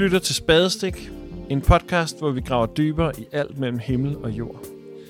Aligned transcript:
lytter 0.00 0.18
til 0.18 0.34
Spadestik, 0.34 1.10
en 1.50 1.60
podcast, 1.60 2.18
hvor 2.18 2.30
vi 2.30 2.40
graver 2.40 2.66
dybere 2.66 3.12
i 3.18 3.26
alt 3.32 3.58
mellem 3.58 3.78
himmel 3.78 4.16
og 4.16 4.30
jord. 4.30 4.64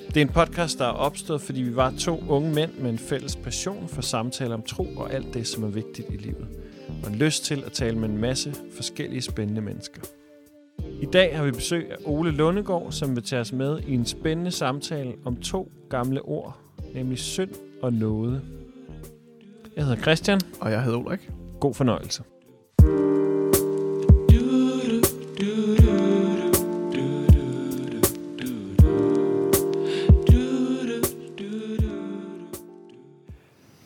Det 0.08 0.16
er 0.16 0.20
en 0.20 0.28
podcast, 0.28 0.78
der 0.78 0.84
er 0.84 0.92
opstået, 0.92 1.40
fordi 1.40 1.62
vi 1.62 1.76
var 1.76 1.94
to 1.98 2.22
unge 2.28 2.54
mænd 2.54 2.70
med 2.78 2.90
en 2.90 2.98
fælles 2.98 3.36
passion 3.36 3.88
for 3.88 4.02
samtaler 4.02 4.54
om 4.54 4.62
tro 4.62 4.86
og 4.96 5.12
alt 5.12 5.34
det, 5.34 5.46
som 5.46 5.64
er 5.64 5.68
vigtigt 5.68 6.08
i 6.10 6.16
livet. 6.16 6.48
Og 7.04 7.10
en 7.10 7.16
lyst 7.16 7.44
til 7.44 7.62
at 7.66 7.72
tale 7.72 7.98
med 7.98 8.08
en 8.08 8.18
masse 8.18 8.54
forskellige 8.74 9.22
spændende 9.22 9.60
mennesker. 9.60 10.02
I 11.00 11.06
dag 11.12 11.36
har 11.36 11.44
vi 11.44 11.50
besøg 11.50 11.90
af 11.90 11.96
Ole 12.04 12.30
Lundegård, 12.30 12.92
som 12.92 13.16
vil 13.16 13.24
tage 13.24 13.40
os 13.40 13.52
med 13.52 13.80
i 13.86 13.94
en 13.94 14.06
spændende 14.06 14.50
samtale 14.50 15.12
om 15.24 15.36
to 15.36 15.72
gamle 15.90 16.22
ord, 16.22 16.58
nemlig 16.94 17.18
synd 17.18 17.50
og 17.82 17.92
nåde. 17.92 18.42
Jeg 19.76 19.84
hedder 19.84 20.02
Christian. 20.02 20.40
Og 20.60 20.70
jeg 20.70 20.82
hedder 20.82 20.98
Ulrik. 20.98 21.30
God 21.60 21.74
fornøjelse. 21.74 22.22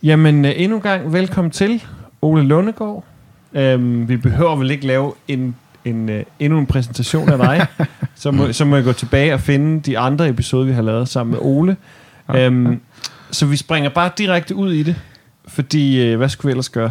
Jamen, 0.04 0.44
øh, 0.44 0.52
endnu 0.56 0.76
en 0.76 0.82
gang 0.82 1.12
velkommen 1.12 1.50
til 1.50 1.84
Ole 2.22 2.42
Lundegård. 2.42 3.04
Øhm, 3.52 4.08
vi 4.08 4.16
behøver 4.16 4.56
vel 4.56 4.70
ikke 4.70 4.86
lave 4.86 5.12
en, 5.28 5.56
en, 5.84 6.08
uh, 6.08 6.20
endnu 6.38 6.58
en 6.58 6.66
præsentation 6.66 7.28
af 7.28 7.38
dig. 7.38 7.66
så, 8.14 8.30
må, 8.30 8.52
så 8.52 8.64
må 8.64 8.76
jeg 8.76 8.84
gå 8.84 8.92
tilbage 8.92 9.34
og 9.34 9.40
finde 9.40 9.80
de 9.80 9.98
andre 9.98 10.28
episoder, 10.28 10.64
vi 10.64 10.72
har 10.72 10.82
lavet 10.82 11.08
sammen 11.08 11.30
med 11.30 11.40
Ole. 11.42 11.76
Øhm, 12.34 12.80
så 13.30 13.46
vi 13.46 13.56
springer 13.56 13.90
bare 13.90 14.10
direkte 14.18 14.54
ud 14.54 14.72
i 14.72 14.82
det, 14.82 14.96
fordi 15.48 16.12
uh, 16.12 16.16
hvad 16.16 16.28
skulle 16.28 16.48
vi 16.48 16.52
ellers 16.52 16.68
gøre? 16.68 16.90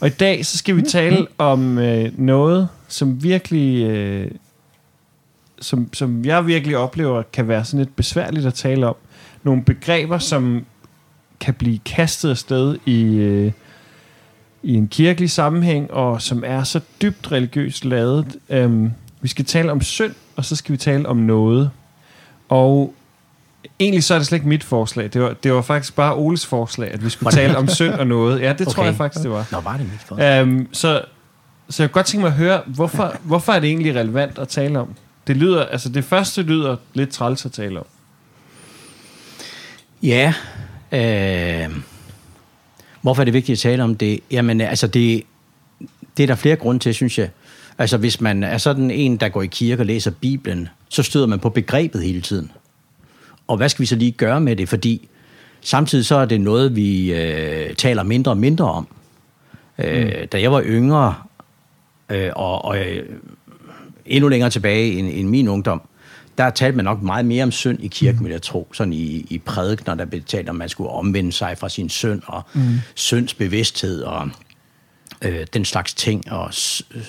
Og 0.00 0.06
i 0.06 0.10
dag, 0.10 0.46
så 0.46 0.58
skal 0.58 0.76
vi 0.76 0.82
tale 0.82 1.26
om 1.38 1.78
uh, 1.78 2.18
noget, 2.18 2.68
som 2.88 3.22
virkelig... 3.22 3.90
Uh, 4.22 4.30
som, 5.60 5.88
som 5.92 6.24
jeg 6.24 6.46
virkelig 6.46 6.76
oplever, 6.76 7.22
kan 7.32 7.48
være 7.48 7.64
sådan 7.64 7.78
lidt 7.78 7.96
besværligt 7.96 8.46
at 8.46 8.54
tale 8.54 8.86
om. 8.86 8.94
Nogle 9.42 9.62
begreber, 9.62 10.18
som 10.18 10.64
kan 11.40 11.54
blive 11.54 11.78
kastet 11.78 12.30
afsted 12.30 12.78
i, 12.86 13.04
øh, 13.16 13.52
i 14.62 14.74
en 14.74 14.88
kirkelig 14.88 15.30
sammenhæng, 15.30 15.90
og 15.90 16.22
som 16.22 16.42
er 16.46 16.64
så 16.64 16.80
dybt 17.02 17.32
religiøst 17.32 17.84
lavet. 17.84 18.36
Øhm, 18.50 18.90
vi 19.20 19.28
skal 19.28 19.44
tale 19.44 19.72
om 19.72 19.80
synd, 19.80 20.14
og 20.36 20.44
så 20.44 20.56
skal 20.56 20.72
vi 20.72 20.76
tale 20.76 21.08
om 21.08 21.16
noget. 21.16 21.70
Og 22.48 22.94
egentlig 23.78 24.04
så 24.04 24.14
er 24.14 24.18
det 24.18 24.26
slet 24.26 24.36
ikke 24.36 24.48
mit 24.48 24.64
forslag. 24.64 25.10
Det 25.12 25.22
var, 25.22 25.32
det 25.32 25.52
var 25.52 25.62
faktisk 25.62 25.96
bare 25.96 26.14
Oles 26.14 26.46
forslag, 26.46 26.90
at 26.92 27.04
vi 27.04 27.10
skulle 27.10 27.32
tale 27.32 27.56
om 27.56 27.68
synd 27.68 27.92
og 27.92 28.06
noget. 28.06 28.40
Ja, 28.40 28.52
det 28.52 28.60
okay. 28.60 28.74
tror 28.74 28.84
jeg 28.84 28.94
faktisk, 28.94 29.22
det 29.22 29.30
var. 29.30 29.46
Nå, 29.52 29.60
var 29.60 29.76
det 29.76 29.92
mit 29.92 30.00
forslag? 30.00 30.40
Øhm, 30.40 30.68
så, 30.72 31.02
så 31.70 31.82
jeg 31.82 31.90
kunne 31.90 31.94
godt 31.94 32.06
tænke 32.06 32.22
mig 32.22 32.28
at 32.28 32.36
høre, 32.38 32.62
hvorfor, 32.66 33.16
hvorfor 33.22 33.52
er 33.52 33.60
det 33.60 33.68
egentlig 33.68 33.94
relevant 33.94 34.38
at 34.38 34.48
tale 34.48 34.78
om? 34.80 34.94
Det 35.26 35.36
lyder, 35.36 35.64
altså 35.64 35.88
det 35.88 36.04
første 36.04 36.42
lyder 36.42 36.76
lidt 36.94 37.10
træls 37.10 37.46
at 37.46 37.52
tale 37.52 37.78
om. 37.78 37.86
Ja, 40.02 40.34
øh, 40.94 41.76
hvorfor 43.02 43.22
er 43.22 43.24
det 43.24 43.34
vigtigt 43.34 43.56
at 43.56 43.60
tale 43.60 43.82
om 43.82 43.94
det? 43.94 44.20
Jamen, 44.30 44.60
altså 44.60 44.86
det, 44.86 45.22
det 46.16 46.22
er 46.22 46.26
der 46.26 46.34
flere 46.34 46.56
grunde 46.56 46.80
til, 46.80 46.94
synes 46.94 47.18
jeg. 47.18 47.30
Altså 47.78 47.96
hvis 47.96 48.20
man 48.20 48.42
er 48.42 48.58
sådan 48.58 48.90
en, 48.90 49.16
der 49.16 49.28
går 49.28 49.42
i 49.42 49.46
kirke 49.46 49.82
og 49.82 49.86
læser 49.86 50.10
Bibelen, 50.10 50.68
så 50.88 51.02
støder 51.02 51.26
man 51.26 51.38
på 51.38 51.48
begrebet 51.48 52.02
hele 52.02 52.20
tiden. 52.20 52.50
Og 53.46 53.56
hvad 53.56 53.68
skal 53.68 53.82
vi 53.82 53.86
så 53.86 53.96
lige 53.96 54.12
gøre 54.12 54.40
med 54.40 54.56
det? 54.56 54.68
Fordi 54.68 55.08
samtidig 55.60 56.06
så 56.06 56.16
er 56.16 56.24
det 56.24 56.40
noget, 56.40 56.76
vi 56.76 57.12
øh, 57.12 57.74
taler 57.74 58.02
mindre 58.02 58.32
og 58.32 58.36
mindre 58.36 58.64
om. 58.64 58.88
Øh, 59.78 60.04
mm. 60.04 60.28
Da 60.28 60.40
jeg 60.40 60.52
var 60.52 60.62
yngre, 60.62 61.14
øh, 62.08 62.30
og, 62.36 62.64
og 62.64 62.78
øh, 62.78 63.06
endnu 64.06 64.28
længere 64.28 64.50
tilbage 64.50 64.92
end, 64.92 65.08
end 65.12 65.28
min 65.28 65.48
ungdom, 65.48 65.82
der 66.38 66.50
talte 66.50 66.76
man 66.76 66.84
nok 66.84 67.02
meget 67.02 67.24
mere 67.24 67.42
om 67.42 67.52
synd 67.52 67.78
i 67.82 67.88
kirken, 67.88 68.18
mm. 68.18 68.24
vil 68.24 68.30
jeg 68.30 68.42
tro. 68.42 68.68
Sådan 68.72 68.92
i, 68.92 69.26
i 69.30 69.38
prædikner, 69.38 69.94
der 69.94 70.04
blev 70.04 70.22
talt 70.22 70.48
om, 70.48 70.56
at 70.56 70.58
man 70.58 70.68
skulle 70.68 70.90
omvende 70.90 71.32
sig 71.32 71.58
fra 71.58 71.68
sin 71.68 71.88
synd, 71.88 72.22
og 72.26 72.42
mm. 72.54 72.80
synds 72.94 73.34
bevidsthed, 73.34 74.02
og 74.02 74.30
øh, 75.22 75.46
den 75.54 75.64
slags 75.64 75.94
ting, 75.94 76.32
og 76.32 76.48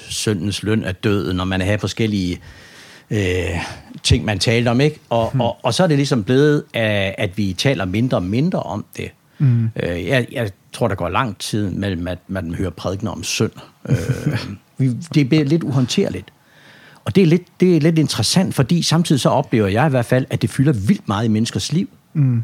syndens 0.09 0.63
løn 0.63 0.84
er 0.84 0.91
død, 0.91 1.34
når 1.34 1.44
man 1.44 1.62
har 1.62 1.78
forskellige 1.78 2.40
øh, 3.12 3.50
ting, 4.03 4.25
man 4.25 4.40
talte 4.40 4.69
om, 4.69 4.81
ikke? 4.81 5.00
Og, 5.09 5.31
mm. 5.34 5.42
og, 5.42 5.57
og 5.63 5.74
så 5.74 5.84
er 5.84 5.88
det 5.88 5.97
ligesom 5.97 6.24
blevet, 6.24 6.63
at, 6.74 7.16
at 7.18 7.38
vi 7.38 7.53
taler 7.53 7.86
mindre 7.86 8.18
og 8.18 8.24
mindre 8.24 8.59
om 8.59 8.86
det. 8.97 9.12
Mm. 9.38 9.69
Øh, 9.84 10.06
jeg, 10.06 10.28
jeg 10.31 10.52
tror, 10.74 10.88
der 10.88 10.96
går 10.96 11.09
lang 11.09 11.38
tid 11.38 11.69
mellem, 11.69 12.07
at 12.07 12.19
man 12.28 12.56
hører 12.56 12.69
prædikner 12.69 13.12
om 13.12 13.24
synd. 13.24 13.52
Øh, 13.90 13.96
det 15.13 15.30
bliver 15.30 15.46
lidt 15.46 15.63
uhåndterligt. 15.63 16.31
Og 17.05 17.16
det 17.16 17.23
er, 17.23 17.27
lidt, 17.27 17.43
det 17.59 17.75
er 17.75 17.81
lidt 17.81 17.99
interessant, 17.99 18.55
fordi 18.55 18.81
samtidig 18.81 19.21
så 19.21 19.29
oplever 19.29 19.67
jeg 19.67 19.88
i 19.88 19.89
hvert 19.89 20.05
fald, 20.05 20.25
at 20.29 20.41
det 20.41 20.49
fylder 20.49 20.73
vildt 20.73 21.07
meget 21.07 21.25
i 21.25 21.27
menneskers 21.27 21.71
liv. 21.71 21.89
Mm. 22.13 22.43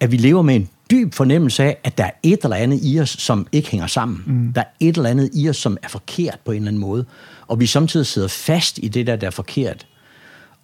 At 0.00 0.12
vi 0.12 0.16
lever 0.16 0.42
med 0.42 0.56
en 0.56 0.68
dyb 0.90 1.14
fornemmelse 1.14 1.64
af, 1.64 1.78
at 1.84 1.98
der 1.98 2.04
er 2.04 2.10
et 2.22 2.38
eller 2.42 2.56
andet 2.56 2.80
i 2.82 3.00
os, 3.00 3.10
som 3.10 3.46
ikke 3.52 3.70
hænger 3.70 3.86
sammen. 3.86 4.22
Mm. 4.26 4.52
Der 4.52 4.60
er 4.60 4.66
et 4.80 4.96
eller 4.96 5.10
andet 5.10 5.30
i 5.34 5.48
os, 5.48 5.56
som 5.56 5.76
er 5.82 5.88
forkert 5.88 6.38
på 6.44 6.52
en 6.52 6.56
eller 6.56 6.68
anden 6.68 6.80
måde. 6.80 7.04
Og 7.46 7.60
vi 7.60 7.66
samtidig 7.66 8.06
sidder 8.06 8.28
fast 8.28 8.78
i 8.82 8.88
det 8.88 9.06
der, 9.06 9.16
der 9.16 9.26
er 9.26 9.30
forkert. 9.30 9.86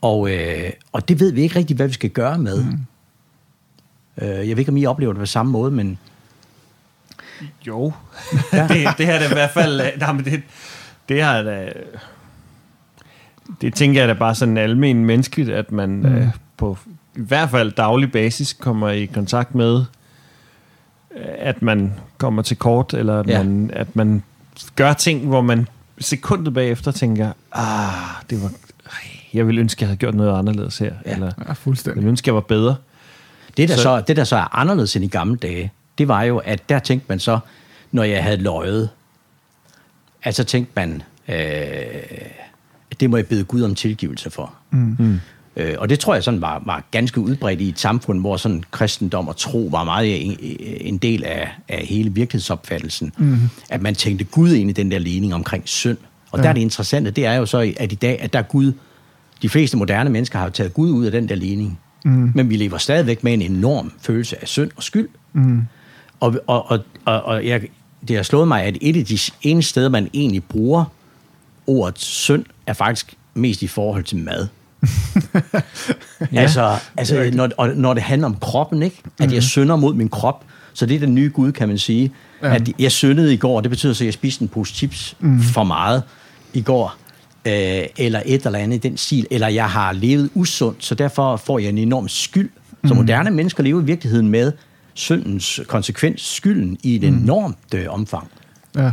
Og, 0.00 0.30
øh, 0.30 0.70
og 0.92 1.08
det 1.08 1.20
ved 1.20 1.32
vi 1.32 1.42
ikke 1.42 1.58
rigtig, 1.58 1.76
hvad 1.76 1.86
vi 1.88 1.94
skal 1.94 2.10
gøre 2.10 2.38
med. 2.38 2.64
Mm. 2.64 2.78
Øh, 4.22 4.48
jeg 4.48 4.56
ved 4.56 4.58
ikke, 4.58 4.70
om 4.70 4.76
I 4.76 4.86
oplever 4.86 5.12
det 5.12 5.20
på 5.20 5.26
samme 5.26 5.52
måde, 5.52 5.70
men... 5.70 5.98
Jo. 7.66 7.92
Ja. 8.52 8.62
det, 8.68 8.88
det 8.98 9.06
her 9.06 9.14
er 9.14 9.30
i 9.30 9.32
hvert 9.32 9.50
fald... 9.50 9.98
Nej, 9.98 10.12
men 10.12 10.24
det, 10.24 10.42
det 11.08 11.22
har 11.22 11.42
da 11.42 11.72
det 13.60 13.74
tænker 13.74 14.00
jeg 14.00 14.08
da 14.08 14.14
bare 14.14 14.34
sådan 14.34 14.56
almen 14.56 15.04
menneskeligt, 15.04 15.50
at 15.50 15.72
man 15.72 15.90
mm. 15.90 16.06
øh, 16.06 16.28
på 16.56 16.78
i 17.16 17.20
hvert 17.20 17.50
fald 17.50 17.72
daglig 17.72 18.12
basis 18.12 18.52
kommer 18.52 18.88
i 18.88 19.04
kontakt 19.04 19.54
med, 19.54 19.84
øh, 21.16 21.24
at 21.38 21.62
man 21.62 21.92
kommer 22.18 22.42
til 22.42 22.56
kort, 22.56 22.94
eller 22.94 23.20
at, 23.20 23.28
ja. 23.28 23.42
man, 23.42 23.70
at 23.72 23.96
man 23.96 24.22
gør 24.76 24.92
ting, 24.92 25.26
hvor 25.26 25.40
man 25.40 25.68
sekundet 25.98 26.54
bagefter 26.54 26.90
tænker, 26.90 27.32
ah, 27.52 28.22
det 28.30 28.42
var, 28.42 28.50
jeg 29.34 29.46
ville 29.46 29.60
ønske, 29.60 29.82
jeg 29.82 29.88
havde 29.88 29.98
gjort 29.98 30.14
noget 30.14 30.38
anderledes 30.38 30.78
her, 30.78 30.92
ja. 31.06 31.12
eller 31.12 31.32
ja, 31.46 31.52
fuldstændig. 31.52 31.96
jeg 31.96 31.96
ville 31.96 32.10
ønske, 32.10 32.28
jeg 32.28 32.34
var 32.34 32.40
bedre. 32.40 32.76
Det 33.56 33.68
der, 33.68 33.76
så, 33.76 33.82
så, 33.82 34.00
det, 34.00 34.16
der 34.16 34.24
så 34.24 34.36
er 34.36 34.58
anderledes 34.58 34.96
end 34.96 35.04
i 35.04 35.08
gamle 35.08 35.36
dage, 35.36 35.72
det 35.98 36.08
var 36.08 36.22
jo, 36.22 36.38
at 36.38 36.68
der 36.68 36.78
tænkte 36.78 37.06
man 37.08 37.18
så, 37.18 37.38
når 37.92 38.02
jeg 38.02 38.22
havde 38.22 38.36
løjet, 38.36 38.90
altså 40.22 40.44
tænkte 40.44 40.72
man, 40.76 41.02
øh, 41.28 41.36
det 43.00 43.10
må 43.10 43.16
jeg 43.16 43.26
bede 43.26 43.44
Gud 43.44 43.62
om 43.62 43.74
tilgivelse 43.74 44.30
for. 44.30 44.54
Mm. 44.70 44.96
Mm. 44.98 45.20
Øh, 45.56 45.74
og 45.78 45.88
det 45.88 45.98
tror 45.98 46.14
jeg 46.14 46.24
sådan 46.24 46.40
var, 46.40 46.62
var 46.66 46.84
ganske 46.90 47.20
udbredt 47.20 47.60
i 47.60 47.68
et 47.68 47.80
samfund, 47.80 48.20
hvor 48.20 48.36
sådan 48.36 48.64
kristendom 48.70 49.28
og 49.28 49.36
tro 49.36 49.68
var 49.72 49.84
meget 49.84 50.26
en, 50.26 50.36
en 50.80 50.98
del 50.98 51.24
af, 51.24 51.50
af 51.68 51.86
hele 51.86 52.12
virkelighedsopfattelsen. 52.12 53.12
Mm. 53.18 53.38
At 53.70 53.82
man 53.82 53.94
tænkte 53.94 54.24
Gud 54.24 54.52
ind 54.52 54.70
i 54.70 54.72
den 54.72 54.90
der 54.90 54.98
ligning 54.98 55.34
omkring 55.34 55.62
synd. 55.66 55.98
Og 56.30 56.38
ja. 56.38 56.42
der 56.42 56.48
er 56.48 56.52
det 56.52 56.60
interessante, 56.60 57.10
det 57.10 57.26
er 57.26 57.34
jo 57.34 57.46
så, 57.46 57.72
at 57.76 57.92
i 57.92 57.94
dag, 57.94 58.20
at 58.20 58.32
der 58.32 58.38
er 58.38 58.42
Gud, 58.42 58.72
de 59.42 59.48
fleste 59.48 59.76
moderne 59.76 60.10
mennesker 60.10 60.38
har 60.38 60.46
jo 60.46 60.50
taget 60.50 60.74
Gud 60.74 60.90
ud 60.90 61.04
af 61.04 61.12
den 61.12 61.28
der 61.28 61.34
ligning. 61.34 61.78
Mm. 62.04 62.32
Men 62.34 62.50
vi 62.50 62.56
lever 62.56 62.78
stadigvæk 62.78 63.24
med 63.24 63.34
en 63.34 63.42
enorm 63.42 63.92
følelse 64.00 64.42
af 64.42 64.48
synd 64.48 64.70
og 64.76 64.82
skyld. 64.82 65.08
Mm. 65.32 65.62
Og, 66.20 66.34
og, 66.46 66.70
og, 66.70 66.78
og, 67.04 67.22
og 67.22 67.46
jeg, 67.46 67.62
det 68.08 68.16
har 68.16 68.22
slået 68.22 68.48
mig, 68.48 68.62
at 68.62 68.76
et 68.80 68.96
af 68.96 69.04
de 69.04 69.18
eneste 69.42 69.70
steder, 69.70 69.88
man 69.88 70.10
egentlig 70.14 70.44
bruger 70.44 70.84
ordet 71.66 71.98
synd 71.98 72.44
er 72.66 72.72
faktisk 72.72 73.14
mest 73.34 73.62
i 73.62 73.66
forhold 73.66 74.04
til 74.04 74.18
mad. 74.18 74.48
ja, 76.32 76.40
altså, 76.40 76.78
altså 76.96 77.30
når, 77.32 77.50
og 77.56 77.68
når 77.68 77.94
det 77.94 78.02
handler 78.02 78.26
om 78.26 78.36
kroppen, 78.40 78.82
ikke? 78.82 78.96
at 78.98 79.04
mm-hmm. 79.04 79.32
jeg 79.32 79.36
mhm. 79.36 79.42
synder 79.42 79.76
mod 79.76 79.94
min 79.94 80.08
krop, 80.08 80.44
så 80.72 80.86
det 80.86 80.94
er 80.94 81.00
den 81.00 81.14
nye 81.14 81.30
Gud, 81.34 81.52
kan 81.52 81.68
man 81.68 81.78
sige. 81.78 82.12
Ja. 82.42 82.54
At 82.54 82.70
jeg 82.78 82.92
syndede 82.92 83.34
i 83.34 83.36
går, 83.36 83.60
det 83.60 83.70
betyder 83.70 83.92
så, 83.92 84.04
at 84.04 84.06
jeg 84.06 84.14
spiste 84.14 84.42
en 84.42 84.48
pose 84.48 84.74
chips 84.74 85.16
mm. 85.20 85.40
for 85.40 85.64
meget 85.64 86.02
i 86.52 86.62
går, 86.62 86.94
øh, 87.44 87.86
eller 87.98 88.22
et 88.26 88.46
eller 88.46 88.58
andet 88.58 88.84
i 88.84 88.88
den 88.88 88.96
stil, 88.96 89.26
eller 89.30 89.48
jeg 89.48 89.70
har 89.70 89.92
levet 89.92 90.30
usundt, 90.34 90.84
så 90.84 90.94
derfor 90.94 91.36
får 91.36 91.58
jeg 91.58 91.68
en 91.68 91.78
enorm 91.78 92.08
skyld. 92.08 92.50
Så 92.84 92.94
mhm. 92.94 93.02
moderne 93.02 93.30
mennesker 93.30 93.62
lever 93.62 93.82
i 93.82 93.84
virkeligheden 93.84 94.28
med 94.28 94.52
syndens 94.94 95.60
konsekvens, 95.66 96.20
skylden 96.20 96.78
i 96.82 96.94
et 96.94 97.12
mm. 97.12 97.18
enormt 97.18 97.74
øh, 97.74 97.86
omfang. 97.88 98.28
Ja. 98.76 98.92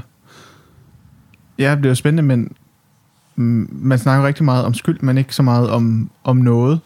Ja, 1.60 1.76
det 1.76 1.86
er 1.86 1.90
jo 1.90 1.96
spændende, 1.96 2.24
men 2.24 2.52
man 3.36 3.98
snakker 3.98 4.28
rigtig 4.28 4.46
meget 4.46 4.66
om 4.66 4.74
skyld, 4.74 5.00
men 5.02 5.18
ikke 5.18 5.36
så 5.36 5.44
meget 5.44 5.70
om, 5.70 6.10
om 6.24 6.38
noget. 6.38 6.80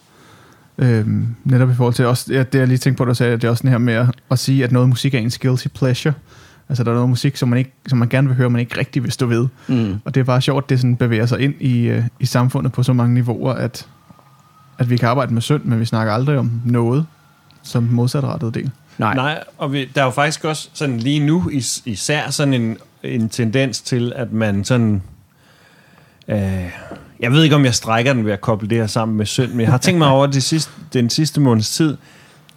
Øhm, 0.78 1.36
netop 1.44 1.70
i 1.70 1.74
forhold 1.74 1.94
til 1.94 2.06
også, 2.06 2.34
ja, 2.34 2.44
det 2.44 2.60
jeg 2.60 2.68
lige 2.68 2.78
tænkte 2.78 2.98
på, 2.98 3.06
du 3.06 3.14
sagde, 3.14 3.34
det 3.34 3.44
er 3.44 3.50
også 3.50 3.62
sådan 3.62 3.72
her 3.72 3.78
med 3.78 3.94
at, 3.94 4.08
at 4.32 4.40
sige, 4.40 4.64
at 4.64 4.72
noget 4.72 4.90
musik 4.90 5.14
er 5.14 5.20
en 5.20 5.32
guilty 5.42 5.68
pleasure. 5.68 6.14
Altså 6.70 6.84
der 6.84 6.92
er 6.92 6.96
noget 6.96 7.10
musik, 7.10 7.36
som 7.38 7.50
man, 7.50 7.60
ikke, 7.60 7.72
som 7.88 7.98
man 7.98 8.10
gerne 8.10 8.28
vil 8.28 8.38
høre, 8.38 8.50
men 8.50 8.60
ikke 8.60 8.80
rigtig 8.80 9.04
vil 9.04 9.12
stå 9.12 9.26
ved. 9.26 9.48
Mm. 9.68 9.96
Og 10.06 10.16
det 10.16 10.20
er 10.20 10.26
bare 10.26 10.42
sjovt, 10.42 10.64
at 10.64 10.70
det 10.70 10.80
sådan 10.80 10.96
bevæger 10.96 11.26
sig 11.26 11.40
ind 11.40 11.54
i, 11.62 11.92
uh, 11.92 12.04
i 12.20 12.26
samfundet 12.26 12.72
på 12.72 12.84
så 12.84 12.94
mange 12.94 13.14
niveauer, 13.14 13.54
at, 13.54 13.88
at 14.78 14.90
vi 14.90 14.98
kan 14.98 15.10
arbejde 15.10 15.34
med 15.34 15.42
synd, 15.42 15.64
men 15.64 15.80
vi 15.80 15.86
snakker 15.86 16.14
aldrig 16.14 16.38
om 16.38 16.62
noget 16.66 17.06
som 17.64 17.84
modsatrettet 17.84 18.54
del. 18.54 18.72
Nej, 18.98 19.16
Nej 19.16 19.44
og 19.58 19.74
vi, 19.74 19.90
der 19.96 20.02
er 20.02 20.06
jo 20.06 20.12
faktisk 20.12 20.46
også 20.46 20.70
sådan 20.74 20.98
lige 20.98 21.26
nu 21.26 21.50
is, 21.50 21.82
især 21.86 22.30
sådan 22.30 22.54
en, 22.54 22.78
en 23.04 23.30
tendens 23.30 23.82
til, 23.82 24.14
at 24.16 24.32
man 24.32 24.64
sådan 24.64 25.02
Øh, 26.28 26.70
jeg 27.20 27.32
ved 27.32 27.44
ikke, 27.44 27.56
om 27.56 27.66
jeg 27.66 27.76
strækker 27.76 28.14
den 28.14 28.26
ved 28.26 28.34
at 28.34 28.42
koble 28.42 28.70
det 28.70 28.78
her 28.78 28.88
sammen 28.88 29.18
med 29.18 29.26
synd, 29.26 29.52
men 29.52 29.62
jeg 29.62 29.70
har 29.70 29.78
tænkt 29.78 29.98
mig 29.98 30.08
over 30.08 30.28
det 30.28 30.44
sidste, 30.44 30.72
den 30.94 31.10
sidste 31.10 31.42
måneds 31.42 31.70
tid. 31.70 31.98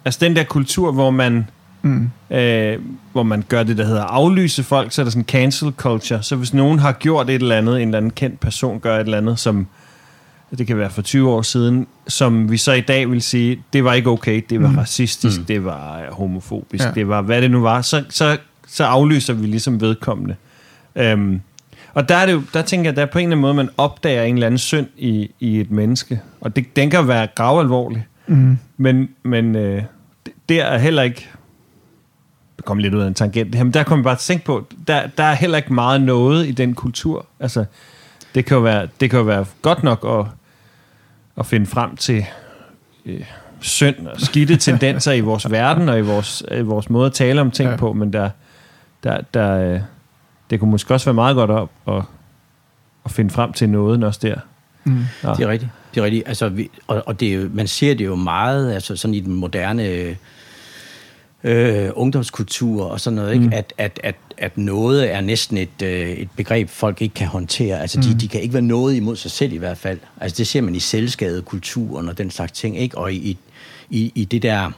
Altså 0.05 0.19
den 0.21 0.35
der 0.35 0.43
kultur, 0.43 0.91
hvor 0.91 1.09
man, 1.09 1.47
mm. 1.81 2.09
øh, 2.31 2.79
hvor 3.11 3.23
man 3.23 3.43
gør 3.49 3.63
det, 3.63 3.77
der 3.77 3.85
hedder 3.85 4.03
aflyse 4.03 4.63
folk, 4.63 4.91
så 4.91 5.01
er 5.01 5.03
der 5.03 5.09
sådan 5.09 5.23
cancel 5.23 5.71
culture. 5.71 6.23
Så 6.23 6.35
hvis 6.35 6.53
nogen 6.53 6.79
har 6.79 6.91
gjort 6.91 7.29
et 7.29 7.41
eller 7.41 7.57
andet, 7.57 7.81
en 7.81 7.87
eller 7.87 7.97
anden 7.97 8.11
kendt 8.11 8.39
person 8.39 8.79
gør 8.79 8.95
et 8.95 8.99
eller 8.99 9.17
andet, 9.17 9.39
som 9.39 9.67
det 10.57 10.67
kan 10.67 10.77
være 10.77 10.89
for 10.89 11.01
20 11.01 11.29
år 11.29 11.41
siden, 11.41 11.87
som 12.07 12.51
vi 12.51 12.57
så 12.57 12.73
i 12.73 12.81
dag 12.81 13.11
vil 13.11 13.21
sige, 13.21 13.63
det 13.73 13.83
var 13.83 13.93
ikke 13.93 14.09
okay, 14.09 14.41
det 14.49 14.61
var 14.61 14.69
mm. 14.69 14.77
racistisk, 14.77 15.39
mm. 15.39 15.45
det 15.45 15.65
var 15.65 16.01
homofobisk, 16.11 16.83
ja. 16.83 16.91
det 16.91 17.07
var 17.07 17.21
hvad 17.21 17.41
det 17.41 17.51
nu 17.51 17.61
var, 17.61 17.81
så, 17.81 18.03
så, 18.09 18.37
så 18.67 18.83
aflyser 18.83 19.33
vi 19.33 19.47
ligesom 19.47 19.81
vedkommende. 19.81 20.35
Øhm, 20.95 21.41
og 21.99 22.09
der, 22.09 22.15
er 22.15 22.25
det 22.25 22.33
jo, 22.33 22.41
der 22.53 22.61
tænker 22.61 22.89
jeg, 22.89 22.95
der 22.95 23.01
er 23.01 23.05
på 23.05 23.19
en 23.19 23.23
eller 23.23 23.31
anden 23.31 23.41
måde, 23.41 23.53
man 23.53 23.69
opdager 23.77 24.23
en 24.23 24.33
eller 24.33 24.47
anden 24.47 24.57
synd 24.57 24.87
i, 24.97 25.31
i 25.39 25.59
et 25.59 25.71
menneske. 25.71 26.21
Og 26.41 26.55
det, 26.55 26.75
den 26.75 26.89
kan 26.89 27.07
være 27.07 27.27
gravalvorlig. 27.35 28.07
Mm. 28.27 28.57
Men, 28.77 29.09
men 29.23 29.55
øh, 29.55 29.83
der 30.49 30.63
er 30.63 30.77
heller 30.77 31.01
ikke... 31.01 31.29
Det 32.57 32.65
kommer 32.65 32.81
lidt 32.81 32.93
ud 32.93 33.01
af 33.01 33.07
en 33.07 33.13
tangent. 33.13 33.55
Jamen, 33.55 33.73
der 33.73 33.83
kommer 33.83 34.03
bare 34.03 34.13
at 34.13 34.19
tænke 34.19 34.45
på, 34.45 34.67
der, 34.87 35.07
der 35.07 35.23
er 35.23 35.33
heller 35.33 35.57
ikke 35.57 35.73
meget 35.73 36.01
noget 36.01 36.47
i 36.47 36.51
den 36.51 36.73
kultur. 36.73 37.25
Altså, 37.39 37.65
det 38.35 38.45
kan 38.45 38.55
jo 38.57 38.63
være, 38.63 38.87
det 38.99 39.09
kan 39.09 39.19
jo 39.19 39.25
være 39.25 39.45
godt 39.61 39.83
nok 39.83 40.05
at, 40.19 40.25
at 41.37 41.45
finde 41.45 41.65
frem 41.65 41.95
til 41.95 42.25
øh, 43.05 43.25
synd 43.59 44.07
og 44.07 44.21
skidte 44.21 44.55
tendenser 44.71 45.11
i 45.11 45.19
vores 45.19 45.51
verden 45.51 45.89
og 45.89 45.99
i 45.99 46.01
vores, 46.01 46.43
i 46.57 46.61
vores 46.61 46.89
måde 46.89 47.05
at 47.05 47.13
tale 47.13 47.41
om 47.41 47.51
ting 47.51 47.69
ja. 47.69 47.75
på, 47.75 47.93
men 47.93 48.13
der, 48.13 48.29
der, 49.03 49.21
der, 49.33 49.73
øh, 49.73 49.79
det 50.49 50.59
kunne 50.59 50.71
måske 50.71 50.93
også 50.93 51.05
være 51.05 51.13
meget 51.13 51.35
godt 51.35 51.51
at, 51.51 51.93
at, 51.93 52.03
at 53.05 53.11
finde 53.11 53.29
frem 53.29 53.53
til 53.53 53.69
noget 53.69 54.03
også 54.03 54.19
der. 54.23 54.35
Mm. 54.83 55.03
Ja. 55.23 55.33
Det 55.33 55.39
er 55.43 55.47
rigtigt. 55.47 55.71
Det 55.93 56.01
er 56.01 56.05
rigtigt. 56.05 56.27
Altså, 56.27 56.49
vi, 56.49 56.69
og, 56.87 57.03
og 57.05 57.19
det 57.19 57.27
er 57.27 57.33
jo, 57.33 57.49
man 57.53 57.67
ser 57.67 57.93
det 57.93 58.05
jo 58.05 58.15
meget 58.15 58.73
altså 58.73 58.95
sådan 58.95 59.13
i 59.13 59.19
den 59.19 59.35
moderne 59.35 60.15
øh, 61.43 61.89
ungdomskultur 61.95 62.85
og 62.85 62.99
sådan 62.99 63.15
noget, 63.15 63.33
ikke? 63.33 63.45
Mm. 63.45 63.53
At, 63.53 63.73
at, 63.77 63.99
at, 64.03 64.15
at 64.37 64.57
noget 64.57 65.13
er 65.13 65.21
næsten 65.21 65.57
et, 65.57 65.81
øh, 65.83 66.09
et 66.09 66.29
begreb, 66.35 66.69
folk 66.69 67.01
ikke 67.01 67.15
kan 67.15 67.27
håndtere. 67.27 67.81
Altså, 67.81 67.99
mm. 67.99 68.03
de, 68.03 68.19
de 68.19 68.27
kan 68.27 68.41
ikke 68.41 68.53
være 68.53 68.61
noget 68.61 68.95
imod 68.95 69.15
sig 69.15 69.31
selv 69.31 69.53
i 69.53 69.57
hvert 69.57 69.77
fald. 69.77 69.99
Altså, 70.21 70.37
det 70.37 70.47
ser 70.47 70.61
man 70.61 70.75
i 70.75 70.79
selvskadekulturen 70.79 72.09
og 72.09 72.17
den 72.17 72.31
slags 72.31 72.51
ting, 72.51 72.77
ikke? 72.77 72.97
Og 72.97 73.13
i, 73.13 73.37
i, 73.89 74.11
i 74.15 74.25
det 74.25 74.41
der, 74.41 74.71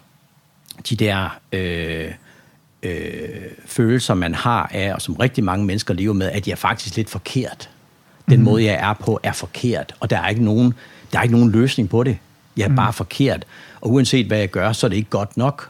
de 0.89 0.95
der... 0.95 1.39
Øh, 1.51 2.11
øh, 2.83 3.29
følelser, 3.65 4.13
man 4.13 4.35
har 4.35 4.69
af, 4.73 4.93
og 4.93 5.01
som 5.01 5.15
rigtig 5.15 5.43
mange 5.43 5.65
mennesker 5.65 5.93
lever 5.93 6.13
med, 6.13 6.27
at 6.27 6.47
jeg 6.47 6.51
er 6.51 6.57
faktisk 6.57 6.95
lidt 6.95 7.09
forkert. 7.09 7.69
Den 8.29 8.39
mm. 8.39 8.45
måde, 8.45 8.63
jeg 8.63 8.73
er 8.73 8.93
på, 8.93 9.19
er 9.23 9.33
forkert, 9.33 9.95
og 9.99 10.09
der 10.09 10.17
er 10.17 10.29
ikke 10.29 10.43
nogen, 10.43 10.73
der 11.11 11.19
er 11.19 11.23
ikke 11.23 11.35
nogen 11.35 11.51
løsning 11.51 11.89
på 11.89 12.03
det. 12.03 12.17
Jeg 12.57 12.63
er 12.63 12.69
mm. 12.69 12.75
bare 12.75 12.93
forkert, 12.93 13.45
og 13.81 13.91
uanset 13.91 14.27
hvad 14.27 14.37
jeg 14.37 14.49
gør, 14.49 14.71
så 14.71 14.87
er 14.87 14.89
det 14.89 14.97
ikke 14.97 15.09
godt 15.09 15.37
nok. 15.37 15.69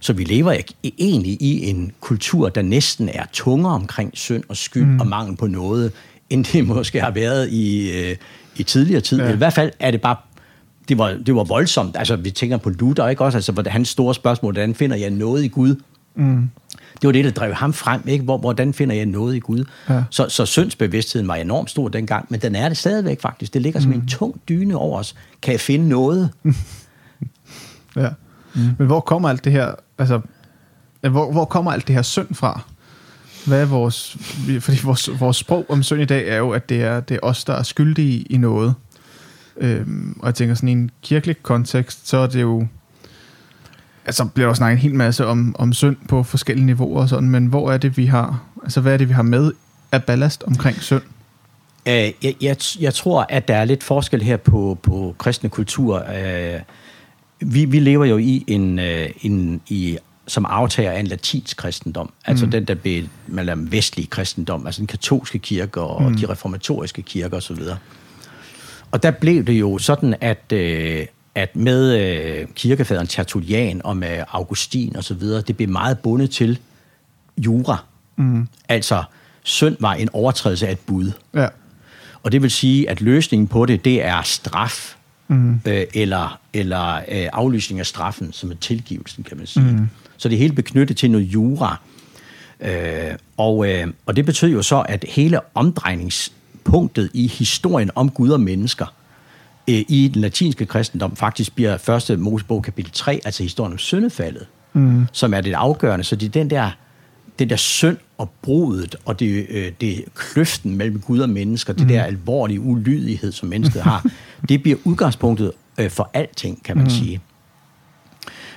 Så 0.00 0.12
vi 0.12 0.24
lever 0.24 0.56
egentlig 0.98 1.42
i 1.42 1.70
en 1.70 1.92
kultur, 2.00 2.48
der 2.48 2.62
næsten 2.62 3.08
er 3.08 3.24
tungere 3.32 3.72
omkring 3.72 4.10
synd 4.14 4.44
og 4.48 4.56
skyld 4.56 4.86
mm. 4.86 5.00
og 5.00 5.06
mangel 5.06 5.36
på 5.36 5.46
noget, 5.46 5.92
end 6.30 6.44
det 6.44 6.66
måske 6.66 7.00
har 7.00 7.10
været 7.10 7.48
i, 7.48 7.90
øh, 7.90 8.16
i 8.56 8.62
tidligere 8.62 9.00
tid. 9.00 9.20
Ja. 9.20 9.32
I 9.32 9.36
hvert 9.36 9.52
fald 9.52 9.72
er 9.80 9.90
det 9.90 10.00
bare 10.00 10.16
det 10.88 10.98
var, 10.98 11.18
det 11.26 11.34
var 11.34 11.44
voldsomt. 11.44 11.96
Altså, 11.98 12.16
vi 12.16 12.30
tænker 12.30 12.56
på 12.56 12.70
Luther, 12.70 13.08
ikke 13.08 13.24
også? 13.24 13.38
Altså, 13.38 13.62
hans 13.66 13.88
store 13.88 14.14
spørgsmål, 14.14 14.52
hvordan 14.52 14.74
finder 14.74 14.96
jeg 14.96 15.10
noget 15.10 15.44
i 15.44 15.48
Gud? 15.48 15.76
Mm. 16.16 16.50
Det 17.00 17.06
var 17.08 17.12
det, 17.12 17.24
der 17.24 17.30
drev 17.30 17.54
ham 17.54 17.72
frem, 17.72 18.08
ikke? 18.08 18.24
Hvor, 18.24 18.38
hvordan 18.38 18.74
finder 18.74 18.94
jeg 18.94 19.06
noget 19.06 19.36
i 19.36 19.38
Gud? 19.38 19.64
Ja. 19.88 20.04
Så, 20.10 20.28
så 20.28 20.46
syndsbevidstheden 20.46 21.28
var 21.28 21.34
enormt 21.34 21.70
stor 21.70 21.88
dengang, 21.88 22.26
men 22.28 22.40
den 22.40 22.54
er 22.54 22.68
det 22.68 22.78
stadigvæk 22.78 23.20
faktisk. 23.20 23.54
Det 23.54 23.62
ligger 23.62 23.80
mm. 23.80 23.82
som 23.82 23.92
en 23.92 24.06
tung 24.06 24.40
dyne 24.48 24.76
over 24.76 24.98
os. 24.98 25.14
Kan 25.42 25.52
jeg 25.52 25.60
finde 25.60 25.88
noget? 25.88 26.30
ja. 27.96 28.08
Mm. 28.54 28.60
Men 28.78 28.86
hvor 28.86 29.00
kommer 29.00 29.28
alt 29.28 29.44
det 29.44 29.52
her, 29.52 29.74
altså, 29.98 30.20
hvor, 31.00 31.32
hvor 31.32 31.44
kommer 31.44 31.72
alt 31.72 31.86
det 31.86 31.94
her 31.94 32.02
synd 32.02 32.34
fra? 32.34 32.60
Hvad 33.46 33.62
er 33.62 33.66
vores, 33.66 34.16
fordi 34.64 34.78
vores, 34.84 35.20
vores 35.20 35.36
sprog 35.36 35.66
om 35.68 35.82
synd 35.82 36.02
i 36.02 36.04
dag 36.04 36.28
er 36.28 36.36
jo, 36.36 36.50
at 36.50 36.68
det 36.68 36.82
er, 36.82 37.00
det 37.00 37.14
er 37.14 37.20
os, 37.22 37.44
der 37.44 37.52
er 37.52 37.62
skyldige 37.62 38.22
i 38.22 38.36
noget. 38.36 38.74
Øhm, 39.56 40.16
og 40.20 40.26
jeg 40.26 40.34
tænker 40.34 40.54
sådan 40.54 40.68
i 40.68 40.72
en 40.72 40.90
kirkelig 41.02 41.42
kontekst, 41.42 42.08
så 42.08 42.16
er 42.16 42.26
det 42.26 42.42
jo, 42.42 42.66
altså 44.06 44.24
bliver 44.24 44.46
der 44.46 44.54
snakket 44.54 44.76
en 44.76 44.82
hel 44.82 44.94
masse 44.94 45.26
om, 45.26 45.56
om 45.58 45.72
synd 45.72 45.96
på 46.08 46.22
forskellige 46.22 46.66
niveauer 46.66 47.00
og 47.00 47.08
sådan, 47.08 47.28
men 47.28 47.46
hvor 47.46 47.72
er 47.72 47.78
det, 47.78 47.96
vi 47.96 48.06
har, 48.06 48.42
altså 48.62 48.80
hvad 48.80 48.92
er 48.92 48.96
det, 48.96 49.08
vi 49.08 49.14
har 49.14 49.22
med 49.22 49.52
af 49.92 50.04
ballast 50.04 50.44
omkring 50.46 50.82
synd? 50.82 51.02
Uh, 51.86 51.92
jeg, 51.92 52.34
jeg, 52.40 52.56
jeg 52.80 52.94
tror, 52.94 53.26
at 53.28 53.48
der 53.48 53.56
er 53.56 53.64
lidt 53.64 53.82
forskel 53.82 54.22
her 54.22 54.36
på, 54.36 54.78
på 54.82 55.14
kristne 55.18 55.48
kultur. 55.48 55.98
Uh, 55.98 56.60
vi, 57.52 57.64
vi 57.64 57.80
lever 57.80 58.04
jo 58.04 58.16
i 58.16 58.44
en, 58.46 58.78
uh, 58.78 58.84
en 59.22 59.60
i, 59.68 59.98
som 60.26 60.46
aftager 60.48 60.90
af 60.90 61.00
en 61.00 61.06
latinsk 61.06 61.56
kristendom, 61.56 62.12
altså 62.24 62.44
mm. 62.44 62.50
den, 62.50 62.64
der 62.64 62.74
blev 62.74 63.04
man 63.26 63.72
vestlig 63.72 64.10
kristendom, 64.10 64.66
altså 64.66 64.78
den 64.78 64.86
katolske 64.86 65.38
kirke 65.38 65.80
og 65.80 66.02
mm. 66.02 66.16
de 66.16 66.26
reformatoriske 66.26 67.02
kirker 67.02 67.36
osv. 67.36 67.58
Og 68.90 69.02
der 69.02 69.10
blev 69.10 69.44
det 69.44 69.52
jo 69.52 69.78
sådan, 69.78 70.14
at, 70.20 70.52
at 71.36 71.56
med 71.56 72.00
øh, 72.00 72.46
kirkefaderen 72.54 73.06
Tertullian 73.06 73.80
og 73.84 73.96
med 73.96 74.22
Augustin 74.32 74.96
og 74.96 75.04
så 75.04 75.14
videre, 75.14 75.42
det 75.42 75.56
blev 75.56 75.68
meget 75.68 75.98
bundet 75.98 76.30
til 76.30 76.58
jura. 77.38 77.84
Mm. 78.16 78.48
Altså, 78.68 79.04
synd 79.42 79.76
var 79.80 79.94
en 79.94 80.08
overtrædelse 80.12 80.66
af 80.66 80.72
et 80.72 80.78
bud. 80.78 81.12
Ja. 81.34 81.48
Og 82.22 82.32
det 82.32 82.42
vil 82.42 82.50
sige, 82.50 82.90
at 82.90 83.00
løsningen 83.00 83.48
på 83.48 83.66
det, 83.66 83.84
det 83.84 84.04
er 84.04 84.22
straf, 84.22 84.96
mm. 85.28 85.60
øh, 85.64 85.84
eller, 85.94 86.38
eller 86.52 86.96
øh, 86.96 87.28
aflysning 87.32 87.80
af 87.80 87.86
straffen, 87.86 88.32
som 88.32 88.50
er 88.50 88.54
tilgivelsen, 88.54 89.24
kan 89.24 89.36
man 89.36 89.46
sige. 89.46 89.72
Mm. 89.72 89.88
Så 90.16 90.28
det 90.28 90.34
er 90.34 90.38
helt 90.38 90.56
beknyttet 90.56 90.96
til 90.96 91.10
noget 91.10 91.24
jura. 91.24 91.80
Øh, 92.60 93.14
og, 93.36 93.68
øh, 93.68 93.86
og 94.06 94.16
det 94.16 94.26
betyder 94.26 94.52
jo 94.52 94.62
så, 94.62 94.80
at 94.80 95.04
hele 95.08 95.40
omdrejningspunktet 95.54 97.10
i 97.14 97.26
historien 97.26 97.90
om 97.94 98.10
Gud 98.10 98.30
og 98.30 98.40
mennesker, 98.40 98.86
øh, 99.68 99.84
i 99.88 100.10
den 100.14 100.22
latinske 100.22 100.66
kristendom 100.66 101.16
faktisk 101.16 101.54
bliver 101.54 101.76
første 101.76 102.16
Mosebog 102.16 102.62
kapitel 102.62 102.92
3, 102.92 103.20
altså 103.24 103.42
historien 103.42 103.72
om 103.72 103.78
syndefaldet, 103.78 104.46
mm. 104.72 105.06
som 105.12 105.34
er 105.34 105.40
det 105.40 105.52
afgørende. 105.52 106.04
Så 106.04 106.16
det 106.16 106.26
er 106.26 106.30
den 106.30 106.50
der, 106.50 106.70
den 107.38 107.50
der 107.50 107.56
synd 107.56 107.96
og 108.18 108.30
brudet, 108.42 108.96
og 109.04 109.20
det, 109.20 109.46
øh, 109.48 109.72
det 109.80 110.04
kløften 110.14 110.76
mellem 110.76 111.00
Gud 111.00 111.18
og 111.18 111.28
mennesker, 111.28 111.72
mm. 111.72 111.78
det 111.78 111.88
der 111.88 112.02
alvorlige 112.02 112.60
ulydighed, 112.60 113.32
som 113.32 113.48
mennesket 113.48 113.82
har, 113.82 114.06
det 114.48 114.62
bliver 114.62 114.78
udgangspunktet 114.84 115.52
øh, 115.78 115.90
for 115.90 116.10
alting, 116.14 116.64
kan 116.64 116.76
man 116.76 116.84
mm. 116.84 116.90
sige. 116.90 117.20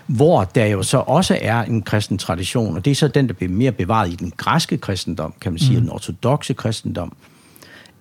Hvor 0.07 0.43
der 0.43 0.65
jo 0.65 0.84
så 0.84 0.98
også 0.98 1.38
er 1.41 1.62
en 1.62 1.81
kristen 1.81 2.17
tradition, 2.17 2.75
og 2.75 2.86
det 2.86 2.91
er 2.91 2.95
så 2.95 3.07
den, 3.07 3.27
der 3.27 3.34
bliver 3.34 3.51
mere 3.51 3.72
bevaret 3.72 4.12
i 4.12 4.15
den 4.15 4.34
græske 4.38 4.77
kristendom, 4.77 5.34
kan 5.41 5.51
man 5.51 5.60
sige, 5.60 5.75
mm. 5.75 5.81
den 5.81 5.91
ortodoxe 5.91 6.53
kristendom, 6.53 7.13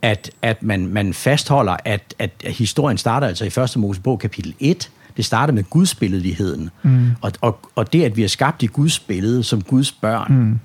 at, 0.03 0.31
at 0.43 0.63
man, 0.63 0.87
man 0.87 1.15
fastholder, 1.15 1.77
at, 1.85 2.15
at 2.19 2.31
historien 2.45 2.99
starter 2.99 3.27
altså 3.27 3.45
i 3.45 3.51
første 3.51 3.79
Mosebog 3.79 4.19
kapitel 4.19 4.55
1. 4.61 4.91
Det 5.17 5.25
starter 5.25 5.53
med 5.53 5.65
gudsbilledigheden. 5.65 6.71
Mm. 6.83 7.11
Og, 7.21 7.33
og, 7.41 7.61
og 7.75 7.93
det, 7.93 8.05
at 8.05 8.17
vi 8.17 8.25
er 8.25 8.29
skabt 8.29 8.63
i 8.63 8.67
Guds 8.67 8.99
billede 8.99 9.43
som 9.43 9.63
Guds 9.63 9.93
børn, 9.93 10.33
mm. 10.33 10.59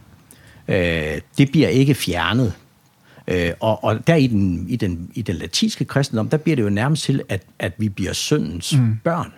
øh, 0.74 1.22
det 1.38 1.52
bliver 1.52 1.68
ikke 1.68 1.96
fjernet. 1.96 2.54
Øh, 3.28 3.52
og, 3.60 3.84
og 3.84 4.08
der 4.08 4.16
i 4.16 4.28
den, 4.28 4.66
i, 4.70 4.76
den, 4.76 5.12
i 5.14 5.22
den 5.22 5.36
latinske 5.36 5.86
kristendom, 5.86 6.30
der 6.30 6.38
bliver 6.38 6.56
det 6.56 6.64
jo 6.64 6.70
nærmest 6.70 7.04
til, 7.04 7.22
at, 7.30 7.44
at 7.60 7.74
vi 7.78 7.90
bliver 7.90 8.14
syndens 8.14 8.78
mm. 8.78 9.00
børn. 9.04 9.34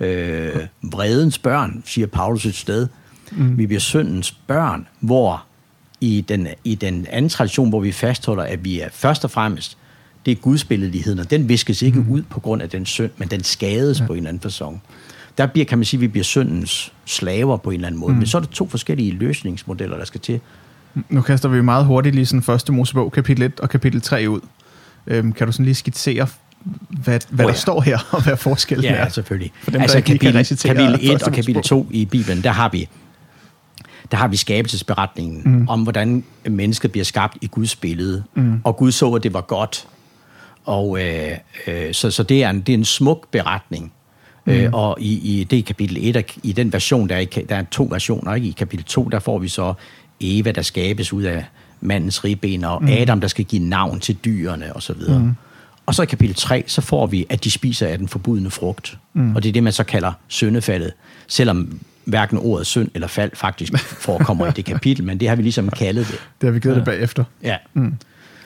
Øh, 0.00 0.66
vredens 0.82 1.38
børn, 1.38 1.82
siger 1.86 2.06
Paulus 2.06 2.46
et 2.46 2.54
sted. 2.54 2.88
Mm. 3.32 3.58
Vi 3.58 3.66
bliver 3.66 3.80
syndens 3.80 4.32
børn, 4.32 4.86
hvor 5.00 5.44
i 6.04 6.20
den, 6.20 6.48
i 6.64 6.74
den 6.74 7.06
anden 7.10 7.28
tradition, 7.28 7.68
hvor 7.68 7.80
vi 7.80 7.92
fastholder, 7.92 8.42
at 8.42 8.64
vi 8.64 8.80
er 8.80 8.88
først 8.92 9.24
og 9.24 9.30
fremmest, 9.30 9.78
det 10.26 10.32
er 10.32 10.36
gudsbilledigheden, 10.36 11.18
og 11.18 11.30
den 11.30 11.48
viskes 11.48 11.82
ikke 11.82 11.98
mm. 11.98 12.10
ud 12.10 12.22
på 12.22 12.40
grund 12.40 12.62
af 12.62 12.70
den 12.70 12.86
synd, 12.86 13.10
men 13.16 13.28
den 13.28 13.44
skades 13.44 14.00
ja. 14.00 14.06
på 14.06 14.12
en 14.12 14.16
eller 14.16 14.28
anden 14.28 14.40
fasong. 14.40 14.82
Der 15.38 15.46
bliver, 15.46 15.64
kan 15.64 15.78
man 15.78 15.84
sige, 15.84 15.98
at 15.98 16.00
vi 16.00 16.08
bliver 16.08 16.24
syndens 16.24 16.92
slaver 17.04 17.56
på 17.56 17.70
en 17.70 17.74
eller 17.74 17.86
anden 17.86 18.00
måde, 18.00 18.12
mm. 18.12 18.18
men 18.18 18.26
så 18.26 18.38
er 18.38 18.42
der 18.42 18.48
to 18.48 18.68
forskellige 18.68 19.12
løsningsmodeller, 19.12 19.96
der 19.96 20.04
skal 20.04 20.20
til. 20.20 20.40
Nu 21.08 21.20
kaster 21.20 21.48
vi 21.48 21.62
meget 21.62 21.86
hurtigt 21.86 22.14
lige 22.14 22.26
sådan 22.26 22.42
første 22.42 22.72
Mosebog, 22.72 23.12
kapitel 23.12 23.42
1 23.42 23.60
og 23.60 23.70
kapitel 23.70 24.00
3 24.00 24.30
ud. 24.30 24.40
Øhm, 25.06 25.32
kan 25.32 25.46
du 25.46 25.52
sådan 25.52 25.64
lige 25.64 25.74
skitsere, 25.74 26.26
hvad, 26.88 27.20
hvad 27.30 27.44
oh, 27.44 27.48
ja. 27.48 27.52
der 27.52 27.58
står 27.58 27.80
her, 27.80 27.98
og 28.10 28.22
hvad 28.22 28.36
forskellen 28.36 28.84
ja, 28.84 28.92
er? 28.92 29.02
Ja, 29.02 29.08
selvfølgelig. 29.08 29.52
For 29.62 29.70
dem, 29.70 29.80
altså 29.80 30.00
kapitel, 30.00 30.32
kapitel 30.64 30.98
1 31.00 31.22
og 31.22 31.32
kapitel 31.32 31.62
2 31.62 31.86
i 31.90 32.04
Bibelen, 32.04 32.42
der 32.42 32.50
har 32.50 32.68
vi 32.68 32.88
der 34.10 34.16
har 34.16 34.28
vi 34.28 34.36
skabelsesberetningen 34.36 35.42
mm. 35.44 35.68
om, 35.68 35.82
hvordan 35.82 36.24
mennesket 36.46 36.92
bliver 36.92 37.04
skabt 37.04 37.38
i 37.40 37.46
Guds 37.46 37.76
billede. 37.76 38.22
Mm. 38.34 38.60
Og 38.64 38.76
Gud 38.76 38.92
så, 38.92 39.12
at 39.12 39.22
det 39.22 39.32
var 39.32 39.40
godt. 39.40 39.86
Og 40.64 40.98
øh, 41.02 41.30
øh, 41.66 41.94
så, 41.94 42.10
så 42.10 42.22
det, 42.22 42.42
er 42.42 42.50
en, 42.50 42.60
det 42.60 42.72
er 42.72 42.78
en 42.78 42.84
smuk 42.84 43.28
beretning. 43.30 43.92
Mm. 44.46 44.52
Øh, 44.52 44.70
og 44.72 44.96
i, 45.00 45.40
i 45.40 45.44
det 45.44 45.64
kapitel 45.64 46.16
1, 46.16 46.38
i 46.42 46.52
den 46.52 46.72
version, 46.72 47.08
der 47.08 47.16
er, 47.16 47.24
der 47.48 47.56
er 47.56 47.64
to 47.70 47.88
versioner, 47.90 48.34
ikke? 48.34 48.48
i 48.48 48.50
kapitel 48.50 48.86
2, 48.86 49.04
der 49.04 49.18
får 49.18 49.38
vi 49.38 49.48
så 49.48 49.74
Eva, 50.20 50.50
der 50.50 50.62
skabes 50.62 51.12
ud 51.12 51.22
af 51.22 51.44
mandens 51.80 52.24
ribben, 52.24 52.64
og 52.64 52.82
mm. 52.82 52.88
Adam, 52.88 53.20
der 53.20 53.28
skal 53.28 53.44
give 53.44 53.62
navn 53.62 54.00
til 54.00 54.16
dyrene 54.24 54.72
og 54.72 54.82
så 54.82 54.92
videre. 54.92 55.18
Mm. 55.18 55.34
Og 55.86 55.94
så 55.94 56.02
i 56.02 56.06
kapitel 56.06 56.36
3, 56.36 56.64
så 56.66 56.80
får 56.80 57.06
vi, 57.06 57.26
at 57.28 57.44
de 57.44 57.50
spiser 57.50 57.86
af 57.86 57.98
den 57.98 58.08
forbudne 58.08 58.50
frugt. 58.50 58.98
Mm. 59.14 59.36
Og 59.36 59.42
det 59.42 59.48
er 59.48 59.52
det, 59.52 59.62
man 59.62 59.72
så 59.72 59.84
kalder 59.84 60.12
syndefaldet. 60.28 60.92
Selvom 61.26 61.80
hverken 62.04 62.38
ordet 62.38 62.66
synd 62.66 62.90
eller 62.94 63.08
fald 63.08 63.30
faktisk 63.34 63.78
forekommer 63.78 64.46
i 64.46 64.50
det 64.50 64.64
kapitel, 64.64 65.04
men 65.04 65.20
det 65.20 65.28
har 65.28 65.36
vi 65.36 65.42
ligesom 65.42 65.68
kaldet 65.68 66.06
det. 66.06 66.20
Det 66.40 66.46
har 66.46 66.50
vi 66.50 66.58
givet 66.58 66.74
ja. 66.74 66.78
det 66.78 66.84
bagefter. 66.84 67.24
Ja. 67.42 67.56
Mm. 67.74 67.94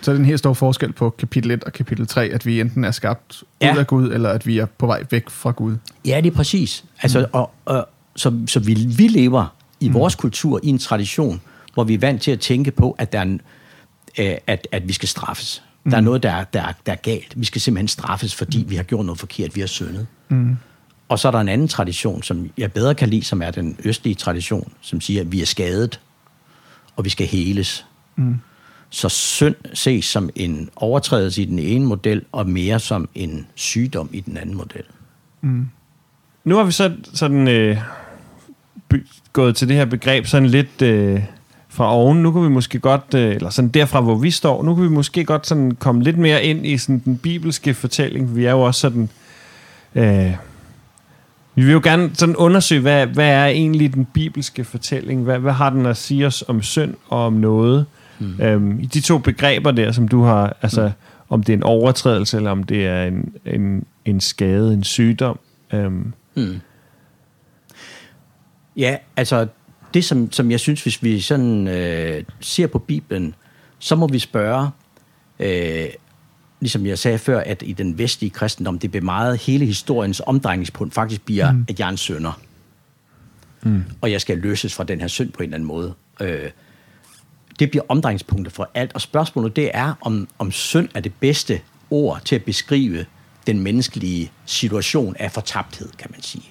Så 0.00 0.10
er 0.10 0.12
det 0.12 0.20
en 0.20 0.26
helt 0.26 0.38
stor 0.38 0.52
forskel 0.52 0.92
på 0.92 1.10
kapitel 1.10 1.50
1 1.50 1.64
og 1.64 1.72
kapitel 1.72 2.06
3, 2.06 2.24
at 2.24 2.46
vi 2.46 2.60
enten 2.60 2.84
er 2.84 2.90
skabt 2.90 3.42
Ja. 3.60 3.72
ud 3.72 3.78
af 3.78 3.86
Gud, 3.86 4.12
eller 4.12 4.30
at 4.30 4.46
vi 4.46 4.58
er 4.58 4.66
på 4.66 4.86
vej 4.86 5.04
væk 5.10 5.30
fra 5.30 5.50
Gud. 5.50 5.76
Ja, 6.06 6.20
det 6.20 6.30
er 6.32 6.36
præcis. 6.36 6.84
Altså, 7.02 7.18
mm. 7.18 7.26
og, 7.32 7.50
og, 7.64 7.88
så, 8.16 8.40
så 8.46 8.60
vi, 8.60 8.74
vi 8.74 9.08
lever 9.08 9.56
i 9.80 9.88
mm. 9.88 9.94
vores 9.94 10.14
kultur 10.14 10.60
i 10.62 10.68
en 10.68 10.78
tradition, 10.78 11.40
hvor 11.74 11.84
vi 11.84 11.94
er 11.94 11.98
vant 11.98 12.22
til 12.22 12.30
at 12.30 12.40
tænke 12.40 12.70
på, 12.70 12.96
at, 12.98 13.12
der 13.12 13.18
er 13.18 13.22
en, 13.22 13.40
øh, 14.18 14.34
at, 14.46 14.68
at 14.72 14.88
vi 14.88 14.92
skal 14.92 15.08
straffes. 15.08 15.62
Mm. 15.84 15.90
Der 15.90 15.96
er 15.96 16.00
noget, 16.00 16.22
der 16.22 16.30
er, 16.30 16.44
der, 16.44 16.62
er, 16.62 16.72
der 16.86 16.92
er 16.92 16.96
galt. 16.96 17.32
Vi 17.36 17.44
skal 17.44 17.60
simpelthen 17.60 17.88
straffes, 17.88 18.34
fordi 18.34 18.64
vi 18.68 18.76
har 18.76 18.82
gjort 18.82 19.06
noget 19.06 19.18
forkert. 19.18 19.54
Vi 19.54 19.60
har 19.60 19.68
syndet. 19.68 20.06
Mm. 20.28 20.56
Og 21.08 21.18
så 21.18 21.28
er 21.28 21.32
der 21.32 21.38
en 21.38 21.48
anden 21.48 21.68
tradition, 21.68 22.22
som 22.22 22.50
jeg 22.58 22.72
bedre 22.72 22.94
kan 22.94 23.08
lide, 23.08 23.24
som 23.24 23.42
er 23.42 23.50
den 23.50 23.76
østlige 23.84 24.14
tradition, 24.14 24.72
som 24.80 25.00
siger, 25.00 25.20
at 25.20 25.32
vi 25.32 25.42
er 25.42 25.46
skadet, 25.46 26.00
og 26.96 27.04
vi 27.04 27.10
skal 27.10 27.26
heles. 27.26 27.86
Mm. 28.16 28.34
Så 28.90 29.08
synd 29.08 29.54
ses 29.74 30.04
som 30.04 30.30
en 30.34 30.70
overtrædelse 30.76 31.42
i 31.42 31.44
den 31.44 31.58
ene 31.58 31.86
model, 31.86 32.22
og 32.32 32.48
mere 32.48 32.80
som 32.80 33.08
en 33.14 33.46
sygdom 33.54 34.10
i 34.12 34.20
den 34.20 34.36
anden 34.36 34.56
model. 34.56 34.84
Nu 36.44 36.56
har 36.56 36.64
vi 36.64 36.72
så 36.72 36.92
sådan 37.14 37.48
øh, 37.48 37.76
gået 39.32 39.56
til 39.56 39.68
det 39.68 39.76
her 39.76 39.84
begreb 39.84 40.26
sådan 40.26 40.48
lidt 40.48 40.82
øh, 40.82 41.22
fra 41.68 41.94
oven. 41.94 42.22
Nu 42.22 42.32
kan 42.32 42.42
vi 42.42 42.48
måske 42.48 42.78
godt, 42.78 43.14
øh, 43.14 43.34
eller 43.34 43.50
sådan 43.50 43.68
derfra, 43.68 44.00
hvor 44.00 44.14
vi 44.14 44.30
står, 44.30 44.62
nu 44.62 44.74
kan 44.74 44.84
vi 44.84 44.88
måske 44.88 45.24
godt 45.24 45.46
sådan 45.46 45.74
komme 45.74 46.02
lidt 46.02 46.18
mere 46.18 46.44
ind 46.44 46.66
i 46.66 46.78
sådan 46.78 47.02
den 47.04 47.18
bibelske 47.18 47.74
fortælling. 47.74 48.36
Vi 48.36 48.44
er 48.44 48.50
jo 48.50 48.60
også 48.60 48.80
sådan... 48.80 49.08
Øh, 49.94 50.32
vi 51.58 51.64
vil 51.64 51.72
jo 51.72 51.80
gerne 51.84 52.10
sådan 52.14 52.36
undersøge, 52.36 52.80
hvad, 52.80 53.06
hvad 53.06 53.28
er 53.28 53.46
egentlig 53.46 53.94
den 53.94 54.04
bibelske 54.04 54.64
fortælling? 54.64 55.22
Hvad, 55.22 55.38
hvad 55.38 55.52
har 55.52 55.70
den 55.70 55.86
at 55.86 55.96
sige 55.96 56.26
os 56.26 56.44
om 56.48 56.62
synd 56.62 56.94
og 57.08 57.26
om 57.26 57.32
noget? 57.32 57.86
Mm. 58.18 58.40
Øhm, 58.40 58.80
I 58.80 58.86
de 58.86 59.00
to 59.00 59.18
begreber 59.18 59.70
der, 59.70 59.92
som 59.92 60.08
du 60.08 60.22
har, 60.22 60.56
altså 60.62 60.82
mm. 60.82 60.92
om 61.28 61.42
det 61.42 61.52
er 61.52 61.56
en 61.56 61.62
overtrædelse, 61.62 62.36
eller 62.36 62.50
om 62.50 62.62
det 62.62 62.86
er 62.86 63.04
en, 63.04 63.32
en, 63.46 63.84
en 64.04 64.20
skade, 64.20 64.74
en 64.74 64.84
sygdom. 64.84 65.38
Øhm, 65.72 66.12
Hmm. 66.38 66.60
Ja, 68.76 68.96
altså 69.16 69.46
det, 69.94 70.04
som, 70.04 70.32
som 70.32 70.50
jeg 70.50 70.60
synes, 70.60 70.82
hvis 70.82 71.02
vi 71.02 71.20
sådan 71.20 71.68
øh, 71.68 72.24
ser 72.40 72.66
på 72.66 72.78
Bibelen, 72.78 73.34
så 73.78 73.96
må 73.96 74.06
vi 74.06 74.18
spørge, 74.18 74.70
øh, 75.40 75.86
ligesom 76.60 76.86
jeg 76.86 76.98
sagde 76.98 77.18
før, 77.18 77.40
at 77.40 77.62
i 77.66 77.72
den 77.72 77.98
vestlige 77.98 78.30
kristendom, 78.30 78.78
det 78.78 78.90
bliver 78.90 79.04
meget 79.04 79.38
hele 79.38 79.66
historiens 79.66 80.22
omdrejningspunkt 80.26 80.94
faktisk 80.94 81.22
bliver, 81.22 81.52
mm. 81.52 81.66
at 81.68 81.80
jeg 81.80 81.86
er 81.86 81.90
en 81.90 81.96
sønder. 81.96 82.40
Mm. 83.62 83.82
Og 84.00 84.12
jeg 84.12 84.20
skal 84.20 84.38
løses 84.38 84.74
fra 84.74 84.84
den 84.84 85.00
her 85.00 85.08
synd 85.08 85.32
på 85.32 85.42
en 85.42 85.44
eller 85.44 85.54
anden 85.54 85.66
måde. 85.66 85.94
Øh, 86.20 86.50
det 87.58 87.70
bliver 87.70 87.84
omdrejningspunktet 87.88 88.54
for 88.54 88.70
alt. 88.74 88.94
Og 88.94 89.00
spørgsmålet 89.00 89.56
det 89.56 89.70
er, 89.74 89.94
om, 90.00 90.28
om 90.38 90.52
synd 90.52 90.88
er 90.94 91.00
det 91.00 91.12
bedste 91.20 91.60
ord 91.90 92.20
til 92.24 92.34
at 92.34 92.44
beskrive 92.44 93.06
den 93.46 93.60
menneskelige 93.60 94.30
situation 94.46 95.16
af 95.18 95.32
fortabthed, 95.32 95.88
kan 95.98 96.10
man 96.10 96.22
sige. 96.22 96.44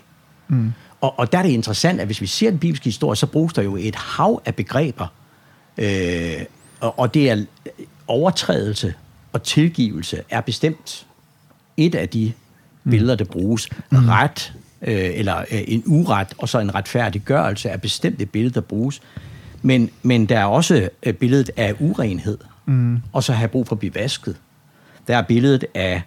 Mm. 0.48 0.74
Og, 1.02 1.20
og 1.20 1.32
der 1.32 1.38
er 1.38 1.44
det 1.44 1.50
interessant, 1.50 2.00
at 2.00 2.06
hvis 2.06 2.22
vi 2.22 2.28
ser 2.28 2.50
den 2.50 2.60
bibelske 2.60 2.86
historie, 2.86 3.16
så 3.16 3.26
bruges 3.26 3.54
der 3.54 3.62
jo 3.62 3.76
et 3.76 3.96
hav 3.96 4.42
af 4.46 4.56
begreber. 4.56 5.08
Øh, 5.78 6.42
og, 6.80 7.00
og 7.00 7.14
det 7.14 7.30
er 7.30 7.46
overtrædelse 8.08 8.94
og 9.34 9.44
tilgivelse 9.44 10.22
er 10.30 10.42
bestemt 10.42 11.06
et 11.78 11.96
af 11.96 12.10
de 12.10 12.34
billeder, 12.90 13.16
der 13.16 13.26
bruges. 13.26 13.70
Ret, 13.92 14.54
øh, 14.82 15.10
eller 15.14 15.38
øh, 15.38 15.46
en 15.68 15.84
uret, 15.86 16.28
og 16.38 16.50
så 16.50 16.60
en 16.60 16.76
retfærdiggørelse 16.76 17.70
er 17.70 17.78
bestemt 17.78 18.22
et 18.22 18.30
billede, 18.30 18.54
der 18.54 18.62
bruges. 18.62 19.02
Men, 19.62 19.90
men 20.04 20.26
der 20.26 20.40
er 20.40 20.46
også 20.46 20.90
øh, 21.04 21.14
billedet 21.14 21.50
af 21.58 21.76
urenhed, 21.80 22.38
mm. 22.66 23.00
og 23.14 23.24
så 23.24 23.34
have 23.34 23.48
brug 23.48 23.68
for 23.68 23.76
at 23.76 23.80
blive 23.80 23.96
vasket. 23.96 24.36
Der 25.08 25.18
er 25.18 25.22
billedet 25.22 25.66
af 25.74 26.02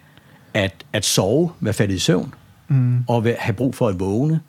at, 0.53 0.85
at 0.93 1.05
sove, 1.05 1.51
være 1.59 1.73
faldet 1.73 1.95
i 1.95 1.99
søvn, 1.99 2.33
mm. 2.67 3.03
og 3.07 3.23
have 3.39 3.53
brug 3.53 3.75
for 3.75 3.87
at 3.87 3.99
vågne, 3.99 4.39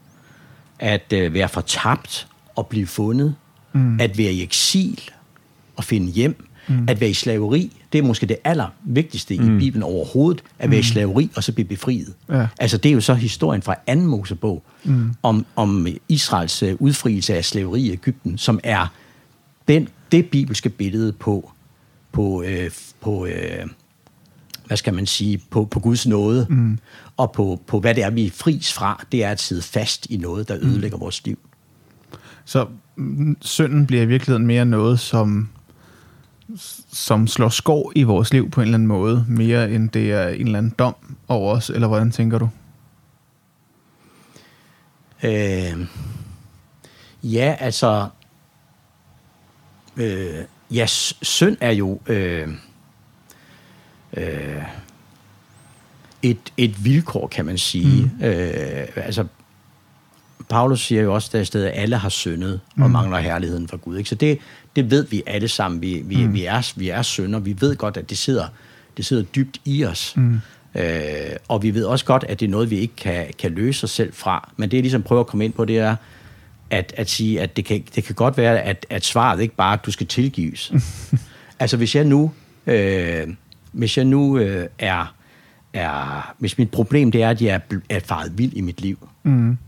at 0.78 1.12
øh, 1.12 1.34
være 1.34 1.48
fortabt 1.48 2.28
og 2.56 2.66
blive 2.66 2.86
fundet, 2.86 3.34
mm. 3.72 4.00
at 4.00 4.18
være 4.18 4.32
i 4.32 4.42
eksil 4.42 5.00
og 5.76 5.84
finde 5.84 6.12
hjem, 6.12 6.46
mm. 6.72 6.88
at 6.88 7.00
være 7.00 7.10
i 7.10 7.14
slaveri, 7.14 7.72
det 7.92 7.98
er 7.98 8.02
måske 8.02 8.26
det 8.26 8.36
allervigtigste 8.44 9.38
mm. 9.38 9.56
i 9.56 9.58
Bibelen 9.58 9.82
overhovedet, 9.82 10.44
at 10.58 10.70
være 10.70 10.80
i 10.80 10.82
slaveri 10.82 11.30
og 11.36 11.44
så 11.44 11.52
blive 11.52 11.68
befriet. 11.68 12.14
Ja. 12.28 12.46
Altså 12.58 12.78
det 12.78 12.88
er 12.88 12.92
jo 12.92 13.00
så 13.00 13.14
historien 13.14 13.62
fra 13.62 13.74
anden 13.86 14.06
Mosebog 14.06 14.62
mm. 14.84 15.14
om, 15.22 15.46
om 15.56 15.86
Israels 16.08 16.62
øh, 16.62 16.76
udfrielse 16.78 17.36
af 17.36 17.44
slaveri 17.44 17.80
i 17.80 17.92
Ægypten, 17.92 18.38
som 18.38 18.60
er 18.64 18.86
den, 19.68 19.88
det 20.12 20.26
bibelske 20.26 20.68
billede 20.68 21.12
på, 21.12 21.52
på, 22.12 22.42
øh, 22.42 22.70
på 23.00 23.26
øh, 23.26 23.66
hvad 24.66 24.76
skal 24.76 24.94
man 24.94 25.06
sige, 25.06 25.40
på, 25.50 25.64
på 25.64 25.80
Guds 25.80 26.06
nåde, 26.06 26.46
mm. 26.50 26.78
og 27.16 27.32
på, 27.32 27.60
på 27.66 27.80
hvad 27.80 27.94
det 27.94 28.04
er, 28.04 28.10
vi 28.10 28.26
er 28.26 28.30
fris 28.30 28.72
fra, 28.72 29.04
det 29.12 29.24
er 29.24 29.30
at 29.30 29.40
sidde 29.40 29.62
fast 29.62 30.06
i 30.10 30.16
noget, 30.16 30.48
der 30.48 30.56
ødelægger 30.60 30.96
mm. 30.96 31.00
vores 31.00 31.26
liv. 31.26 31.38
Så 32.44 32.66
mm, 32.96 33.36
synden 33.40 33.86
bliver 33.86 34.02
i 34.02 34.06
virkeligheden 34.06 34.46
mere 34.46 34.64
noget, 34.64 35.00
som, 35.00 35.48
som 36.92 37.26
slår 37.26 37.48
skår 37.48 37.92
i 37.94 38.02
vores 38.02 38.32
liv 38.32 38.50
på 38.50 38.60
en 38.60 38.64
eller 38.64 38.74
anden 38.74 38.86
måde, 38.86 39.24
mere 39.28 39.70
end 39.70 39.90
det 39.90 40.12
er 40.12 40.28
en 40.28 40.46
eller 40.46 40.58
anden 40.58 40.74
dom 40.78 40.94
over 41.28 41.56
os, 41.56 41.70
eller 41.70 41.88
hvordan 41.88 42.10
tænker 42.10 42.38
du? 42.38 42.48
Øh, 45.22 45.86
ja, 47.22 47.56
altså, 47.60 48.08
øh, 49.96 50.44
ja, 50.70 50.86
synd 50.86 51.56
er 51.60 51.70
jo 51.70 52.00
øh, 52.06 52.48
øh, 54.16 54.62
et, 56.22 56.52
et 56.56 56.84
vilkår, 56.84 57.26
kan 57.26 57.46
man 57.46 57.58
sige. 57.58 58.10
Mm. 58.18 58.24
Øh, 58.24 58.88
altså, 58.96 59.26
Paulus 60.52 60.80
siger 60.80 61.02
jo 61.02 61.14
også 61.14 61.30
der 61.32 61.40
i 61.40 61.44
stedet, 61.44 61.66
at 61.66 61.82
alle 61.82 61.96
har 61.96 62.08
syndet 62.08 62.60
og 62.80 62.90
mangler 62.90 63.18
herligheden 63.18 63.68
fra 63.68 63.76
Gud. 63.76 63.96
Ikke? 63.96 64.08
Så 64.08 64.14
det, 64.14 64.38
det 64.76 64.90
ved 64.90 65.06
vi 65.06 65.22
alle 65.26 65.48
sammen. 65.48 65.82
Vi, 65.82 66.02
vi, 66.04 66.26
mm. 66.26 66.34
vi, 66.34 66.44
er, 66.44 66.72
vi 66.76 66.88
er 66.88 67.02
synder. 67.02 67.38
Vi 67.38 67.56
ved 67.60 67.76
godt, 67.76 67.96
at 67.96 68.10
det 68.10 68.18
sidder, 68.18 68.46
det 68.96 69.06
sidder 69.06 69.22
dybt 69.22 69.60
i 69.64 69.84
os. 69.84 70.14
Mm. 70.16 70.40
Øh, 70.74 70.84
og 71.48 71.62
vi 71.62 71.74
ved 71.74 71.84
også 71.84 72.04
godt, 72.04 72.24
at 72.28 72.40
det 72.40 72.46
er 72.46 72.50
noget, 72.50 72.70
vi 72.70 72.78
ikke 72.78 72.96
kan, 72.96 73.26
kan 73.38 73.50
løse 73.52 73.84
os 73.84 73.90
selv 73.90 74.12
fra. 74.12 74.52
Men 74.56 74.70
det, 74.70 74.76
jeg 74.76 74.82
ligesom 74.82 75.02
prøver 75.02 75.20
at 75.20 75.26
komme 75.26 75.44
ind 75.44 75.52
på, 75.52 75.64
det 75.64 75.78
er, 75.78 75.96
at, 76.70 76.94
at 76.96 77.10
sige, 77.10 77.40
at 77.40 77.56
det 77.56 77.64
kan, 77.64 77.84
det 77.94 78.04
kan 78.04 78.14
godt 78.14 78.36
være, 78.36 78.60
at, 78.60 78.86
at 78.90 79.04
svaret 79.04 79.40
ikke 79.40 79.56
bare 79.56 79.72
er, 79.72 79.78
at 79.78 79.86
du 79.86 79.90
skal 79.92 80.06
tilgives. 80.06 80.72
altså, 81.60 81.76
hvis 81.76 81.94
jeg 81.94 82.04
nu, 82.04 82.32
øh, 82.66 83.28
hvis 83.72 83.96
jeg 83.96 84.04
nu 84.04 84.38
øh, 84.38 84.66
er, 84.78 85.14
er, 85.72 86.34
hvis 86.38 86.58
mit 86.58 86.70
problem 86.70 87.12
det 87.12 87.22
er, 87.22 87.30
at 87.30 87.42
jeg 87.42 87.54
er, 87.70 87.76
er 87.90 88.00
faret 88.00 88.38
vild 88.38 88.52
i 88.52 88.60
mit 88.60 88.80
liv, 88.80 89.08
Mm. 89.24 89.58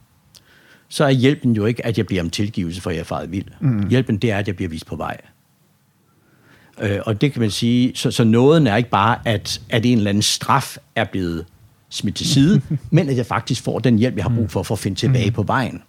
Så 0.95 1.05
er 1.05 1.11
hjælpen 1.11 1.53
jo 1.53 1.67
ikke, 1.67 1.87
at 1.87 1.99
jeg 1.99 2.07
bliver 2.07 2.23
om 2.23 2.31
tilgivelse, 2.31 2.81
for 2.81 2.91
jeg 2.91 3.01
er 3.01 3.05
faret 3.05 3.33
vild. 3.33 3.45
Mm. 3.61 3.89
Hjælpen, 3.89 4.17
det 4.17 4.31
er, 4.31 4.39
at 4.39 4.47
jeg 4.47 4.57
bliver 4.57 4.69
vist 4.69 4.87
på 4.87 4.97
vej. 4.97 5.21
Øh, 6.81 6.99
og 7.07 7.21
det 7.21 7.33
kan 7.33 7.41
man 7.41 7.51
sige, 7.51 7.93
så, 7.95 8.11
så 8.11 8.25
nåden 8.25 8.67
er 8.67 8.77
ikke 8.77 8.91
bare, 8.91 9.19
at, 9.25 9.61
at 9.71 9.87
en 9.87 9.99
eller 9.99 10.11
anden 10.11 10.23
straf 10.23 10.77
er 10.95 11.05
blevet 11.05 11.45
smidt 11.89 12.17
til 12.17 12.27
side, 12.27 12.61
men 12.91 13.09
at 13.09 13.17
jeg 13.17 13.27
faktisk 13.27 13.63
får 13.63 13.79
den 13.79 13.99
hjælp, 13.99 14.17
jeg 14.17 14.25
har 14.25 14.35
brug 14.37 14.51
for, 14.51 14.63
for 14.63 14.75
at 14.75 14.79
finde 14.79 14.99
tilbage 14.99 15.31
på 15.31 15.43
vejen. 15.43 15.83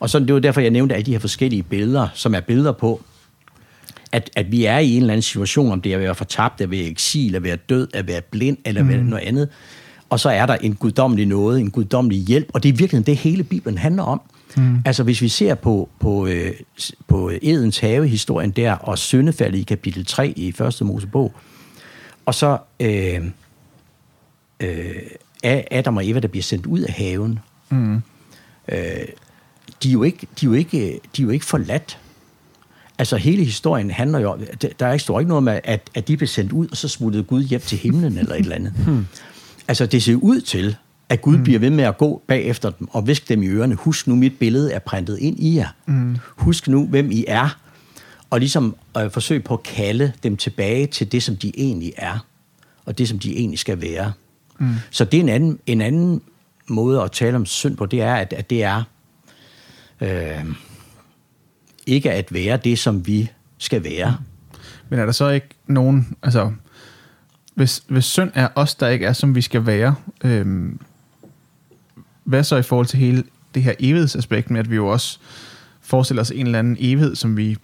Og 0.00 0.10
så 0.10 0.18
det 0.18 0.34
var 0.34 0.40
derfor, 0.40 0.60
jeg 0.60 0.70
nævnte 0.70 0.94
alle 0.94 1.06
de 1.06 1.12
her 1.12 1.18
forskellige 1.18 1.62
billeder, 1.62 2.08
som 2.14 2.34
er 2.34 2.40
billeder 2.40 2.72
på, 2.72 3.02
at, 4.12 4.30
at 4.36 4.52
vi 4.52 4.64
er 4.64 4.78
i 4.78 4.90
en 4.90 5.00
eller 5.00 5.12
anden 5.12 5.22
situation, 5.22 5.72
om 5.72 5.80
det 5.80 5.92
er 5.92 5.96
at 5.96 6.02
være 6.02 6.14
fortabt, 6.14 6.60
at 6.60 6.70
være 6.70 6.84
eksil, 6.84 7.34
at 7.34 7.42
være 7.42 7.56
død, 7.56 7.88
at 7.94 8.06
være 8.06 8.20
blind, 8.20 8.58
eller 8.64 8.82
mm. 8.82 8.88
noget 8.88 9.24
andet. 9.24 9.48
Og 10.10 10.20
så 10.20 10.28
er 10.30 10.46
der 10.46 10.54
en 10.54 10.74
guddommelig 10.74 11.26
noget, 11.26 11.60
en 11.60 11.70
guddommelig 11.70 12.20
hjælp, 12.20 12.50
og 12.54 12.62
det 12.62 12.68
er 12.68 12.72
virkelig 12.72 13.06
det, 13.06 13.16
hele 13.16 13.42
Bibelen 13.44 13.78
handler 13.78 14.02
om. 14.02 14.20
Mm. 14.56 14.78
Altså 14.84 15.02
hvis 15.02 15.20
vi 15.22 15.28
ser 15.28 15.54
på, 15.54 15.88
på, 16.00 16.26
øh, 16.26 16.52
på 17.08 17.30
Edens 17.42 17.78
have-historien 17.78 18.50
der, 18.50 18.72
og 18.72 18.98
syndefaldet 18.98 19.58
i 19.58 19.62
kapitel 19.62 20.06
3 20.06 20.28
i 20.36 20.52
første 20.52 20.84
Mosebog, 20.84 21.32
og 22.26 22.34
så 22.34 22.58
øh, 22.80 23.20
øh, 24.60 24.94
er 25.42 25.62
Adam 25.70 25.96
og 25.96 26.08
Eva, 26.08 26.20
der 26.20 26.28
bliver 26.28 26.42
sendt 26.42 26.66
ud 26.66 26.80
af 26.80 26.92
haven, 26.92 27.38
Mm. 27.72 27.94
øh, 28.68 28.80
de, 29.82 29.88
er 29.88 29.92
jo 29.92 30.02
ikke, 30.02 30.26
de, 30.40 30.46
er 30.46 30.50
jo 30.50 30.52
ikke, 30.52 31.00
de 31.16 31.22
er 31.22 31.24
jo 31.26 31.30
ikke 31.30 31.44
forladt. 31.46 31.98
Altså 32.98 33.16
hele 33.16 33.44
historien 33.44 33.90
handler 33.90 34.18
jo 34.18 34.30
om, 34.32 34.40
der- 34.62 34.86
er 34.86 34.92
ikke, 34.92 35.02
står 35.02 35.20
ikke 35.20 35.28
noget 35.28 35.44
med, 35.44 35.60
at, 35.64 35.90
at 35.94 36.08
de 36.08 36.16
blev 36.16 36.26
sendt 36.26 36.52
ud, 36.52 36.68
og 36.68 36.76
så 36.76 36.88
smuttede 36.88 37.24
Gud 37.24 37.42
hjem 37.42 37.60
til 37.60 37.78
himlen 37.78 38.18
eller 38.18 38.34
et 38.34 38.40
eller 38.40 38.54
andet. 38.56 38.72
Hmm. 38.72 39.06
Altså 39.70 39.86
det 39.86 40.02
ser 40.02 40.16
ud 40.16 40.40
til, 40.40 40.76
at 41.08 41.22
Gud 41.22 41.34
hmm. 41.34 41.44
bliver 41.44 41.58
ved 41.58 41.70
med 41.70 41.84
at 41.84 41.98
gå 41.98 42.22
bagefter 42.26 42.70
dem 42.70 42.88
og 42.90 43.06
viske 43.06 43.26
dem 43.28 43.42
i 43.42 43.46
ørerne. 43.46 43.74
Husk 43.74 44.06
nu, 44.06 44.16
mit 44.16 44.38
billede 44.38 44.72
er 44.72 44.78
printet 44.78 45.18
ind 45.18 45.40
i 45.40 45.56
jer. 45.56 45.68
Hmm. 45.84 46.16
Husk 46.36 46.68
nu, 46.68 46.86
hvem 46.86 47.10
I 47.10 47.24
er. 47.28 47.58
og 48.30 48.40
ligesom 48.40 48.76
øh, 48.98 49.10
forsøge 49.10 49.40
på 49.40 49.54
at 49.54 49.62
kalde 49.62 50.12
dem 50.22 50.36
tilbage 50.36 50.86
til 50.86 51.12
det, 51.12 51.22
som 51.22 51.36
de 51.36 51.52
egentlig 51.56 51.92
er, 51.96 52.26
og 52.84 52.98
det, 52.98 53.08
som 53.08 53.18
de 53.18 53.36
egentlig 53.36 53.58
skal 53.58 53.80
være. 53.80 54.12
Mm. 54.58 54.74
Så 54.90 55.04
det 55.04 55.18
er 55.18 55.22
en 55.22 55.28
anden, 55.28 55.58
en 55.66 55.80
anden 55.80 56.22
måde 56.68 57.02
at 57.02 57.12
tale 57.12 57.36
om 57.36 57.46
synd 57.46 57.76
på, 57.76 57.86
det 57.86 58.02
er, 58.02 58.14
at, 58.14 58.32
at 58.32 58.50
det 58.50 58.62
er 58.62 58.82
øh, 60.00 60.44
ikke 61.86 62.12
at 62.12 62.32
være 62.34 62.56
det, 62.56 62.78
som 62.78 63.06
vi 63.06 63.30
skal 63.58 63.84
være. 63.84 64.16
Men 64.88 64.98
er 64.98 65.04
der 65.04 65.12
så 65.12 65.28
ikke 65.28 65.48
nogen, 65.66 66.16
altså, 66.22 66.52
hvis, 67.60 67.82
hvis 67.88 68.04
synd 68.04 68.30
er 68.34 68.48
os, 68.54 68.74
der 68.74 68.88
ikke 68.88 69.06
er, 69.06 69.12
som 69.12 69.34
vi 69.34 69.40
skal 69.40 69.66
være, 69.66 69.94
øhm, 70.24 70.80
hvad 72.24 72.44
så 72.44 72.56
i 72.56 72.62
forhold 72.62 72.86
til 72.86 72.98
hele 72.98 73.24
det 73.54 73.62
her 73.62 73.72
evighedsaspekt 73.78 74.50
med, 74.50 74.60
at 74.60 74.70
vi 74.70 74.76
jo 74.76 74.86
også 74.86 75.18
forestiller 75.80 76.20
os 76.20 76.30
en 76.30 76.46
eller 76.46 76.58
anden 76.58 76.76
evighed, 76.80 77.16
som 77.16 77.36
vi 77.36 77.56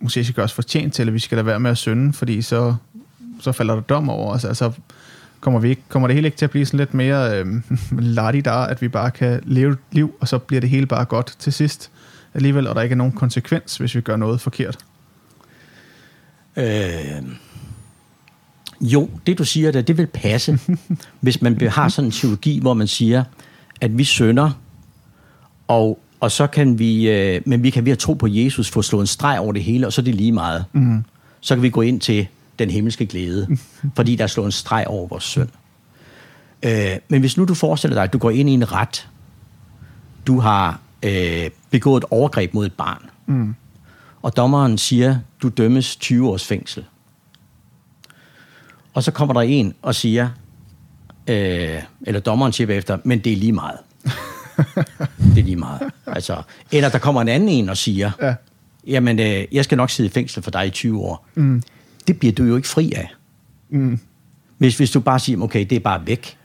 måske 0.00 0.24
skal 0.24 0.34
gøre 0.34 0.44
os 0.44 0.52
fortjent 0.52 0.94
til, 0.94 1.02
eller 1.02 1.12
vi 1.12 1.18
skal 1.18 1.36
lade 1.36 1.46
være 1.46 1.60
med 1.60 1.70
at 1.70 1.76
synde, 1.76 2.12
fordi 2.12 2.42
så, 2.42 2.74
så 3.40 3.52
falder 3.52 3.74
der 3.74 3.80
dom 3.80 4.10
over 4.10 4.32
os. 4.34 4.44
Altså, 4.44 4.72
kommer, 5.40 5.60
vi 5.60 5.68
ikke, 5.68 5.82
kommer 5.88 6.08
det 6.08 6.14
hele 6.14 6.28
ikke 6.28 6.38
til 6.38 6.46
at 6.46 6.50
blive 6.50 6.66
sådan 6.66 6.78
lidt 6.78 6.94
mere 6.94 7.38
øhm, 7.38 7.62
der, 8.44 8.52
at 8.52 8.82
vi 8.82 8.88
bare 8.88 9.10
kan 9.10 9.40
leve 9.44 9.72
et 9.72 9.78
liv, 9.92 10.14
og 10.20 10.28
så 10.28 10.38
bliver 10.38 10.60
det 10.60 10.70
hele 10.70 10.86
bare 10.86 11.04
godt 11.04 11.36
til 11.38 11.52
sidst 11.52 11.90
alligevel, 12.34 12.66
og 12.66 12.74
der 12.74 12.82
ikke 12.82 12.92
er 12.92 12.96
nogen 12.96 13.12
konsekvens, 13.12 13.76
hvis 13.76 13.94
vi 13.94 14.00
gør 14.00 14.16
noget 14.16 14.40
forkert? 14.40 14.78
Øh, 16.56 17.22
jo, 18.80 19.10
det 19.26 19.38
du 19.38 19.44
siger 19.44 19.72
der, 19.72 19.80
det 19.82 19.98
vil 19.98 20.06
passe, 20.06 20.58
hvis 21.20 21.42
man 21.42 21.68
har 21.68 21.88
sådan 21.88 22.08
en 22.08 22.12
teologi, 22.12 22.58
hvor 22.60 22.74
man 22.74 22.86
siger, 22.86 23.24
at 23.80 23.98
vi 23.98 24.04
sønder, 24.04 24.50
og, 25.68 25.98
og 26.20 26.30
så 26.30 26.46
kan 26.46 26.78
vi, 26.78 27.10
øh, 27.10 27.42
men 27.46 27.62
vi 27.62 27.70
kan 27.70 27.84
ved 27.84 27.92
at 27.92 27.98
tro 27.98 28.14
på 28.14 28.26
Jesus 28.26 28.70
få 28.70 28.82
slået 28.82 29.02
en 29.02 29.06
streg 29.06 29.40
over 29.40 29.52
det 29.52 29.62
hele, 29.62 29.86
og 29.86 29.92
så 29.92 30.00
er 30.00 30.04
det 30.04 30.14
lige 30.14 30.32
meget. 30.32 30.64
Mm. 30.72 31.04
Så 31.40 31.54
kan 31.54 31.62
vi 31.62 31.70
gå 31.70 31.80
ind 31.80 32.00
til 32.00 32.26
den 32.58 32.70
himmelske 32.70 33.06
glæde, 33.06 33.58
fordi 33.96 34.16
der 34.16 34.24
er 34.24 34.28
slået 34.28 34.46
en 34.46 34.52
streg 34.52 34.84
over 34.86 35.08
vores 35.08 35.24
synd. 35.24 35.48
Øh, 36.62 36.96
men 37.08 37.20
hvis 37.20 37.36
nu 37.36 37.44
du 37.44 37.54
forestiller 37.54 37.94
dig, 37.94 38.04
at 38.04 38.12
du 38.12 38.18
går 38.18 38.30
ind 38.30 38.50
i 38.50 38.52
en 38.52 38.72
ret, 38.72 39.08
du 40.26 40.40
har 40.40 40.80
øh, 41.02 41.50
begået 41.70 42.00
et 42.00 42.08
overgreb 42.10 42.54
mod 42.54 42.66
et 42.66 42.72
barn, 42.72 43.02
mm 43.26 43.54
og 44.22 44.36
dommeren 44.36 44.78
siger, 44.78 45.18
du 45.42 45.48
dømmes 45.48 45.96
20 45.96 46.28
års 46.28 46.46
fængsel. 46.46 46.84
Og 48.98 49.04
så 49.04 49.10
kommer 49.10 49.34
der 49.34 49.40
en 49.40 49.74
og 49.82 49.94
siger, 49.94 50.28
øh, 51.28 51.82
eller 52.06 52.20
dommeren 52.20 52.52
siger 52.52 52.66
bagefter, 52.66 52.98
men 53.04 53.18
det 53.18 53.32
er 53.32 53.36
lige 53.36 53.52
meget. 53.52 53.78
det 55.34 55.38
er 55.38 55.42
lige 55.42 55.56
meget. 55.56 55.80
Altså, 56.06 56.42
eller 56.72 56.88
der 56.88 56.98
kommer 56.98 57.20
en 57.20 57.28
anden 57.28 57.48
en 57.48 57.68
og 57.68 57.76
siger, 57.76 58.10
ja. 58.22 58.34
jamen, 58.86 59.20
øh, 59.20 59.44
jeg 59.52 59.64
skal 59.64 59.76
nok 59.76 59.90
sidde 59.90 60.08
i 60.08 60.12
fængsel 60.12 60.42
for 60.42 60.50
dig 60.50 60.66
i 60.66 60.70
20 60.70 61.00
år. 61.00 61.26
Mm. 61.34 61.62
Det 62.06 62.18
bliver 62.18 62.32
du 62.32 62.44
jo 62.44 62.56
ikke 62.56 62.68
fri 62.68 62.92
af. 62.92 63.08
Mm. 63.70 64.00
Hvis, 64.58 64.76
hvis 64.76 64.90
du 64.90 65.00
bare 65.00 65.18
siger, 65.18 65.42
okay, 65.42 65.66
det 65.70 65.76
er 65.76 65.80
bare 65.80 66.06
væk. 66.06 66.36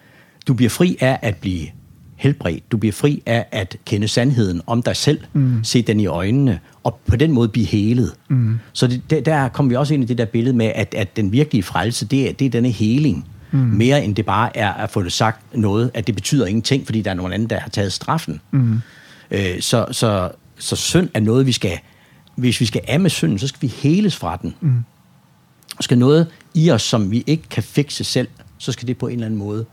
Du 0.48 0.54
bliver 0.54 0.70
fri 0.70 0.98
af 1.00 1.20
at 1.22 1.38
blive 1.38 1.68
helbredt. 2.16 2.72
Du 2.72 2.78
bliver 2.78 2.94
fri 2.94 3.24
af 3.26 3.46
at 3.52 3.78
kende 3.86 4.08
sandheden 4.08 4.62
om 4.68 4.82
dig 4.84 4.96
selv, 4.96 5.20
mm. 5.34 5.64
se 5.64 5.82
den 5.82 6.00
i 6.00 6.06
øjnene, 6.06 6.60
og 6.84 7.00
på 7.08 7.16
den 7.16 7.32
måde 7.32 7.48
blive 7.48 7.66
helet. 7.66 8.14
Mm. 8.30 8.60
Så 8.74 8.88
det, 8.88 9.10
der, 9.10 9.22
der 9.22 9.48
kommer 9.48 9.70
vi 9.70 9.76
også 9.76 9.94
ind 9.94 10.04
i 10.04 10.06
det 10.06 10.18
der 10.18 10.26
billede 10.26 10.56
med, 10.56 10.72
at, 10.76 10.94
at 10.98 11.16
den 11.16 11.32
virkelige 11.32 11.64
frelse, 11.64 12.06
det 12.06 12.30
er, 12.30 12.34
det 12.34 12.46
er 12.46 12.50
denne 12.50 12.70
heling. 12.70 13.28
Mm. 13.52 13.60
Mere 13.60 14.06
end 14.06 14.16
det 14.16 14.26
bare 14.26 14.58
er 14.58 14.74
at 14.74 14.90
få 14.90 15.04
det 15.04 15.12
sagt 15.12 15.56
noget, 15.56 15.92
at 15.94 16.08
det 16.08 16.16
betyder 16.16 16.46
ingenting, 16.46 16.86
fordi 16.86 17.02
der 17.02 17.12
er 17.12 17.16
nogen 17.16 17.34
anden, 17.34 17.50
der 17.50 17.60
har 17.60 17.70
taget 17.70 17.94
straffen. 17.94 18.42
Mm. 18.52 18.80
Øh, 19.32 19.62
så, 19.62 19.86
så, 19.92 20.32
så 20.58 20.76
synd 20.76 21.10
er 21.14 21.20
noget, 21.20 21.46
vi 21.46 21.52
skal... 21.52 21.80
Hvis 22.36 22.62
vi 22.62 22.66
skal 22.66 22.82
af 22.88 23.00
med 23.00 23.10
synden, 23.10 23.40
så 23.40 23.48
skal 23.48 23.62
vi 23.62 23.68
heles 23.68 24.16
fra 24.16 24.38
den. 24.42 24.56
Mm. 24.62 24.84
skal 25.80 25.98
noget 25.98 26.28
i 26.54 26.72
os, 26.72 26.82
som 26.82 27.12
vi 27.12 27.24
ikke 27.28 27.44
kan 27.50 27.64
fikse 27.64 28.04
selv, 28.04 28.28
så 28.58 28.72
skal 28.72 28.88
det 28.88 28.98
på 28.98 29.08
en 29.08 29.14
eller 29.14 29.26
anden 29.26 29.40
måde 29.40 29.66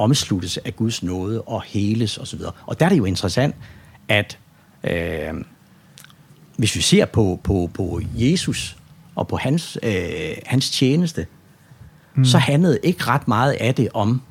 omsluttes 0.00 0.56
af 0.56 0.76
Guds 0.76 1.02
nåde 1.02 1.42
og 1.42 1.62
heles 1.62 2.18
osv. 2.18 2.40
Og, 2.40 2.54
og 2.66 2.80
der 2.80 2.86
er 2.86 2.90
det 2.90 2.98
jo 2.98 3.04
interessant, 3.04 3.54
at 4.08 4.38
øh, 4.84 5.34
hvis 6.56 6.76
vi 6.76 6.80
ser 6.80 7.04
på, 7.04 7.40
på, 7.44 7.70
på 7.74 8.00
Jesus 8.14 8.76
og 9.14 9.28
på 9.28 9.36
hans, 9.36 9.78
øh, 9.82 10.36
hans 10.46 10.70
tjeneste, 10.70 11.26
mm. 12.14 12.24
så 12.24 12.38
handlede 12.38 12.78
ikke 12.82 13.04
ret 13.04 13.28
meget 13.28 13.52
af 13.52 13.74
det 13.74 13.88
om 13.94 14.22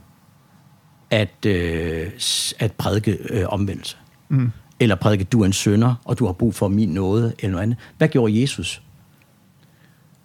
at, 1.09 1.45
øh, 1.45 2.11
at 2.59 2.71
prædike 2.71 3.17
øh, 3.29 3.45
omvendelse. 3.47 3.97
Mm. 4.29 4.51
Eller 4.79 4.95
prædike, 4.95 5.23
du 5.23 5.41
er 5.41 5.45
en 5.45 5.53
sønder, 5.53 5.95
og 6.05 6.19
du 6.19 6.25
har 6.25 6.33
brug 6.33 6.55
for 6.55 6.67
min 6.67 6.89
nåde, 6.89 7.33
eller 7.39 7.51
noget 7.51 7.63
andet. 7.63 7.77
Hvad 7.97 8.07
gjorde 8.07 8.41
Jesus? 8.41 8.81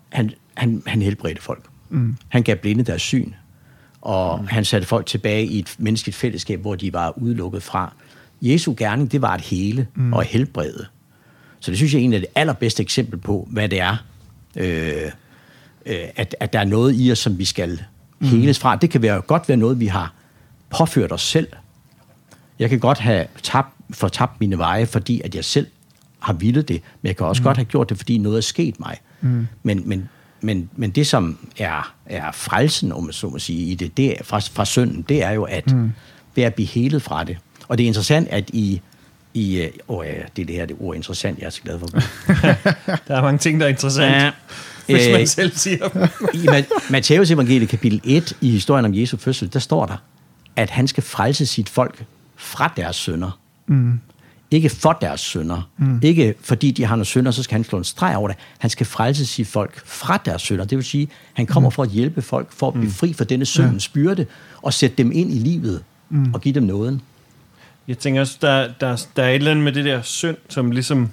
Han, 0.09 0.31
han, 0.55 0.83
han 0.87 1.03
helbredte 1.03 1.43
folk. 1.43 1.65
Mm. 1.91 2.17
Han 2.29 2.43
gav 2.43 2.57
blinde 2.57 2.85
deres 2.85 3.03
syn 3.03 3.33
og 4.05 4.41
mm. 4.41 4.47
han 4.47 4.65
satte 4.65 4.87
folk 4.87 5.07
tilbage 5.07 5.47
i 5.47 5.59
et 5.59 5.75
menneskeligt 5.79 6.17
fællesskab, 6.17 6.61
hvor 6.61 6.75
de 6.75 6.93
var 6.93 7.19
udelukket 7.19 7.63
fra. 7.63 7.93
Jesu 8.43 8.75
gerning, 8.77 9.13
det 9.13 9.23
var 9.23 9.35
et 9.35 9.41
hele 9.41 9.87
mm. 9.95 10.13
og 10.13 10.23
helbrede. 10.23 10.87
Så 11.61 11.71
det 11.71 11.79
synes 11.79 11.95
jeg 11.95 12.01
er 12.01 12.05
en 12.05 12.13
af 12.13 12.21
det 12.21 12.29
allerbedste 12.35 12.83
eksempel 12.83 13.19
på, 13.19 13.49
hvad 13.51 13.69
det 13.69 13.81
er, 13.81 13.97
øh, 14.57 15.11
øh, 15.87 15.97
at, 16.17 16.37
at 16.41 16.53
der 16.53 16.59
er 16.61 16.65
noget 16.65 16.95
i 16.99 17.13
os, 17.13 17.19
som 17.19 17.39
vi 17.39 17.45
skal 17.45 17.83
mm. 18.19 18.27
heles 18.27 18.59
fra. 18.59 18.77
Det 18.77 18.91
kan 18.91 19.03
være, 19.03 19.21
godt 19.21 19.49
være 19.49 19.59
noget, 19.59 19.81
vi 19.81 19.87
har 19.87 20.15
påført 20.71 21.13
os 21.13 21.23
selv. 21.23 21.49
Jeg 22.59 22.71
kan 22.71 22.81
godt 22.81 22.99
have 22.99 23.27
tabt, 23.43 23.75
fortabt 23.91 24.41
mine 24.41 24.59
veje, 24.59 24.87
fordi 24.87 25.21
at 25.25 25.35
jeg 25.35 25.45
selv 25.45 25.67
har 26.19 26.33
villet 26.33 26.69
det, 26.69 26.83
men 27.03 27.09
jeg 27.09 27.17
kan 27.17 27.27
også 27.27 27.43
mm. 27.43 27.45
godt 27.45 27.57
have 27.57 27.65
gjort 27.65 27.89
det, 27.89 27.97
fordi 27.97 28.19
noget 28.19 28.37
er 28.37 28.41
sket 28.41 28.81
mig. 28.81 28.97
Mm. 29.21 29.47
Men, 29.63 29.89
men 29.89 30.09
men, 30.45 30.71
men 30.77 30.91
det, 30.91 31.07
som 31.07 31.39
er, 31.59 31.95
er 32.07 32.33
frelsen, 32.33 32.93
om 32.93 33.13
så 33.13 33.29
må 33.29 33.39
sige, 33.39 33.59
i 33.59 33.75
det, 33.75 33.97
det 33.97 34.11
er, 34.11 34.25
fra, 34.25 34.39
fra 34.39 34.65
synden, 34.65 35.03
det 35.09 35.23
er 35.23 35.31
jo 35.31 35.43
at, 35.43 35.73
mm. 35.73 35.93
det 36.37 36.43
er 36.43 36.47
at 36.47 36.55
blive 36.55 36.69
helet 36.69 37.03
fra 37.03 37.25
det. 37.25 37.39
Og 37.69 37.79
det 37.79 37.85
er 37.85 37.89
interessant, 37.89 38.29
at 38.29 38.51
i, 38.51 38.81
i 39.35 39.63
øh, 39.63 39.71
åh, 39.89 40.07
ja, 40.07 40.13
det 40.37 40.43
er 40.43 40.47
det 40.47 40.57
her 40.57 40.67
det 40.67 40.77
ord 40.81 40.97
interessant, 40.97 41.39
jeg 41.39 41.47
er 41.47 41.51
så 41.51 41.63
glad 41.63 41.79
for. 41.79 41.87
der 43.09 43.17
er 43.17 43.23
mange 43.23 43.39
ting, 43.39 43.61
der 43.61 43.67
er 43.67 43.71
interessant, 43.71 44.13
ja, 44.13 44.31
hvis 44.87 45.09
man 45.13 45.21
øh, 45.21 45.27
selv 45.27 45.53
siger 45.57 46.09
I 46.35 46.65
Matthæus 46.91 47.31
evangeliet 47.31 47.69
kapitel 47.69 48.01
1, 48.05 48.37
i 48.41 48.51
historien 48.51 48.85
om 48.85 48.95
Jesu 48.95 49.17
fødsel, 49.17 49.53
der 49.53 49.59
står 49.59 49.87
der, 49.87 49.97
at 50.57 50.71
han 50.71 50.89
skal 50.89 51.03
frelse 51.03 51.47
sit 51.47 51.69
folk 51.69 52.05
fra 52.37 52.73
deres 52.77 52.97
sønder. 52.97 53.39
Mm. 53.67 54.01
Ikke 54.55 54.69
for 54.69 54.93
deres 54.93 55.21
sønder. 55.21 55.71
Mm. 55.77 56.01
Ikke 56.03 56.35
fordi 56.41 56.71
de 56.71 56.85
har 56.85 56.97
nogle 56.97 57.05
sønder, 57.05 57.31
så 57.31 57.43
skal 57.43 57.55
han 57.55 57.65
slå 57.65 57.79
en 57.79 57.85
streg 57.85 58.17
over 58.17 58.29
det. 58.29 58.37
Han 58.59 58.71
skal 58.71 58.87
frelse 58.87 59.27
sit 59.27 59.47
folk 59.47 59.87
fra 59.87 60.17
deres 60.25 60.43
sønder. 60.43 60.65
Det 60.65 60.79
vil 60.79 60.85
sige, 60.85 61.09
han 61.33 61.47
kommer 61.47 61.71
mm. 61.71 61.75
for 61.75 61.83
at 61.83 61.89
hjælpe 61.89 62.23
folk, 62.23 62.53
for 62.53 62.67
at 62.67 62.73
blive 62.73 62.85
mm. 62.85 62.93
fri 62.93 63.13
fra 63.13 63.25
denne 63.25 63.45
syndens 63.45 63.89
ja. 63.89 63.93
byrde, 63.95 64.27
og 64.63 64.73
sætte 64.73 64.97
dem 64.97 65.13
ind 65.15 65.31
i 65.31 65.39
livet, 65.39 65.85
mm. 66.11 66.35
og 66.35 66.41
give 66.41 66.55
dem 66.55 66.63
nåden. 66.63 67.03
Jeg 67.89 67.99
tænker 67.99 68.21
også, 68.21 68.39
der, 68.41 68.69
der, 68.81 69.07
der 69.17 69.23
er 69.23 69.29
et 69.29 69.35
eller 69.35 69.51
andet 69.51 69.65
med 69.65 69.73
det 69.73 69.85
der 69.85 70.03
synd, 70.03 70.37
som 70.49 70.71
ligesom... 70.71 71.11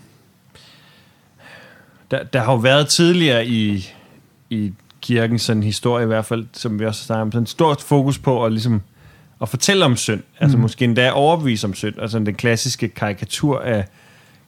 Der, 2.12 2.24
der 2.24 2.40
har 2.40 2.52
jo 2.52 2.58
været 2.58 2.88
tidligere 2.88 3.48
i, 3.48 3.90
i 4.50 4.74
kirkens 5.02 5.42
sådan 5.42 5.64
historie 5.64 6.04
i 6.04 6.08
hvert 6.08 6.26
fald, 6.26 6.48
som 6.54 6.80
vi 6.80 6.86
også 6.86 7.04
snakker 7.04 7.22
om, 7.22 7.32
sådan 7.32 7.44
et 7.44 7.50
stort 7.50 7.82
fokus 7.82 8.20
på 8.20 8.46
at 8.46 8.52
ligesom 8.52 8.82
at 9.42 9.50
fortælle 9.50 9.86
om 9.86 9.98
synd. 9.98 10.22
Altså 10.40 10.58
mm. 10.58 10.62
måske 10.62 10.86
endda 10.86 11.12
overbevise 11.12 11.68
om 11.68 11.74
synd. 11.74 11.96
Altså 12.02 12.20
den 12.20 12.36
klassiske 12.36 12.88
karikatur 12.88 13.60
af 13.60 13.86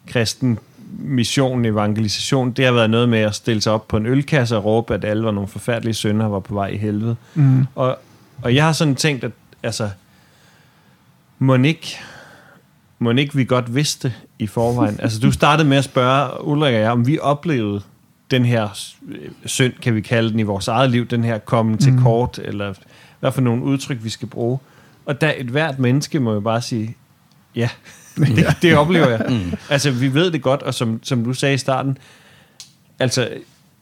kristen 0.07 0.59
mission, 0.99 1.65
evangelisation, 1.65 2.51
det 2.51 2.65
har 2.65 2.71
været 2.71 2.89
noget 2.89 3.09
med 3.09 3.19
at 3.19 3.35
stille 3.35 3.61
sig 3.61 3.73
op 3.73 3.87
på 3.87 3.97
en 3.97 4.05
ølkasse 4.05 4.57
og 4.57 4.65
råbe, 4.65 4.93
at 4.93 5.05
alle 5.05 5.23
var 5.23 5.31
nogle 5.31 5.47
forfærdelige 5.47 5.93
synder 5.93 6.27
var 6.27 6.39
på 6.39 6.53
vej 6.53 6.67
i 6.67 6.77
helvede. 6.77 7.15
Mm. 7.33 7.65
Og, 7.75 7.99
og 8.41 8.55
jeg 8.55 8.65
har 8.65 8.73
sådan 8.73 8.95
tænkt, 8.95 9.23
at 9.23 9.31
altså, 9.63 9.89
må 11.39 11.55
ikke, 11.55 11.97
må 12.99 13.11
ikke 13.11 13.35
vi 13.35 13.45
godt 13.45 13.75
vidste 13.75 14.13
i 14.39 14.47
forvejen. 14.47 14.99
altså 14.99 15.19
du 15.19 15.31
startede 15.31 15.69
med 15.69 15.77
at 15.77 15.83
spørge 15.83 16.45
Ulrik 16.45 16.73
og 16.73 16.79
jeg, 16.79 16.91
om 16.91 17.07
vi 17.07 17.19
oplevede 17.19 17.81
den 18.31 18.45
her 18.45 18.69
synd, 19.45 19.73
kan 19.81 19.95
vi 19.95 20.01
kalde 20.01 20.31
den, 20.31 20.39
i 20.39 20.43
vores 20.43 20.67
eget 20.67 20.91
liv, 20.91 21.05
den 21.05 21.23
her 21.23 21.37
komme 21.37 21.77
til 21.77 21.93
mm. 21.93 22.01
kort, 22.01 22.39
eller 22.43 22.73
hvad 23.19 23.31
for 23.31 23.41
nogle 23.41 23.63
udtryk, 23.63 23.97
vi 24.03 24.09
skal 24.09 24.27
bruge. 24.27 24.59
Og 25.05 25.21
der 25.21 25.33
et 25.37 25.45
hvert 25.45 25.79
menneske 25.79 26.19
må 26.19 26.33
jo 26.33 26.39
bare 26.39 26.61
sige, 26.61 26.95
ja, 27.55 27.69
det, 28.15 28.57
det 28.61 28.75
oplever 28.75 29.09
jeg. 29.09 29.25
Mm. 29.29 29.57
Altså, 29.69 29.91
vi 29.91 30.13
ved 30.13 30.31
det 30.31 30.41
godt, 30.41 30.61
og 30.61 30.73
som, 30.73 30.99
som 31.03 31.23
du 31.23 31.33
sagde 31.33 31.55
i 31.55 31.57
starten, 31.57 31.97
altså, 32.99 33.29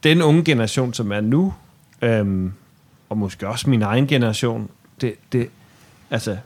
den 0.03 0.21
unge 0.21 0.43
generation, 0.43 0.93
som 0.93 1.11
er 1.11 1.21
nu, 1.21 1.53
øhm, 2.01 2.53
og 3.09 3.17
måske 3.17 3.47
også 3.47 3.69
min 3.69 3.81
egen 3.81 4.07
generation, 4.07 4.69
det, 5.01 5.13
det 5.31 5.49
altså, 6.09 6.37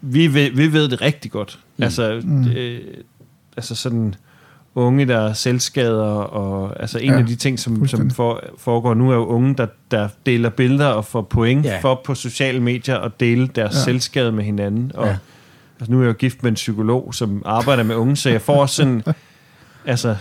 vi 0.00 0.34
ved, 0.34 0.50
vi 0.50 0.72
ved 0.72 0.88
det 0.88 1.00
rigtig 1.00 1.30
godt. 1.30 1.58
Mm. 1.76 1.84
Altså, 1.84 2.20
mm. 2.24 2.44
Det, 2.44 2.82
altså 3.56 3.74
sådan 3.74 4.14
unge, 4.74 5.06
der 5.06 5.18
er 5.18 5.32
selvskader, 5.32 6.04
og 6.04 6.80
altså 6.80 6.98
en 6.98 7.12
ja, 7.12 7.18
af 7.18 7.26
de 7.26 7.34
ting, 7.36 7.58
som, 7.58 7.88
som 7.88 8.10
for, 8.10 8.44
foregår 8.58 8.94
nu, 8.94 9.10
er 9.10 9.14
jo 9.14 9.26
unge, 9.26 9.54
der, 9.54 9.66
der 9.90 10.08
deler 10.26 10.48
billeder 10.48 10.86
og 10.86 11.04
får 11.04 11.22
point 11.22 11.64
ja. 11.64 11.78
for 11.80 12.00
på 12.04 12.14
sociale 12.14 12.60
medier 12.60 12.98
at 12.98 13.20
dele 13.20 13.46
deres 13.46 13.74
ja. 13.74 13.80
selvskade 13.80 14.32
med 14.32 14.44
hinanden. 14.44 14.92
Og, 14.94 15.06
ja. 15.06 15.16
altså, 15.80 15.92
nu 15.92 15.98
er 15.98 16.02
jeg 16.02 16.08
jo 16.08 16.12
gift 16.12 16.42
med 16.42 16.50
en 16.50 16.54
psykolog, 16.54 17.14
som 17.14 17.42
arbejder 17.44 17.82
med 17.82 17.94
unge, 17.94 18.16
så 18.16 18.30
jeg 18.30 18.40
får 18.40 18.66
sådan, 18.66 19.02
altså, 19.86 20.16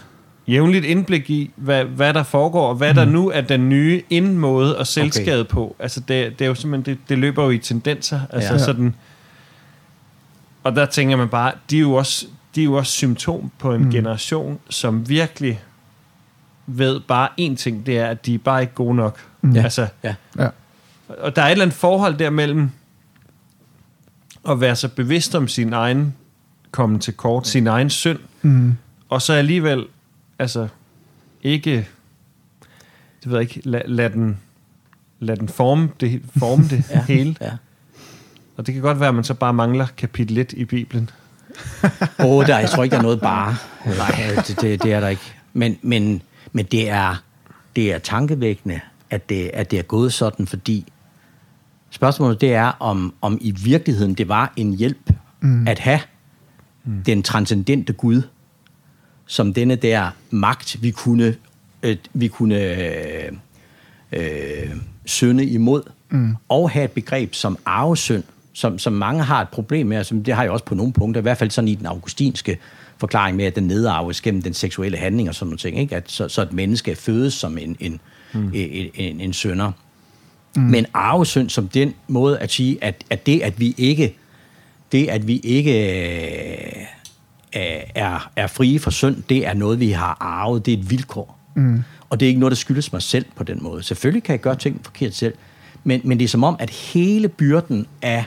jævnligt 0.48 0.86
indblik 0.86 1.30
i, 1.30 1.52
hvad, 1.56 1.86
hvad 1.86 2.14
der 2.14 2.24
foregår, 2.24 2.70
og 2.70 2.76
hvad 2.76 2.90
mm. 2.90 2.96
der 2.96 3.06
nu 3.06 3.30
er 3.30 3.42
den 3.42 3.70
nye 3.70 4.02
indmåde 4.10 4.78
at 4.78 4.88
selvskade 4.88 5.42
okay. 5.42 5.50
på. 5.50 5.76
Altså, 5.80 6.00
det, 6.00 6.40
det 6.40 6.46
er 6.46 6.50
jo 6.50 6.56
simpelthen, 6.56 6.96
det, 6.96 7.10
det 7.10 7.18
løber 7.18 7.44
jo 7.44 7.50
i 7.50 7.58
tendenser. 7.58 8.20
Altså, 8.30 8.54
ja. 8.54 8.60
sådan, 8.60 8.96
og 10.64 10.76
der 10.76 10.86
tænker 10.86 11.16
man 11.16 11.30
bare, 11.30 11.52
de 11.70 11.76
er 11.76 11.82
jo 11.82 11.94
også, 11.94 12.26
de 12.56 12.62
er 12.62 12.66
jo 12.66 12.74
også 12.74 12.92
symptom 12.92 13.52
på 13.58 13.74
en 13.74 13.84
Mm. 13.84 13.92
generation, 13.92 14.60
som 14.70 15.10
virkelig 15.10 15.64
ved 16.68 17.00
bare 17.00 17.30
én 17.42 17.56
ting, 17.56 17.86
det 17.86 17.98
er, 18.00 18.08
at 18.08 18.26
de 18.26 18.34
er 18.34 18.38
bare 18.40 18.62
ikke 18.62 18.74
gode 18.74 18.96
nok. 18.96 19.20
Mm. 19.42 19.52
Ja. 19.56 19.64
Altså, 19.64 19.88
Ja. 20.04 20.16
og 21.08 21.36
der 21.36 21.42
er 21.42 21.46
et 21.46 21.52
eller 21.52 21.66
andet 21.66 21.78
forhold 21.78 22.16
der 22.18 22.30
mellem 22.30 22.70
at 24.50 24.62
være 24.62 24.76
så 24.76 24.88
bevidst 24.88 25.36
om 25.36 25.48
sin 25.48 25.74
egen 25.74 26.16
komme 26.72 27.00
til 27.00 27.14
kort, 27.14 27.48
sin 27.48 27.68
egen 27.68 27.90
synd, 27.90 28.20
Mm. 28.42 28.76
og 29.10 29.22
så 29.22 29.34
alligevel, 29.34 29.86
altså, 30.40 30.68
ikke, 31.44 31.88
det 33.24 33.32
ved 33.32 33.38
jeg 33.40 33.42
ikke, 33.56 33.70
lad, 33.70 33.82
lad 33.86 34.10
den, 34.10 34.40
lad 35.20 35.38
den 35.38 35.50
forme 35.50 35.90
det, 36.00 36.22
forme 36.38 36.64
det 36.64 36.84
Ja. 36.90 37.04
hele. 37.08 37.36
Ja. 37.42 37.52
Og 38.58 38.66
det 38.68 38.74
kan 38.74 38.82
godt 38.84 39.00
være, 39.00 39.10
at 39.10 39.16
man 39.16 39.24
så 39.24 39.34
bare 39.34 39.54
mangler 39.54 39.88
kapitel 39.98 40.38
1 40.38 40.54
i 40.54 40.66
Bibelen. 40.66 41.10
Åh, 42.20 42.26
oh, 42.26 42.46
der, 42.46 42.60
jeg 42.60 42.70
tror 42.70 42.84
ikke, 42.84 42.94
der 42.94 43.00
er 43.00 43.04
noget 43.04 43.22
bare. 43.22 43.56
Nej, 43.86 44.44
det, 44.48 44.62
det, 44.62 44.84
det 44.84 44.94
er 44.94 45.00
der 45.00 45.08
ikke. 45.08 45.34
Men, 45.54 45.78
men, 45.82 46.22
men 46.52 46.66
det, 46.66 46.90
er, 46.90 47.24
det 47.76 47.94
er 47.94 47.98
tankevækkende, 47.98 48.80
at 49.10 49.30
det, 49.30 49.52
at 49.54 49.72
det 49.72 49.80
er 49.80 49.84
gået 49.84 50.14
sådan, 50.14 50.48
fordi 50.48 50.92
spørgsmålet 51.90 52.42
det 52.42 52.54
er, 52.54 52.72
om, 52.80 53.14
om 53.22 53.38
i 53.42 53.52
virkeligheden 53.52 54.14
det 54.14 54.28
var 54.28 54.54
en 54.56 54.74
hjælp 54.74 55.12
mm. 55.42 55.68
at 55.68 55.80
have 55.80 56.00
mm. 56.84 57.04
den 57.04 57.24
transcendente 57.24 57.94
Gud, 57.94 58.22
som 59.26 59.54
denne 59.54 59.76
der 59.76 60.10
magt, 60.30 60.78
vi 60.82 60.92
kunne, 60.92 61.36
øh, 61.84 61.98
vi 62.14 62.28
kunne 62.28 62.56
øh, 62.56 63.32
øh, 64.12 64.76
synde 65.06 65.46
imod, 65.46 65.84
mm. 66.10 66.36
og 66.50 66.70
have 66.70 66.86
et 66.86 66.92
begreb 66.92 67.34
som 67.34 67.58
arvesynd, 67.66 68.24
som, 68.54 68.80
som 68.80 68.94
mange 68.94 69.24
har 69.24 69.42
et 69.42 69.50
problem 69.50 69.88
med, 69.88 69.98
og 69.98 70.06
som 70.06 70.24
det 70.24 70.34
har 70.34 70.44
jeg 70.44 70.52
også 70.52 70.66
på 70.66 70.76
nogle 70.76 70.94
punkter, 70.94 71.22
i 71.22 71.24
hvert 71.24 71.38
fald 71.38 71.52
sådan 71.52 71.68
i 71.68 71.76
den 71.76 71.86
augustinske 71.86 72.58
forklaring 72.98 73.38
med, 73.38 73.46
at 73.46 73.56
den 73.56 73.64
nedarves 73.64 74.22
gennem 74.22 74.42
den 74.42 74.54
seksuelle 74.54 74.98
handling 74.98 75.30
og 75.30 75.36
sådan 75.36 75.48
noget 75.48 75.60
ting, 75.60 75.80
ikke? 75.80 75.96
At, 75.96 76.12
så, 76.12 76.28
så 76.28 76.42
et 76.42 76.54
menneske 76.54 76.96
fødes 76.96 77.34
som 77.34 77.58
en, 77.58 77.78
en, 77.80 78.00
mm. 78.34 78.52
en, 78.54 78.90
en, 78.96 79.22
en 79.22 79.34
sønder. 79.34 79.72
Mm. 80.56 80.62
Men 80.62 80.86
arvesynd 80.94 81.50
som 81.50 81.68
den 81.68 81.94
måde 82.08 82.40
at 82.40 82.52
sige, 82.52 82.78
at, 82.82 83.04
at 83.10 83.26
det, 83.26 83.42
at 83.42 83.60
vi 83.60 83.76
ikke, 83.78 84.16
det, 84.92 85.08
at 85.08 85.28
vi 85.28 85.38
ikke 85.38 85.72
øh, 87.56 87.74
er, 87.96 88.32
er 88.36 88.48
frie 88.48 88.80
for 88.80 88.92
synd, 88.92 89.24
det 89.30 89.48
er 89.48 89.54
noget, 89.54 89.80
vi 89.80 89.92
har 89.92 90.18
arvet. 90.20 90.66
Det 90.66 90.74
er 90.74 90.78
et 90.78 90.90
vilkår. 90.90 91.40
Mm. 91.56 91.84
Og 92.10 92.20
det 92.20 92.26
er 92.26 92.28
ikke 92.28 92.40
noget, 92.40 92.52
der 92.52 92.56
skyldes 92.56 92.94
mig 92.94 93.02
selv 93.02 93.26
på 93.36 93.44
den 93.44 93.60
måde. 93.62 93.84
Selvfølgelig 93.84 94.24
kan 94.24 94.34
jeg 94.34 94.40
gøre 94.40 94.56
ting 94.56 94.80
forkert 94.84 95.16
selv, 95.16 95.34
men, 95.84 96.02
men 96.04 96.20
det 96.20 96.24
er 96.24 96.30
som 96.30 96.44
om, 96.44 96.56
at 96.60 96.70
hele 96.70 97.28
byrden 97.28 97.88
af, 98.02 98.26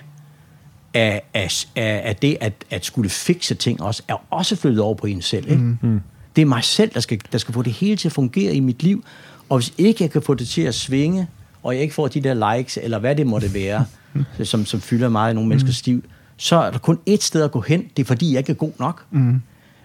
af, 0.96 1.22
af, 1.34 1.66
af, 1.76 2.16
det 2.16 2.36
at, 2.40 2.52
at 2.70 2.84
skulle 2.84 3.10
fikse 3.10 3.54
ting 3.54 3.82
også, 3.82 4.02
er 4.08 4.14
også 4.30 4.56
flyttet 4.56 4.80
over 4.80 4.94
på 4.94 5.06
en 5.06 5.22
selv. 5.22 5.50
Ikke? 5.50 5.62
Mm. 5.82 6.00
Det 6.36 6.42
er 6.42 6.46
mig 6.46 6.64
selv, 6.64 6.90
der 6.94 7.00
skal, 7.00 7.20
der 7.32 7.38
skal 7.38 7.54
få 7.54 7.62
det 7.62 7.72
hele 7.72 7.96
til 7.96 8.08
at 8.08 8.12
fungere 8.12 8.54
i 8.54 8.60
mit 8.60 8.82
liv, 8.82 9.04
og 9.48 9.58
hvis 9.58 9.72
ikke 9.78 10.02
jeg 10.02 10.10
kan 10.10 10.22
få 10.22 10.34
det 10.34 10.48
til 10.48 10.62
at 10.62 10.74
svinge, 10.74 11.28
og 11.62 11.74
jeg 11.74 11.82
ikke 11.82 11.94
får 11.94 12.08
de 12.08 12.20
der 12.20 12.56
likes, 12.56 12.78
eller 12.82 12.98
hvad 12.98 13.16
det 13.16 13.26
måtte 13.26 13.54
være, 13.54 13.84
som, 14.44 14.66
som 14.66 14.80
fylder 14.80 15.08
meget 15.08 15.30
i 15.30 15.34
nogle 15.34 15.48
menneskers 15.48 15.86
liv, 15.86 16.04
så 16.36 16.56
er 16.56 16.70
der 16.70 16.78
kun 16.78 16.98
ét 17.10 17.20
sted 17.20 17.42
at 17.42 17.50
gå 17.50 17.60
hen. 17.60 17.88
Det 17.96 18.02
er 18.02 18.06
fordi, 18.06 18.32
jeg 18.32 18.38
ikke 18.38 18.52
er 18.52 18.56
god 18.56 18.72
nok. 18.78 19.04
Mm. 19.10 19.40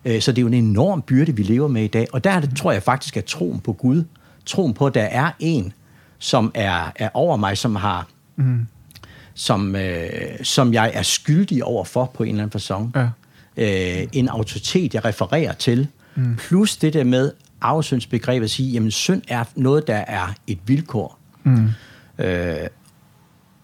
Så 0.05 0.31
det 0.31 0.37
er 0.37 0.41
jo 0.41 0.47
en 0.47 0.53
enorm 0.53 1.01
byrde, 1.01 1.35
vi 1.35 1.43
lever 1.43 1.67
med 1.67 1.83
i 1.83 1.87
dag. 1.87 2.07
Og 2.13 2.23
der 2.23 2.31
er 2.31 2.39
det, 2.39 2.57
tror 2.57 2.71
jeg 2.71 2.83
faktisk, 2.83 3.17
at 3.17 3.25
troen 3.25 3.59
på 3.59 3.73
Gud, 3.73 4.03
troen 4.45 4.73
på, 4.73 4.85
at 4.85 4.93
der 4.93 5.01
er 5.01 5.31
en, 5.39 5.73
som 6.19 6.51
er, 6.53 6.91
er 6.95 7.09
over 7.13 7.37
mig, 7.37 7.57
som 7.57 7.75
har... 7.75 8.07
Mm. 8.35 8.67
Som, 9.41 9.75
øh, 9.75 10.09
som 10.43 10.73
jeg 10.73 10.91
er 10.93 11.01
skyldig 11.01 11.63
over 11.63 11.83
for 11.83 12.11
på 12.13 12.23
en 12.23 12.29
eller 12.29 12.43
anden 12.43 12.51
fasong. 12.51 12.95
Ja. 12.95 13.07
Øh, 13.57 14.07
en 14.13 14.29
autoritet, 14.29 14.93
jeg 14.93 15.05
refererer 15.05 15.53
til. 15.53 15.87
Mm. 16.15 16.35
Plus 16.35 16.77
det 16.77 16.93
der 16.93 17.03
med 17.03 17.31
afsyndsbegrebet 17.61 18.43
at 18.43 18.51
sige, 18.51 18.71
jamen 18.71 18.91
synd 18.91 19.21
er 19.27 19.43
noget, 19.55 19.87
der 19.87 19.95
er 19.95 20.33
et 20.47 20.59
vilkår. 20.65 21.19
Mm. 21.43 21.69
Øh, 22.19 22.55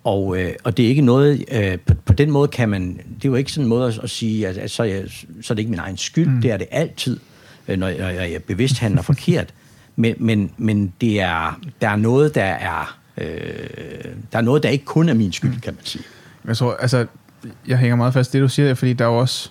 og, 0.03 0.41
øh, 0.41 0.53
og 0.63 0.77
det 0.77 0.85
er 0.85 0.89
ikke 0.89 1.01
noget, 1.01 1.45
øh, 1.51 1.77
på, 1.79 1.93
på 2.05 2.13
den 2.13 2.31
måde 2.31 2.47
kan 2.47 2.69
man, 2.69 2.97
det 2.97 3.25
er 3.25 3.29
jo 3.29 3.35
ikke 3.35 3.51
sådan 3.51 3.65
en 3.65 3.69
måde 3.69 3.87
at, 3.87 3.99
at 4.03 4.09
sige, 4.09 4.47
at, 4.47 4.57
at 4.57 4.71
så, 4.71 4.83
er 4.83 4.87
jeg, 4.87 5.03
så 5.41 5.53
er 5.53 5.55
det 5.55 5.59
ikke 5.59 5.71
min 5.71 5.79
egen 5.79 5.97
skyld, 5.97 6.27
mm. 6.27 6.41
det 6.41 6.51
er 6.51 6.57
det 6.57 6.67
altid, 6.71 7.19
øh, 7.67 7.79
når, 7.79 7.87
jeg, 7.87 8.13
når 8.13 8.21
jeg 8.21 8.43
bevidst 8.43 8.79
handler 8.79 9.01
forkert. 9.01 9.53
Men, 9.99 10.15
men, 10.17 10.51
men 10.57 10.93
det 11.01 11.21
er, 11.21 11.59
der 11.81 11.89
er 11.89 11.95
noget, 11.95 12.35
der 12.35 12.43
er, 12.43 12.96
øh, 13.17 13.27
der 14.32 14.38
er 14.38 14.41
noget, 14.41 14.63
der 14.63 14.69
ikke 14.69 14.86
kun 14.86 15.10
er 15.10 15.13
min 15.13 15.32
skyld, 15.32 15.62
kan 15.62 15.73
man 15.73 15.86
sige. 15.86 16.03
Jeg 16.47 16.58
tror, 16.58 16.75
altså, 16.80 17.06
jeg 17.67 17.77
hænger 17.77 17.95
meget 17.95 18.13
fast 18.13 18.34
i 18.34 18.38
det, 18.38 18.43
du 18.43 18.49
siger, 18.49 18.73
fordi 18.73 18.93
der 18.93 19.06
er 19.06 19.10
jo 19.10 19.17
også... 19.17 19.49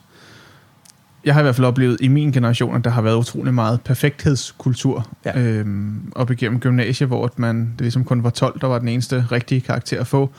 Jeg 1.25 1.35
har 1.35 1.41
i 1.41 1.43
hvert 1.45 1.55
fald 1.55 1.67
oplevet 1.67 1.97
i 2.01 2.09
min 2.09 2.33
generation, 2.33 2.77
at 2.77 2.85
der 2.85 2.91
har 2.91 3.03
været 3.03 3.17
utrolig 3.17 3.55
meget 3.55 3.81
perfekthedskultur 3.81 5.09
Ja. 5.25 5.39
øhm, 5.41 6.13
op 6.15 6.31
igennem 6.31 6.61
gymnasiet, 6.61 7.09
hvor 7.09 7.31
man, 7.37 7.61
det 7.73 7.81
ligesom 7.81 8.05
kun 8.05 8.23
var 8.23 8.31
12, 8.31 8.61
der 8.61 8.67
var 8.67 8.79
den 8.79 8.89
eneste 8.89 9.27
rigtige 9.33 9.61
karakter 9.61 10.01
at 10.01 10.07
få. 10.07 10.31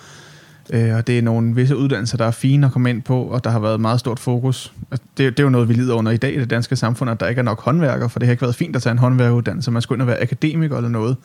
Øh, 0.74 0.96
og 0.96 1.08
det 1.08 1.18
er 1.18 1.22
nogle 1.22 1.56
visse 1.56 1.78
uddannelser, 1.78 2.18
der 2.18 2.26
er 2.26 2.32
fine 2.32 2.66
at 2.66 2.72
komme 2.74 2.90
ind 2.90 3.02
på, 3.02 3.22
og 3.24 3.44
der 3.44 3.50
har 3.50 3.60
været 3.60 3.80
meget 3.80 4.00
stort 4.00 4.20
fokus. 4.20 4.74
Altså, 4.92 5.06
Det, 5.18 5.32
det 5.38 5.40
er 5.40 5.44
jo 5.44 5.50
noget, 5.50 5.70
vi 5.70 5.74
lider 5.74 5.94
under 5.94 6.12
i 6.12 6.18
dag 6.18 6.36
i 6.36 6.40
det 6.40 6.50
danske 6.50 6.76
samfund, 6.76 7.10
at 7.10 7.20
der 7.20 7.28
ikke 7.28 7.40
er 7.40 7.44
nok 7.44 7.62
håndværker, 7.62 8.08
for 8.08 8.20
det 8.20 8.28
har 8.28 8.32
ikke 8.32 8.42
været 8.42 8.56
fint 8.56 8.76
at 8.76 8.82
tage 8.82 8.92
en 8.92 8.98
håndværkeruddannelse. 8.98 9.72
Man 9.72 9.82
skulle 9.82 9.96
ind 9.98 10.02
og 10.02 10.08
være 10.08 10.22
akademiker 10.22 10.78
eller 10.78 10.90
noget. 10.90 11.16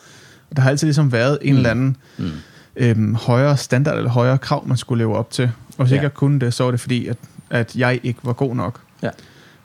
Der 0.57 0.62
har 0.62 0.71
altid 0.71 0.87
ligesom 0.87 1.12
været 1.12 1.38
en 1.43 1.53
mm. 1.53 1.57
eller 1.57 1.71
anden 1.71 1.97
Mm. 2.19 2.31
øhm, 2.77 3.15
højere 3.15 3.57
standard 3.57 3.97
eller 3.97 4.11
højere 4.11 4.38
krav, 4.38 4.67
man 4.69 4.77
skulle 4.77 5.05
leve 5.05 5.17
op 5.17 5.31
til. 5.31 5.51
Og 5.79 5.85
hvis 5.85 5.91
Ja. 5.91 5.95
ikke 5.97 6.03
jeg 6.03 6.15
kunne 6.15 6.41
det, 6.41 6.55
så 6.55 6.65
var 6.65 6.71
det 6.71 6.81
fordi, 6.81 7.07
at, 7.07 7.17
at 7.51 7.77
jeg 7.77 8.01
ikke 8.03 8.19
var 8.23 8.33
god 8.33 8.57
nok. 8.57 8.81
Ja. 9.03 9.11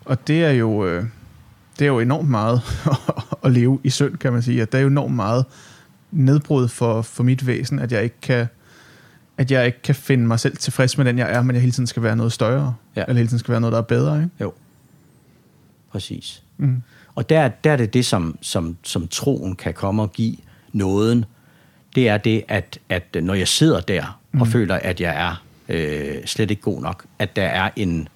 Og 0.06 0.28
det 0.28 0.44
er 0.46 0.52
jo, 0.52 0.86
øh, 0.86 1.06
det 1.80 1.86
er 1.86 1.90
jo 1.90 2.00
enormt 2.00 2.30
meget 2.30 2.62
at 3.44 3.52
leve 3.52 3.80
i 3.84 3.90
synd, 3.90 4.18
kan 4.18 4.34
man 4.34 4.42
sige. 4.42 4.62
At 4.62 4.72
det 4.72 4.78
er 4.78 4.82
jo 4.82 4.88
enormt 4.88 5.16
meget 5.16 5.46
nedbrud 6.12 6.68
for, 6.68 7.02
for 7.02 7.24
mit 7.24 7.48
væsen, 7.48 7.80
at 7.80 7.92
jeg 7.92 8.04
ikke 8.04 8.22
kan 8.22 8.48
at 9.40 9.52
jeg 9.52 9.66
ikke 9.66 9.82
kan 9.82 9.96
finde 9.96 10.28
mig 10.28 10.40
selv 10.40 10.58
tilfreds 10.58 10.98
med 10.98 11.06
den, 11.06 11.18
jeg 11.18 11.32
er, 11.34 11.42
men 11.42 11.56
jeg 11.56 11.62
hele 11.62 11.72
tiden 11.72 11.88
skal 11.88 12.04
være 12.04 12.16
noget 12.16 12.34
større. 12.34 12.74
Ja. 12.96 13.02
Eller 13.08 13.14
hele 13.16 13.28
tiden 13.28 13.40
skal 13.40 13.52
være 13.52 13.62
noget, 13.62 13.72
der 13.72 13.78
er 13.78 13.84
bedre. 13.84 14.18
Ikke? 14.18 14.30
Jo, 14.42 14.54
præcis. 15.92 16.44
Mm. 16.58 16.82
Og 17.16 17.30
der, 17.30 17.48
der 17.48 17.72
er 17.72 17.76
det 17.78 17.94
det, 17.94 18.06
som, 18.06 18.38
som, 18.42 18.78
som 18.84 19.08
troen 19.08 19.56
kan 19.56 19.74
komme 19.74 20.02
og 20.02 20.12
give 20.12 20.36
nåden. 20.74 21.26
Det 21.96 22.10
er 22.10 22.18
det, 22.18 22.44
at, 22.48 22.80
at 22.90 23.18
når 23.24 23.34
jeg 23.34 23.48
sidder 23.48 23.80
der 23.80 24.20
og 24.34 24.40
Mm. 24.48 24.52
føler, 24.52 24.76
at 24.76 25.02
jeg 25.02 25.16
er 25.28 25.44
øh, 25.70 26.16
slet 26.26 26.52
ikke 26.52 26.62
god 26.62 26.82
nok, 26.82 27.06
at 27.20 27.36
der 27.36 27.44
er 27.46 27.70
en... 27.76 28.08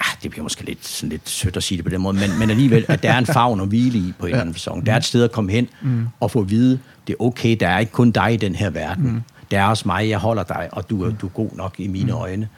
Ah, 0.00 0.22
det 0.22 0.30
bliver 0.30 0.42
måske 0.42 0.64
lidt, 0.64 0.86
sådan 0.86 1.08
lidt 1.08 1.28
sødt 1.28 1.56
at 1.56 1.62
sige 1.62 1.76
det 1.76 1.84
på 1.84 1.90
den 1.90 2.00
måde, 2.00 2.16
men, 2.18 2.38
men 2.38 2.50
alligevel, 2.50 2.84
at 2.88 3.02
der 3.02 3.12
er 3.12 3.18
en 3.18 3.26
favn 3.26 3.60
at 3.60 3.68
hvile 3.68 3.98
i 3.98 4.12
på 4.18 4.26
en 4.26 4.28
eller 4.32 4.40
anden 4.40 4.54
fasong. 4.54 4.86
Der 4.86 4.92
er 4.92 4.96
et 4.96 5.04
sted 5.04 5.24
at 5.24 5.32
komme 5.32 5.52
hen 5.52 5.68
Mm. 5.82 6.06
og 6.20 6.30
få 6.30 6.40
at 6.40 6.50
vide, 6.50 6.78
det 7.06 7.12
er 7.12 7.22
okay, 7.22 7.56
der 7.60 7.68
er 7.68 7.78
ikke 7.78 7.92
kun 7.92 8.10
dig 8.10 8.32
i 8.34 8.36
den 8.36 8.54
her 8.54 8.70
verden. 8.70 9.04
Mm. 9.12 9.22
Der 9.50 9.60
er 9.60 9.64
også 9.66 9.82
mig, 9.88 10.08
jeg 10.08 10.18
holder 10.18 10.42
dig, 10.42 10.68
og 10.72 10.90
du 10.90 11.04
er, 11.04 11.10
du 11.10 11.26
er 11.26 11.30
god 11.30 11.50
nok 11.56 11.74
i 11.78 11.86
mine 11.88 12.12
øjne. 12.12 12.48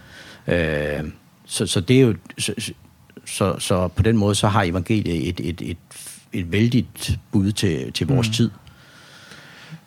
Øh, 0.47 1.01
så, 1.47 1.67
så 1.67 1.81
det 1.81 1.97
er 1.97 2.01
jo... 2.01 2.15
Så, 2.39 2.73
så, 3.25 3.59
så 3.59 3.89
på 3.89 4.03
den 4.03 4.17
måde, 4.17 4.35
så 4.35 4.49
har 4.49 4.63
evangeliet 4.63 5.29
et, 5.29 5.41
et, 5.49 5.61
et, 5.71 5.77
et 6.33 6.53
vældigt 6.53 7.19
bud 7.33 7.53
til, 7.53 7.93
til 7.93 8.07
vores 8.07 8.29
mm. 8.29 8.33
tid. 8.33 8.51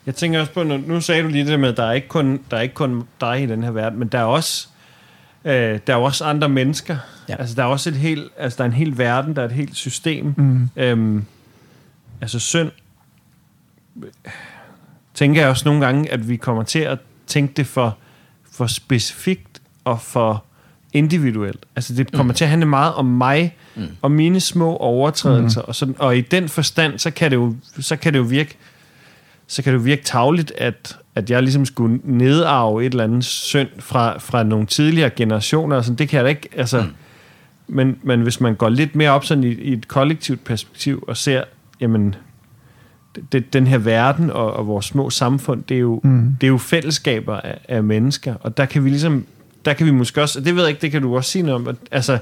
Jeg 0.06 0.16
tænker 0.16 0.40
også 0.40 0.52
på, 0.52 0.64
nu, 0.64 0.78
nu 0.78 1.02
sagde 1.02 1.24
du 1.24 1.28
lige 1.28 1.46
det 1.46 1.60
med, 1.60 1.70
at 1.70 1.78
der 1.78 1.84
er 1.84 1.92
ikke 1.92 2.08
kun, 2.08 2.40
der 2.52 2.58
er 2.58 2.62
ikke 2.62 2.76
kun 2.76 3.04
dig 3.22 3.44
i 3.44 3.46
den 3.46 3.64
her 3.64 3.72
verden, 3.72 4.00
men 4.00 4.08
der 4.08 4.20
er 4.20 4.24
også, 4.24 4.68
øh, 5.46 5.80
der 5.88 5.94
er 5.94 5.98
også 5.98 6.26
andre 6.26 6.50
mennesker. 6.50 6.98
Ja. 7.30 7.36
Altså, 7.36 7.56
der 7.56 7.64
er 7.64 7.68
også 7.68 7.90
et 7.90 7.96
helt, 7.96 8.32
altså, 8.38 8.58
der 8.58 8.64
er 8.64 8.68
en 8.68 8.74
hel 8.74 8.98
verden, 8.98 9.36
der 9.36 9.42
er 9.42 9.46
et 9.46 9.52
helt 9.52 9.76
system. 9.76 10.34
Mm. 10.38 10.70
Øhm, 10.76 11.26
altså 12.22 12.40
synd, 12.40 12.72
tænker 15.14 15.42
jeg 15.42 15.50
også 15.50 15.66
nogle 15.66 15.86
gange, 15.86 16.12
at 16.12 16.30
vi 16.30 16.36
kommer 16.36 16.64
til 16.64 16.80
at 16.80 17.00
tænke 17.28 17.54
det 17.54 17.68
for, 17.68 17.98
for 18.52 18.68
specifikt 18.68 19.62
og 19.84 20.02
for 20.02 20.44
individuelt. 20.94 21.66
Altså 21.76 21.94
det 21.94 22.12
kommer 22.12 22.34
mm. 22.34 22.36
til 22.36 22.44
at 22.44 22.50
handle 22.50 22.66
meget 22.66 22.94
om 22.94 23.06
mig, 23.06 23.56
mm. 23.76 23.88
og 24.02 24.12
mine 24.12 24.40
små 24.40 24.78
overtrædelser, 24.78 25.62
mm. 25.62 25.68
og, 25.68 25.76
sådan, 25.76 25.96
og 26.00 26.18
i 26.18 26.22
den 26.22 26.50
forstand, 26.50 27.00
så 27.00 27.12
kan 27.12 27.32
det 27.32 27.38
jo, 27.38 27.56
så 27.80 27.96
kan 27.96 28.14
det 28.14 28.20
jo 28.20 28.24
virke, 28.24 28.58
så 29.48 29.64
kan 29.64 29.74
det 29.74 29.80
jo 29.80 29.84
virke 29.84 30.04
tavligt, 30.04 30.52
at, 30.58 30.98
at 31.16 31.30
jeg 31.30 31.44
ligesom 31.44 31.66
skulle 31.66 32.00
nedarve 32.04 32.86
et 32.86 32.92
eller 32.92 33.04
andet 33.04 33.26
synd 33.26 33.70
fra, 33.80 34.18
fra 34.20 34.44
nogle 34.44 34.66
tidligere 34.66 35.10
generationer, 35.10 35.76
og 35.76 35.84
sådan, 35.86 35.98
det 35.98 36.10
kan 36.10 36.18
jeg 36.18 36.24
da 36.24 36.30
ikke, 36.30 36.50
altså, 36.56 36.82
mm. 36.82 36.88
men, 37.68 37.98
men 38.04 38.22
hvis 38.22 38.42
man 38.42 38.56
går 38.56 38.70
lidt 38.70 38.96
mere 38.96 39.12
op 39.12 39.26
sådan 39.26 39.44
i, 39.44 39.48
i 39.48 39.74
et 39.74 39.88
kollektivt 39.88 40.44
perspektiv, 40.44 41.04
og 41.08 41.18
ser, 41.18 41.44
jamen, 41.82 42.16
det, 43.32 43.54
den 43.54 43.68
her 43.68 43.78
verden 43.78 44.30
og, 44.30 44.54
og 44.54 44.68
vores 44.68 44.86
små 44.86 45.10
samfund, 45.10 45.64
det 45.64 45.76
er 45.76 45.82
jo, 45.82 46.02
Mm. 46.04 46.36
det 46.42 46.48
er 46.48 46.52
jo 46.52 46.58
fællesskaber 46.58 47.36
af, 47.36 47.58
af 47.70 47.84
mennesker, 47.84 48.34
og 48.42 48.58
der 48.58 48.66
kan 48.66 48.84
vi 48.84 48.90
ligesom, 48.90 49.26
der 49.66 49.74
kan 49.74 49.86
vi 49.86 49.92
måske 49.92 50.22
også, 50.22 50.40
og 50.40 50.46
det 50.46 50.56
ved 50.56 50.62
jeg 50.62 50.70
ikke, 50.70 50.82
det 50.82 50.92
kan 50.92 51.02
du 51.02 51.16
også 51.16 51.32
sige 51.32 51.44
noget 51.44 51.56
om, 51.62 51.68
at, 51.68 51.76
altså, 51.92 52.18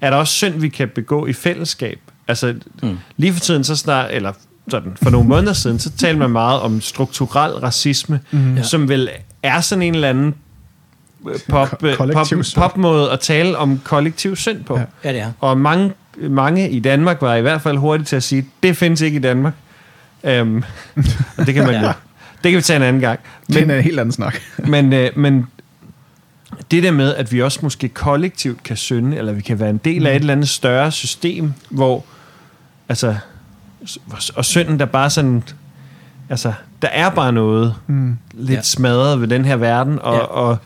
er 0.00 0.10
der 0.10 0.16
også 0.16 0.32
synd, 0.34 0.54
vi 0.54 0.68
kan 0.68 0.88
begå 0.88 1.26
i 1.26 1.32
fællesskab? 1.32 1.98
altså, 2.28 2.54
mm. 2.82 2.98
lige 3.16 3.32
for 3.32 3.40
tiden, 3.40 3.64
så 3.64 3.76
snart, 3.76 4.10
eller 4.10 4.32
sådan, 4.68 4.92
for 5.02 5.10
nogle 5.10 5.28
måneder 5.28 5.52
siden, 5.52 5.78
så 5.78 5.90
talte 5.90 6.18
man 6.18 6.30
meget 6.30 6.60
om 6.60 6.80
strukturel 6.80 7.52
racisme, 7.52 8.20
mm. 8.30 8.62
som 8.62 8.88
vel 8.88 9.08
er 9.42 9.60
sådan 9.60 9.82
en 9.82 9.94
eller 9.94 10.08
anden 10.08 10.34
øh, 11.28 11.38
pop, 11.48 11.78
Ko- 11.80 11.86
øh, 11.86 11.96
pop, 11.96 12.26
popmåde 12.54 13.10
at 13.10 13.20
tale 13.20 13.58
om 13.58 13.80
kollektiv 13.84 14.36
synd 14.36 14.64
på. 14.64 14.78
Ja. 14.78 14.84
Ja. 15.04 15.12
Det 15.12 15.20
er. 15.20 15.32
Og 15.40 15.58
mange, 15.58 15.92
mange 16.16 16.70
i 16.70 16.80
Danmark 16.80 17.22
var 17.22 17.34
i 17.34 17.40
hvert 17.40 17.62
fald 17.62 17.76
hurtigt 17.76 18.08
til 18.08 18.16
at 18.16 18.22
sige, 18.22 18.46
det 18.62 18.76
findes 18.76 19.00
ikke 19.00 19.16
i 19.16 19.20
Danmark. 19.20 19.54
Um, 20.40 20.64
og 21.36 21.46
det 21.46 21.54
kan 21.54 21.64
man 21.64 21.74
Ja. 21.80 21.86
jo. 21.86 21.92
Det 22.42 22.52
kan 22.52 22.56
vi 22.56 22.62
tage 22.62 22.76
en 22.76 22.82
anden 22.82 23.00
gang. 23.02 23.20
Men, 23.48 23.56
det 23.56 23.70
er 23.70 23.76
en 23.76 23.82
helt 23.84 24.00
anden 24.00 24.12
snak. 24.12 24.40
Men, 24.68 24.92
øh, 24.92 25.10
men 25.16 25.46
det 26.70 26.82
der 26.82 26.90
med, 26.90 27.14
at 27.14 27.32
vi 27.32 27.42
også 27.42 27.58
måske 27.62 27.88
kollektivt 27.88 28.62
kan 28.62 28.76
synde, 28.76 29.16
eller 29.16 29.32
vi 29.32 29.40
kan 29.40 29.60
være 29.60 29.70
en 29.70 29.80
del 29.84 30.06
af 30.06 30.10
et 30.10 30.20
eller 30.20 30.32
andet 30.32 30.48
større 30.48 30.92
system, 30.92 31.52
hvor, 31.70 32.04
altså, 32.88 33.16
og 34.36 34.44
synden 34.44 34.78
der 34.78 34.84
bare 34.86 35.10
sådan, 35.10 35.42
altså, 36.28 36.52
der 36.82 36.88
er 36.88 37.10
bare 37.10 37.32
noget 37.32 37.74
Mm. 37.86 38.16
lidt 38.34 38.56
Ja. 38.56 38.62
smadret 38.62 39.20
ved 39.20 39.28
den 39.28 39.44
her 39.44 39.56
verden, 39.56 39.98
og, 40.02 40.14
Ja. 40.14 40.20
og 40.20 40.56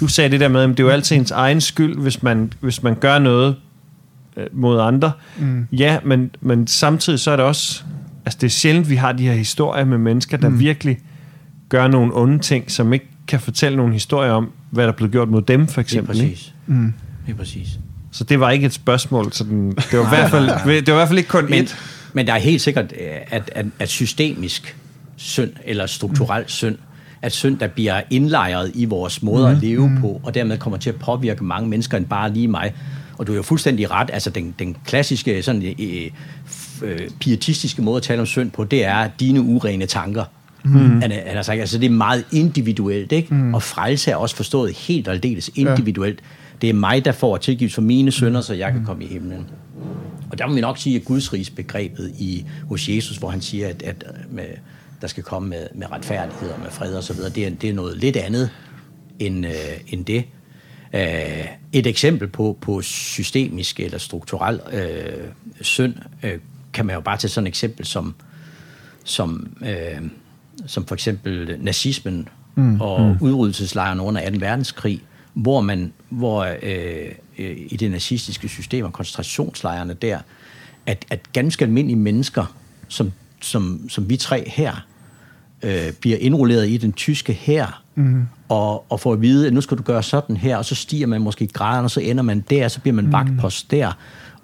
du 0.00 0.06
sagde 0.06 0.30
det 0.30 0.40
der 0.40 0.48
med, 0.48 0.60
at 0.62 0.68
det 0.68 0.80
er 0.80 0.84
jo 0.84 0.90
altid 0.90 1.16
ens 1.16 1.30
egen 1.30 1.60
skyld, 1.60 1.98
hvis 1.98 2.22
man, 2.22 2.52
hvis 2.60 2.82
man 2.82 2.94
gør 2.94 3.18
noget 3.18 3.56
øh, 4.36 4.46
mod 4.52 4.80
andre. 4.80 5.12
Mm. 5.38 5.66
Ja, 5.72 5.98
men, 6.04 6.30
men 6.40 6.66
samtidig 6.66 7.20
så 7.20 7.30
er 7.30 7.36
det 7.36 7.44
også, 7.44 7.82
altså 8.24 8.38
det 8.40 8.46
er 8.46 8.50
sjældent, 8.50 8.90
vi 8.90 8.96
har 8.96 9.12
de 9.12 9.22
her 9.26 9.32
historier 9.34 9.84
med 9.84 9.98
mennesker, 9.98 10.36
der 10.36 10.48
Mm. 10.48 10.58
virkelig 10.60 10.98
gør 11.68 11.88
nogle 11.88 12.12
onde 12.16 12.38
ting, 12.38 12.70
som 12.70 12.92
ikke 12.92 13.08
kan 13.28 13.40
fortælle 13.40 13.76
nogle 13.76 13.92
historier 13.92 14.32
om, 14.32 14.50
hvad 14.70 14.84
der 14.84 14.92
er 14.92 14.96
blevet 14.96 15.12
gjort 15.12 15.28
mod 15.28 15.42
dem, 15.42 15.66
for 15.66 15.80
eksempel. 15.80 16.16
Ikke? 16.20 16.30
præcis. 16.30 16.54
Mm. 16.66 16.92
Lige 17.26 17.36
præcis. 17.36 17.68
Så 18.12 18.24
det 18.24 18.40
var 18.40 18.50
ikke 18.50 18.66
et 18.66 18.72
spørgsmål. 18.72 19.32
Sådan, 19.32 19.70
det, 19.90 19.98
var 19.98 20.04
i 20.04 20.08
hvert 20.08 20.30
fald, 20.30 20.46
det 20.86 20.86
var 20.86 20.92
i 20.92 20.96
hvert 20.98 21.08
fald 21.08 21.18
ikke 21.18 21.30
kun 21.30 21.44
Men, 21.50 21.62
et. 21.64 21.76
Men 22.12 22.26
der 22.26 22.32
er 22.32 22.38
helt 22.38 22.60
sikkert, 22.62 22.92
øh, 22.92 23.08
at, 23.30 23.50
at, 23.54 23.66
at 23.78 23.88
systemisk 23.88 24.76
synd, 25.16 25.50
eller 25.64 25.86
strukturel 25.86 26.44
synd, 26.46 26.76
at 27.22 27.32
synd, 27.32 27.58
der 27.58 27.66
bliver 27.66 28.00
indlejret 28.10 28.70
i 28.74 28.84
vores 28.84 29.22
måde 29.22 29.46
Mhm. 29.48 29.56
at 29.56 29.62
leve 29.62 29.98
på, 30.00 30.20
og 30.24 30.34
dermed 30.34 30.58
kommer 30.58 30.78
til 30.78 30.90
at 30.90 30.96
påvirke 30.96 31.44
mange 31.44 31.68
mennesker 31.68 31.96
end 31.98 32.06
bare 32.06 32.32
lige 32.32 32.48
mig. 32.48 32.72
Og 33.18 33.26
du 33.26 33.32
er 33.32 33.36
jo 33.36 33.42
fuldstændig 33.42 33.90
ret, 33.90 34.10
altså 34.12 34.30
den, 34.30 34.54
den 34.58 34.76
klassiske 34.86 35.42
sådan, 35.42 35.62
øh, 35.78 36.10
øh, 36.82 36.98
pietistiske 37.20 37.82
måde 37.82 37.96
at 37.96 38.02
tale 38.02 38.20
om 38.20 38.26
synd 38.26 38.50
på, 38.50 38.64
det 38.64 38.84
er 38.84 39.08
dine 39.20 39.40
urene 39.40 39.86
tanker. 39.86 40.24
Mm. 40.64 41.00
Han, 41.00 41.10
han 41.10 41.34
har 41.36 41.42
sagt, 41.42 41.60
altså 41.60 41.78
det 41.78 41.86
er 41.86 41.90
meget 41.90 42.24
individuelt, 42.32 43.12
ikke? 43.12 43.34
Mm. 43.34 43.54
Og 43.54 43.62
frelse 43.62 44.10
er 44.10 44.16
også 44.16 44.36
forstået 44.36 44.76
helt 44.76 45.08
og 45.08 45.14
aldeles 45.14 45.50
individuelt. 45.54 46.18
Det 46.62 46.70
er 46.70 46.74
mig, 46.74 47.04
der 47.04 47.12
får 47.12 47.36
tilgivet 47.36 47.72
for 47.74 47.82
mine 47.82 48.10
synder, 48.10 48.40
så 48.40 48.54
jeg 48.54 48.72
kan 48.72 48.84
komme 48.84 49.04
i 49.04 49.06
himlen. 49.06 49.46
Og 50.30 50.38
der 50.38 50.46
må 50.46 50.54
vi 50.54 50.60
nok 50.60 50.78
sige, 50.78 50.96
at 50.96 51.04
Guds 51.04 51.32
rigs 51.32 51.50
begrebet 51.50 52.14
i, 52.18 52.46
hos 52.68 52.88
Jesus, 52.88 53.16
hvor 53.16 53.30
han 53.30 53.40
siger, 53.40 53.68
at, 53.68 53.82
at 53.82 54.04
øh, 54.06 54.34
med, 54.34 54.46
der 55.00 55.06
skal 55.06 55.22
komme 55.22 55.48
med, 55.48 55.66
med 55.74 55.92
retfærdighed 55.92 56.50
og 56.50 56.60
med 56.60 56.70
fred 56.70 56.94
og 56.94 57.04
så 57.04 57.12
videre, 57.12 57.30
det 57.30 57.46
er, 57.46 57.50
det 57.50 57.70
er 57.70 57.74
noget 57.74 57.96
lidt 57.96 58.16
andet 58.16 58.50
end, 59.18 59.46
øh, 59.46 59.52
end 59.88 60.04
det. 60.04 60.24
Øh, 60.94 61.44
et 61.72 61.86
eksempel 61.86 62.28
på, 62.28 62.58
på 62.60 62.82
systemisk 62.82 63.80
eller 63.80 63.98
strukturel 63.98 64.60
øh, 64.72 65.28
synd, 65.60 65.94
øh, 66.22 66.38
kan 66.72 66.86
man 66.86 66.94
jo 66.94 67.00
bare 67.00 67.16
tage 67.16 67.30
sådan 67.30 67.46
et 67.46 67.48
eksempel 67.48 67.86
som, 67.86 68.14
som, 69.04 69.56
øh, 69.62 70.00
som 70.66 70.86
for 70.86 70.94
eksempel 70.94 71.56
nazismen 71.60 72.28
mm, 72.54 72.80
og 72.80 73.00
mm. 73.00 73.16
udryddelseslejren 73.20 74.00
under 74.00 74.30
2. 74.30 74.36
verdenskrig, 74.40 75.02
hvor 75.38 75.60
man, 75.60 75.92
hvor 76.08 76.44
øh, 76.62 77.12
øh, 77.38 77.56
i 77.68 77.76
det 77.76 77.90
nazistiske 77.90 78.48
system 78.48 78.84
og 78.84 78.92
koncentrationslejrene 78.92 79.94
der, 79.94 80.18
at, 80.86 81.04
at 81.10 81.32
ganske 81.32 81.64
almindelige 81.64 81.98
mennesker, 81.98 82.54
som, 82.88 83.12
som, 83.40 83.88
som 83.88 84.08
vi 84.08 84.16
tre 84.16 84.48
her, 84.48 84.86
øh, 85.62 85.92
bliver 86.00 86.18
indrulleret 86.20 86.68
i 86.68 86.76
den 86.76 86.92
tyske 86.92 87.32
her 87.32 87.82
mm. 87.94 88.26
og, 88.48 88.92
og 88.92 89.00
får 89.00 89.12
at 89.12 89.20
vide, 89.20 89.46
at 89.46 89.52
nu 89.52 89.60
skal 89.60 89.78
du 89.78 89.82
gøre 89.82 90.02
sådan 90.02 90.36
her, 90.36 90.56
og 90.56 90.64
så 90.64 90.74
stiger 90.74 91.06
man 91.06 91.20
måske 91.20 91.44
i 91.44 91.50
graderne, 91.52 91.86
og 91.86 91.90
så 91.90 92.00
ender 92.00 92.22
man 92.22 92.44
der, 92.50 92.68
så 92.68 92.80
bliver 92.80 92.94
man 92.94 93.12
vagtpost 93.12 93.70
der, 93.70 93.92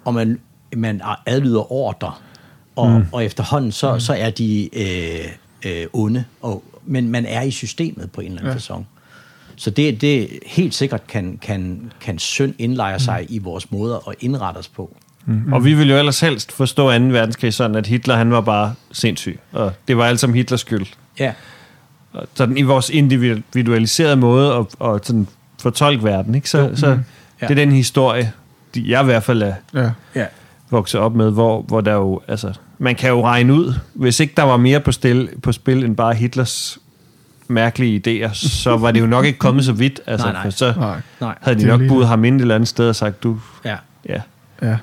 og 0.05 0.13
man, 0.13 0.39
man 0.75 1.01
adlyder 1.25 1.71
ordre, 1.71 2.13
og, 2.75 2.91
mm. 2.91 3.05
og 3.11 3.25
efterhånden 3.25 3.71
så, 3.71 3.93
mm. 3.93 3.99
så 3.99 4.13
er 4.13 4.29
de 4.29 4.69
øh, 4.73 5.25
øh, 5.65 5.87
onde, 5.93 6.23
og, 6.41 6.63
men 6.85 7.09
man 7.09 7.25
er 7.25 7.41
i 7.41 7.51
systemet 7.51 8.11
på 8.11 8.21
en 8.21 8.27
eller 8.27 8.39
anden 8.39 8.51
ja. 8.51 8.55
fasong. 8.55 8.87
Så 9.57 9.69
det, 9.69 10.01
det 10.01 10.29
helt 10.45 10.73
sikkert 10.73 11.07
kan, 11.07 11.39
kan, 11.41 11.91
kan 12.01 12.19
synd 12.19 12.53
indlejre 12.57 12.99
sig 12.99 13.19
mm. 13.29 13.35
i 13.35 13.39
vores 13.39 13.71
måder 13.71 14.07
at 14.09 14.15
indrette 14.19 14.57
os 14.57 14.67
på. 14.67 14.97
Mm. 15.25 15.53
Og 15.53 15.65
vi 15.65 15.73
ville 15.73 15.93
jo 15.93 15.99
ellers 15.99 16.19
helst 16.19 16.51
forstå 16.51 16.83
2. 16.83 16.87
verdenskrig 17.05 17.53
sådan, 17.53 17.75
at 17.75 17.87
Hitler 17.87 18.15
han 18.15 18.31
var 18.31 18.41
bare 18.41 18.73
sindssyg. 18.91 19.39
Og 19.51 19.71
det 19.87 19.97
var 19.97 20.05
alt 20.05 20.19
som 20.19 20.33
Hitlers 20.33 20.59
skyld. 20.61 20.85
Ja, 21.19 21.33
Og 22.13 22.27
sådan 22.33 22.57
i 22.57 22.61
vores 22.61 22.89
individualiserede 22.89 24.15
måde 24.15 24.53
at, 24.53 24.87
at 24.89 25.05
sådan 25.05 25.27
fortolke 25.61 26.03
verden, 26.03 26.35
ikke? 26.35 26.49
Så, 26.49 26.71
så 26.75 26.87
Ja. 27.41 27.47
det 27.47 27.51
er 27.51 27.55
den 27.65 27.71
historie, 27.71 28.31
de, 28.75 28.83
jeg 28.87 29.01
i 29.01 29.05
hvert 29.05 29.23
fald 29.23 29.41
er 29.41 29.53
Ja. 29.73 29.91
ja. 30.15 30.25
vokset 30.69 30.99
op 31.01 31.15
med, 31.15 31.31
hvor, 31.31 31.61
hvor 31.61 31.81
der 31.81 31.93
jo, 31.93 32.21
altså, 32.27 32.53
man 32.77 32.95
kan 32.95 33.09
jo 33.09 33.23
regne 33.25 33.53
ud, 33.53 33.73
hvis 33.93 34.19
ikke 34.19 34.33
der 34.37 34.43
var 34.43 34.57
mere 34.57 34.79
på, 34.79 34.91
stil, 34.91 35.29
på 35.43 35.51
spil 35.51 35.83
end 35.83 35.95
bare 35.95 36.13
Hitlers 36.13 36.77
mærkelige 37.47 38.25
idéer, 38.25 38.33
så 38.33 38.77
var 38.77 38.91
det 38.91 38.99
jo 39.01 39.05
nok 39.05 39.25
ikke 39.25 39.39
kommet 39.39 39.65
så 39.65 39.71
vidt. 39.73 39.99
Altså, 40.07 40.27
Nej, 40.27 40.33
nej. 40.43 40.49
Så 40.49 40.73
Nej. 40.77 41.01
Nej. 41.21 41.35
havde 41.41 41.59
de 41.59 41.65
nok 41.65 41.79
lige 41.79 41.89
budt 41.89 42.07
ham 42.07 42.25
ind 42.25 42.35
et 42.35 42.41
eller 42.41 42.55
andet 42.55 42.67
sted 42.67 42.89
og 42.89 42.95
sagt, 42.95 43.23
du, 43.23 43.39
Ja. 43.65 43.77
ja. 44.09 44.21
Ja. 44.61 44.77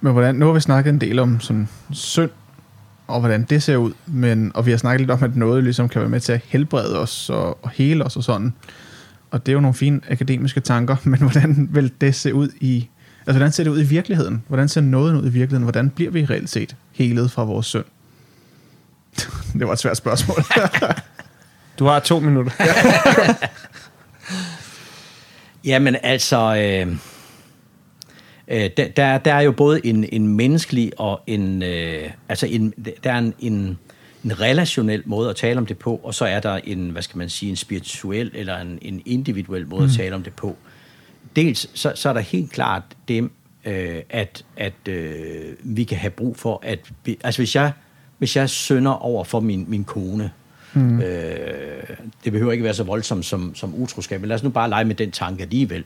Men 0.00 0.12
hvordan, 0.12 0.34
nu 0.34 0.46
har 0.46 0.52
vi 0.52 0.60
snakket 0.60 0.90
en 0.92 1.00
del 1.00 1.18
om 1.18 1.40
sådan 1.40 1.68
synd, 1.92 2.30
og 3.06 3.20
hvordan 3.20 3.42
det 3.42 3.62
ser 3.62 3.76
ud, 3.76 3.92
men, 4.06 4.52
og 4.54 4.66
vi 4.66 4.70
har 4.70 4.78
snakket 4.78 5.00
lidt 5.00 5.10
om, 5.10 5.22
at 5.22 5.36
noget 5.36 5.64
ligesom 5.64 5.88
kan 5.88 6.00
være 6.00 6.10
med 6.10 6.20
til 6.20 6.32
at 6.32 6.40
helbrede 6.48 6.98
os 6.98 7.30
og, 7.30 7.64
og 7.64 7.70
hele 7.70 8.04
os 8.04 8.16
og 8.16 8.24
sådan. 8.24 8.52
Og 9.30 9.46
det 9.46 9.52
er 9.52 9.54
jo 9.54 9.60
nogle 9.60 9.74
fine 9.74 10.00
akademiske 10.10 10.60
tanker, 10.60 10.96
men 11.10 11.20
hvordan 11.20 11.68
vil 11.70 11.92
det 12.00 12.14
se 12.14 12.34
ud 12.34 12.48
i, 12.60 12.88
altså 13.26 13.38
hvordan 13.38 13.52
ser 13.52 13.64
det 13.64 13.70
ud 13.70 13.80
i 13.80 13.84
virkeligheden? 13.84 14.42
Hvordan 14.48 14.68
ser 14.68 14.80
noget 14.80 15.14
ud 15.14 15.20
i 15.26 15.30
virkeligheden? 15.30 15.62
Hvordan 15.62 15.90
bliver 15.90 16.10
vi 16.10 16.24
reelt 16.24 16.50
set 16.50 16.76
helet 16.92 17.30
fra 17.30 17.44
vores 17.44 17.66
synd? 17.66 17.84
det 19.58 19.66
var 19.66 19.72
et 19.72 19.78
svært 19.78 19.96
spørgsmål. 19.96 20.36
Du 21.78 21.84
har 21.84 22.00
to 22.00 22.20
minutter. 22.20 22.52
Jamen 25.64 25.96
altså, 26.02 26.56
øh, 26.56 26.96
øh, 28.48 28.70
der, 28.76 28.88
der, 28.88 29.18
der 29.18 29.34
er 29.34 29.40
jo 29.40 29.52
både 29.52 29.86
en, 29.86 30.04
en 30.12 30.28
menneskelig 30.28 30.92
og 30.96 31.20
en, 31.26 31.62
øh, 31.62 32.10
altså 32.28 32.46
en, 32.46 32.74
der 33.04 33.12
er 33.12 33.18
en, 33.18 33.34
en, 33.38 33.78
en 34.24 34.40
relationel 34.40 35.02
måde 35.06 35.30
at 35.30 35.36
tale 35.36 35.58
om 35.58 35.66
det 35.66 35.78
på, 35.78 36.00
og 36.04 36.14
så 36.14 36.24
er 36.24 36.40
der 36.40 36.54
en, 36.64 36.90
hvad 36.90 37.02
skal 37.02 37.18
man 37.18 37.28
sige, 37.28 37.50
en 37.50 37.56
spirituel 37.56 38.30
eller 38.34 38.58
en, 38.58 38.78
en 38.82 39.02
individuel 39.06 39.66
måde 39.66 39.82
mm. 39.82 39.88
at 39.88 39.96
tale 39.96 40.14
om 40.14 40.22
det 40.22 40.32
på. 40.32 40.56
Dels 41.36 41.70
så, 41.74 41.92
så 41.94 42.08
er 42.08 42.12
der 42.12 42.20
helt 42.20 42.52
klart 42.52 42.82
det, 43.08 43.30
øh, 43.64 44.02
at, 44.10 44.44
at 44.56 44.88
øh, 44.88 45.54
vi 45.60 45.84
kan 45.84 45.98
have 45.98 46.10
brug 46.10 46.36
for, 46.36 46.60
at 46.62 46.78
vi, 47.04 47.18
altså 47.24 47.40
hvis 47.40 47.54
jeg, 47.54 47.72
hvis 48.18 48.36
jeg 48.36 48.50
synder 48.50 48.90
over 48.90 49.24
for 49.24 49.40
min, 49.40 49.64
min 49.68 49.84
kone, 49.84 50.30
mm. 50.76 51.00
øh, 51.00 51.82
det 52.24 52.32
behøver 52.32 52.52
ikke 52.52 52.64
være 52.64 52.74
så 52.74 52.84
voldsomt 52.84 53.24
som, 53.24 53.54
som 53.54 53.74
utroskab, 53.74 54.20
men 54.20 54.28
lad 54.28 54.34
os 54.34 54.42
nu 54.42 54.50
bare 54.50 54.68
lege 54.68 54.84
med 54.84 54.94
den 54.94 55.10
tanke 55.10 55.42
alligevel. 55.42 55.84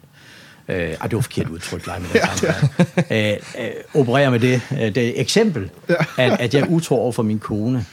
Øh, 0.69 0.77
ej, 0.77 1.07
det 1.07 1.15
var 1.15 1.21
forkert 1.21 1.49
udtryk, 1.49 1.87
lege 1.87 2.01
med 2.01 2.09
den 2.09 2.21
tanke. 2.31 3.31
øh, 3.31 3.65
øh, 3.65 4.01
operere 4.01 4.31
med 4.31 4.41
det, 4.41 4.63
øh, 4.73 4.95
det 4.95 5.21
eksempel, 5.21 5.71
at, 6.19 6.41
at 6.41 6.55
jeg 6.55 6.71
utro 6.71 6.97
over 6.97 7.13
for 7.13 7.23
min 7.23 7.39
kone, 7.39 7.85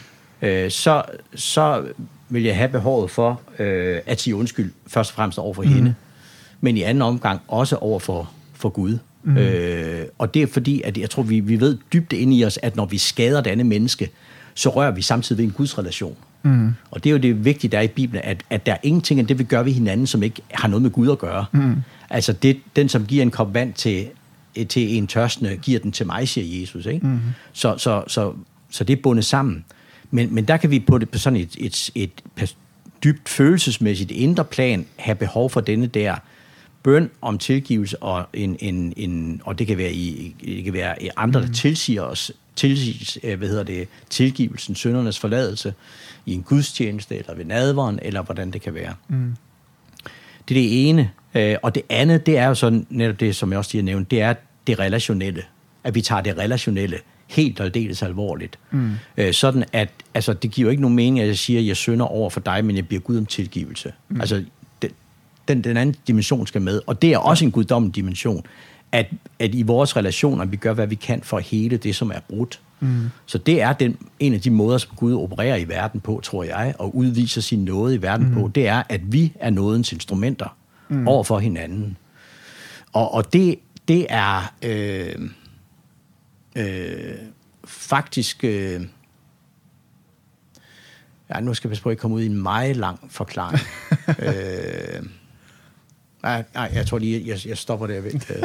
øh, 0.42 0.72
så, 0.72 1.04
så 1.36 1.84
vil 2.30 2.44
jeg 2.44 2.56
have 2.56 2.70
behovet 2.70 3.12
for 3.12 3.42
øh, 3.60 4.00
at 4.06 4.22
sige 4.22 4.36
undskyld, 4.36 4.72
først 4.88 5.12
og 5.12 5.16
fremmest 5.16 5.40
over 5.40 5.54
for 5.54 5.64
mm. 5.64 5.70
hende, 5.70 5.96
men 6.62 6.78
i 6.78 6.82
anden 6.82 7.02
omgang 7.02 7.42
også 7.48 7.76
over 7.76 8.00
for, 8.00 8.32
for 8.54 8.70
Gud. 8.70 8.98
Mm. 9.24 9.38
Øh, 9.38 10.06
og 10.18 10.34
det 10.34 10.42
er 10.42 10.48
fordi, 10.48 10.82
at 10.82 10.98
jeg 10.98 11.10
tror, 11.10 11.24
vi, 11.24 11.40
vi 11.40 11.60
ved 11.60 11.78
dybt 11.94 12.14
inde 12.14 12.38
i 12.38 12.46
os, 12.46 12.60
at 12.62 12.76
når 12.76 12.86
vi 12.86 12.98
skader 12.98 13.40
et 13.40 13.48
andet 13.48 13.66
menneske, 13.66 14.10
så 14.54 14.70
rører 14.70 14.92
vi 14.92 15.02
samtidig 15.02 15.38
ved 15.38 15.46
en 15.46 15.52
Guds 15.52 15.78
relation. 15.78 16.18
Mm. 16.48 16.74
Og 16.92 17.04
det 17.04 17.10
er 17.10 17.12
jo 17.12 17.18
det 17.18 17.46
vigtige, 17.46 17.72
der 17.72 17.78
er 17.78 17.82
i 17.82 17.88
Bibelen, 17.88 18.22
at, 18.26 18.44
at 18.50 18.66
der 18.66 18.72
er 18.72 18.78
ingenting 18.84 19.20
af 19.20 19.28
det, 19.28 19.40
vi 19.40 19.44
gør 19.44 19.64
ved 19.64 19.72
hinanden, 19.72 20.08
som 20.08 20.24
ikke 20.24 20.42
har 20.52 20.68
noget 20.68 20.82
med 20.82 20.92
Gud 20.92 21.12
at 21.12 21.20
gøre. 21.20 21.46
Mm. 21.52 21.76
Altså 22.10 22.34
det, 22.34 22.60
den, 22.76 22.90
som 22.90 23.06
giver 23.06 23.22
en 23.22 23.32
kop 23.32 23.54
vand 23.54 23.74
til, 23.74 24.08
til 24.70 24.98
en 24.98 25.08
tørstende, 25.08 25.58
giver 25.58 25.80
den 25.80 25.92
til 25.92 26.06
mig, 26.06 26.28
siger 26.28 26.62
Jesus. 26.62 26.86
Ikke? 26.86 27.08
Mm. 27.08 27.20
Så, 27.54 27.78
så, 27.78 28.04
så, 28.08 28.34
så 28.70 28.84
det 28.84 28.98
er 28.98 29.02
bundet 29.02 29.26
sammen. 29.26 29.66
Men, 30.12 30.36
men 30.36 30.46
der 30.46 30.58
kan 30.58 30.72
vi 30.72 30.80
på, 30.80 30.98
det, 30.98 31.10
på 31.10 31.18
sådan 31.18 31.40
et, 31.40 31.56
et, 31.60 31.92
et, 31.96 32.12
et 32.42 32.56
dybt 33.04 33.30
følelsesmæssigt 33.30 34.12
indre 34.12 34.44
plan 34.44 34.86
have 34.96 35.16
behov 35.16 35.50
for 35.50 35.62
denne 35.62 35.88
der 35.88 36.16
bøn 36.88 37.10
om 37.21 37.38
tilgivelse, 37.38 38.04
og, 38.04 38.26
en, 38.34 38.58
en, 38.60 38.93
en, 38.97 39.41
og 39.45 39.60
det 39.60 39.67
kan 39.67 39.78
være 39.78 39.93
i, 39.93 40.36
det 40.45 40.63
kan 40.63 40.73
være 40.73 41.04
i 41.04 41.10
andre, 41.15 41.41
der 41.41 41.52
tilsiger 41.54 42.02
os 42.02 42.32
tilsiges, 42.56 43.17
øh, 43.23 43.38
hvad 43.38 43.47
hedder 43.47 43.63
det, 43.63 43.88
tilgivelsen, 44.10 44.76
syndernes 44.76 45.19
forladelse 45.19 45.73
i 46.26 46.34
en 46.34 46.43
gudstjeneste, 46.43 47.17
eller 47.17 47.36
ved 47.36 47.45
nadveren, 47.45 48.00
eller 48.02 48.21
hvordan 48.21 48.52
det 48.52 48.62
kan 48.62 48.73
være. 48.73 48.93
Mm. 49.08 49.36
Det 50.47 50.58
er 50.58 50.62
det 50.62 50.89
ene. 50.89 51.12
Øh, 51.36 51.56
og 51.62 51.76
det 51.76 51.84
andet, 51.89 52.26
det 52.26 52.38
er 52.38 52.47
jo 52.47 52.56
sådan, 52.56 52.88
netop 52.89 53.19
det, 53.19 53.36
som 53.36 53.52
jeg 53.52 53.58
også 53.58 53.71
lige 53.73 53.82
har 53.82 53.86
nævnt, 53.86 54.12
det 54.12 54.21
er 54.21 54.34
det 54.67 54.80
relationelle. 54.80 55.43
At 55.84 55.95
vi 55.95 56.02
tager 56.02 56.21
det 56.21 56.38
relationelle 56.38 56.97
helt 57.28 57.60
og 57.60 57.73
dels 57.73 58.04
alvorligt. 58.04 58.60
Mm. 58.71 58.91
Øh, 59.17 59.34
sådan 59.34 59.63
at, 59.73 59.89
altså, 60.13 60.34
det 60.34 60.52
giver 60.52 60.65
jo 60.65 60.69
ikke 60.69 60.82
nogen 60.82 60.95
mening, 60.95 61.19
at 61.19 61.28
jeg 61.28 61.38
siger, 61.38 61.60
at 61.60 61.67
jeg 61.67 61.76
synder 61.76 62.06
over 62.06 62.30
for 62.30 62.39
dig, 62.39 62.65
men 62.65 62.76
jeg 62.76 62.88
bliver 62.88 63.02
Gud 63.02 63.17
om 63.17 63.26
tilgivelse. 63.26 63.93
Mm. 64.10 64.21
Altså, 64.21 64.43
den, 65.48 65.58
den, 65.58 65.64
den 65.64 65.78
anden 65.78 65.96
dimension 66.08 66.48
skal 66.48 66.62
med, 66.62 66.82
og 66.88 67.02
det 67.02 67.14
er 67.14 67.18
også 67.18 67.46
en 67.46 67.52
guddommelig 67.52 67.96
dimension, 67.96 68.46
at, 68.92 69.08
at 69.40 69.56
i 69.56 69.62
vores 69.62 69.98
relationer, 69.98 70.46
vi 70.46 70.58
gør, 70.58 70.74
hvad 70.74 70.88
vi 70.88 70.96
kan 70.96 71.22
for 71.24 71.40
hele 71.40 71.78
det, 71.78 71.96
som 71.96 72.12
er 72.12 72.20
brudt. 72.30 72.60
Mm. 72.80 73.10
Så 73.26 73.38
det 73.38 73.62
er 73.62 73.74
den, 73.74 73.98
en 74.20 74.34
af 74.34 74.42
de 74.42 74.52
måder, 74.52 74.78
som 74.78 74.92
Gud 74.96 75.16
opererer 75.16 75.56
i 75.56 75.68
verden 75.68 76.00
på, 76.00 76.20
tror 76.24 76.44
jeg, 76.44 76.76
og 76.80 76.96
udviser 76.96 77.42
sin 77.42 77.66
nåde 77.66 77.96
i 77.96 78.02
verden 78.02 78.28
mm. 78.28 78.34
på, 78.34 78.52
det 78.56 78.68
er, 78.68 78.84
at 78.90 79.14
vi 79.14 79.34
er 79.40 79.50
nådens 79.50 79.92
instrumenter 79.92 80.56
mm. 80.90 81.08
over 81.08 81.24
for 81.24 81.40
hinanden. 81.40 81.98
Og, 82.94 83.14
og 83.14 83.34
det, 83.34 83.60
det 83.88 84.06
er 84.10 84.54
øh, 84.62 85.16
øh, 86.56 87.16
faktisk... 87.66 88.44
Øh, 88.44 88.82
ja, 91.30 91.40
nu 91.40 91.54
skal 91.54 91.68
jeg 91.68 91.72
passe 91.72 91.84
på, 91.84 91.90
at 91.90 91.94
jeg 91.94 92.00
kommer 92.00 92.18
ud 92.18 92.22
i 92.22 92.26
en 92.26 92.42
meget 92.42 92.78
lang 92.78 93.00
forklaring. 93.10 93.62
øh, 94.20 95.06
nej, 96.28 96.44
nej, 96.54 96.72
jeg 96.74 96.86
tror 96.86 96.98
lige, 96.98 97.24
jeg, 97.28 97.48
jeg 97.48 97.58
stopper 97.58 97.88
der 97.88 98.02
ved. 98.02 98.12
Øh, 98.13 98.44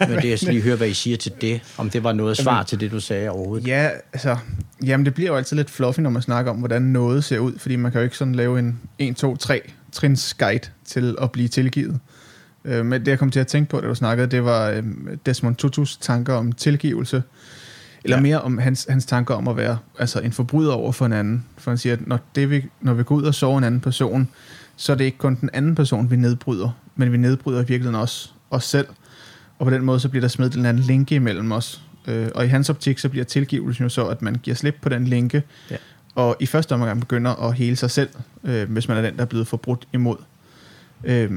men 0.08 0.18
det, 0.18 0.30
jeg 0.30 0.38
skal 0.38 0.54
lige 0.54 0.62
høre, 0.62 0.76
hvad 0.76 0.88
I 0.88 0.94
siger 0.94 1.16
til 1.16 1.32
det. 1.40 1.60
Om 1.78 1.90
det 1.90 2.04
var 2.04 2.12
noget 2.12 2.36
svar 2.36 2.62
til 2.62 2.80
det, 2.80 2.90
du 2.90 3.00
sagde 3.00 3.30
overhovedet. 3.30 3.66
Ja, 3.66 3.90
altså, 4.12 4.36
jamen 4.84 5.04
det 5.06 5.14
bliver 5.14 5.30
jo 5.30 5.36
altid 5.36 5.56
lidt 5.56 5.70
fluffy, 5.70 6.00
når 6.00 6.10
man 6.10 6.22
snakker 6.22 6.50
om, 6.50 6.58
hvordan 6.58 6.82
noget 6.82 7.24
ser 7.24 7.38
ud, 7.38 7.58
fordi 7.58 7.76
man 7.76 7.92
kan 7.92 7.98
jo 7.98 8.04
ikke 8.04 8.16
sådan 8.16 8.34
lave 8.34 8.58
en 8.58 8.80
1, 8.98 9.16
2, 9.16 9.36
3 9.36 9.60
trins 9.92 10.34
guide 10.34 10.68
til 10.84 11.16
at 11.22 11.32
blive 11.32 11.48
tilgivet. 11.48 12.00
Øh, 12.64 12.86
men 12.86 13.00
det, 13.00 13.08
jeg 13.08 13.18
kom 13.18 13.30
til 13.30 13.40
at 13.40 13.46
tænke 13.46 13.70
på, 13.70 13.80
da 13.80 13.86
du 13.86 13.94
snakkede, 13.94 14.26
det 14.26 14.44
var 14.44 14.70
øh, 14.70 14.82
Desmond 15.26 15.56
Tutus 15.56 15.96
tanker 15.96 16.34
om 16.34 16.52
tilgivelse, 16.52 17.22
eller 18.04 18.16
ja. 18.16 18.22
mere 18.22 18.40
om 18.40 18.58
hans, 18.58 18.86
hans 18.88 19.06
tanker 19.06 19.34
om 19.34 19.48
at 19.48 19.56
være 19.56 19.78
altså 19.98 20.20
en 20.20 20.32
forbryder 20.32 20.72
over 20.72 20.92
for 20.92 21.06
en 21.06 21.12
anden. 21.12 21.44
For 21.58 21.70
han 21.70 21.78
siger, 21.78 21.92
at 21.92 22.06
når, 22.06 22.18
det 22.34 22.50
vi, 22.50 22.64
når 22.80 22.94
vi 22.94 23.02
går 23.02 23.14
ud 23.14 23.22
og 23.22 23.34
sover 23.34 23.58
en 23.58 23.64
anden 23.64 23.80
person, 23.80 24.28
så 24.76 24.92
er 24.92 24.96
det 24.96 25.04
ikke 25.04 25.18
kun 25.18 25.38
den 25.40 25.50
anden 25.52 25.74
person, 25.74 26.10
vi 26.10 26.16
nedbryder, 26.16 26.70
men 26.96 27.12
vi 27.12 27.16
nedbryder 27.16 27.58
i 27.62 27.66
virkeligheden 27.66 28.00
også 28.00 28.30
os 28.50 28.64
selv. 28.64 28.86
Og 29.58 29.66
på 29.66 29.70
den 29.70 29.84
måde, 29.84 30.00
så 30.00 30.08
bliver 30.08 30.20
der 30.20 30.28
smidt 30.28 30.56
en 30.56 30.66
anden 30.66 30.82
linke 30.82 31.14
imellem 31.14 31.52
os. 31.52 31.82
Øh, 32.06 32.28
og 32.34 32.44
i 32.44 32.48
hans 32.48 32.70
optik, 32.70 32.98
så 32.98 33.08
bliver 33.08 33.24
tilgivelsen 33.24 33.82
jo 33.82 33.88
så, 33.88 34.06
at 34.06 34.22
man 34.22 34.34
giver 34.34 34.54
slip 34.54 34.76
på 34.82 34.88
den 34.88 35.04
linke, 35.04 35.42
ja. 35.70 35.76
og 36.14 36.36
i 36.40 36.46
første 36.46 36.72
omgang 36.72 37.00
begynder 37.00 37.48
at 37.48 37.54
hele 37.54 37.76
sig 37.76 37.90
selv, 37.90 38.08
øh, 38.44 38.70
hvis 38.70 38.88
man 38.88 38.96
er 38.96 39.02
den, 39.02 39.16
der 39.16 39.22
er 39.22 39.26
blevet 39.26 39.46
forbrudt 39.46 39.88
imod. 39.92 40.16
Øh, 41.04 41.30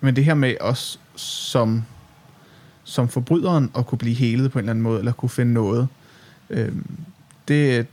men 0.00 0.16
det 0.16 0.24
her 0.24 0.34
med 0.34 0.54
os 0.60 1.00
som, 1.16 1.84
som 2.84 3.08
forbryderen 3.08 3.70
at 3.78 3.86
kunne 3.86 3.98
blive 3.98 4.14
helet 4.14 4.52
på 4.52 4.58
en 4.58 4.62
eller 4.62 4.70
anden 4.70 4.82
måde, 4.82 4.98
eller 4.98 5.12
kunne 5.12 5.30
finde 5.30 5.52
noget, 5.52 5.88
øh, 6.50 6.72
det, 7.48 7.86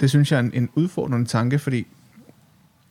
det 0.00 0.10
synes 0.10 0.32
jeg 0.32 0.36
er 0.36 0.42
en, 0.42 0.50
en 0.54 0.68
udfordrende 0.74 1.28
tanke, 1.28 1.58
fordi 1.58 1.86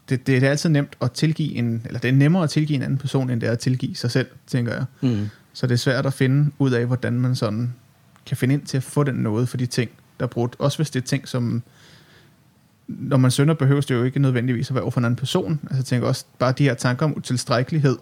det, 0.09 0.27
det, 0.27 0.41
det 0.41 0.43
er 0.43 0.49
altid 0.49 0.69
nemt 0.69 0.95
at 1.01 1.11
tilgive 1.11 1.55
en, 1.55 1.81
eller 1.85 1.99
det 1.99 2.07
er 2.07 2.13
nemmere 2.13 2.43
at 2.43 2.49
tilgive 2.49 2.75
en 2.75 2.81
anden 2.81 2.97
person, 2.97 3.29
end 3.29 3.41
det 3.41 3.47
er 3.47 3.51
at 3.51 3.59
tilgive 3.59 3.95
sig 3.95 4.11
selv, 4.11 4.27
tænker 4.47 4.73
jeg. 4.73 4.85
Mm. 5.01 5.29
Så 5.53 5.67
det 5.67 5.73
er 5.73 5.77
svært 5.77 6.05
at 6.05 6.13
finde 6.13 6.51
ud 6.59 6.71
af, 6.71 6.85
hvordan 6.85 7.13
man 7.13 7.35
sådan 7.35 7.73
kan 8.25 8.37
finde 8.37 8.53
ind 8.53 8.61
til 8.61 8.77
at 8.77 8.83
få 8.83 9.03
den 9.03 9.15
noget 9.15 9.49
for 9.49 9.57
de 9.57 9.65
ting, 9.65 9.91
der 10.19 10.25
er 10.25 10.29
brudt. 10.29 10.55
Også 10.59 10.77
hvis 10.77 10.89
det 10.89 11.01
er 11.01 11.05
ting, 11.05 11.27
som 11.27 11.63
når 12.87 13.17
man 13.17 13.31
synder, 13.31 13.53
behøves 13.53 13.85
det 13.85 13.95
jo 13.95 14.03
ikke 14.03 14.19
nødvendigvis 14.19 14.69
at 14.69 14.75
være 14.75 14.83
over 14.83 14.91
for 14.91 14.99
en 14.99 15.05
anden 15.05 15.15
person. 15.15 15.59
Altså 15.63 15.77
jeg 15.77 15.85
tænker 15.85 16.07
også, 16.07 16.25
bare 16.39 16.53
de 16.57 16.63
her 16.63 16.73
tanker 16.73 17.05
om 17.05 17.17
utilstrækkelighed, 17.17 17.97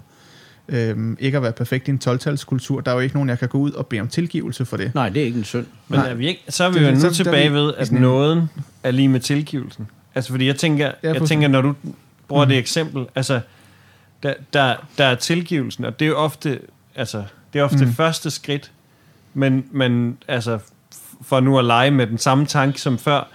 øhm, 0.69 1.17
ikke 1.19 1.37
at 1.37 1.43
være 1.43 1.51
perfekt 1.51 1.87
i 1.87 1.91
en 1.91 1.99
12-talskultur. 2.05 2.81
Der 2.81 2.91
er 2.91 2.95
jo 2.95 2.99
ikke 2.99 3.15
nogen, 3.15 3.29
jeg 3.29 3.39
kan 3.39 3.47
gå 3.47 3.57
ud 3.57 3.71
og 3.71 3.87
bede 3.87 4.01
om 4.01 4.07
tilgivelse 4.07 4.65
for 4.65 4.77
det. 4.77 4.95
Nej, 4.95 5.09
det 5.09 5.21
er 5.21 5.25
ikke 5.25 5.37
en 5.37 5.43
synd. 5.43 5.65
Men 5.87 5.99
er 5.99 6.13
vi 6.13 6.27
ikke, 6.27 6.41
så 6.49 6.63
er 6.63 6.69
vi 6.69 6.79
jo 6.79 6.91
nu 6.91 7.09
tilbage 7.09 7.53
ved, 7.53 7.73
at 7.77 7.91
nåden 7.91 8.49
er 8.83 8.91
lige 8.91 9.07
med 9.07 9.19
tilgivelsen. 9.19 9.87
Altså, 10.15 10.31
fordi 10.31 10.47
jeg 10.47 10.55
tænker, 10.55 10.91
ja, 11.03 11.13
jeg 11.13 11.21
tænker 11.21 11.47
når 11.47 11.61
du 11.61 11.75
bruger 12.27 12.45
mm. 12.45 12.49
det 12.49 12.57
eksempel, 12.57 13.05
altså, 13.15 13.41
der, 14.23 14.33
der, 14.53 14.75
der 14.97 15.05
er 15.05 15.15
tilgivelsen, 15.15 15.85
og 15.85 15.99
det 15.99 16.05
er 16.05 16.09
jo 16.09 16.17
ofte, 16.17 16.59
altså, 16.95 17.23
det 17.53 17.59
er 17.59 17.63
ofte 17.63 17.85
mm. 17.85 17.93
første 17.93 18.31
skridt, 18.31 18.71
men, 19.33 19.65
men 19.71 20.17
altså, 20.27 20.59
for 21.21 21.39
nu 21.39 21.59
at 21.59 21.65
lege 21.65 21.91
med 21.91 22.07
den 22.07 22.17
samme 22.17 22.45
tanke 22.45 22.81
som 22.81 22.97
før, 22.97 23.27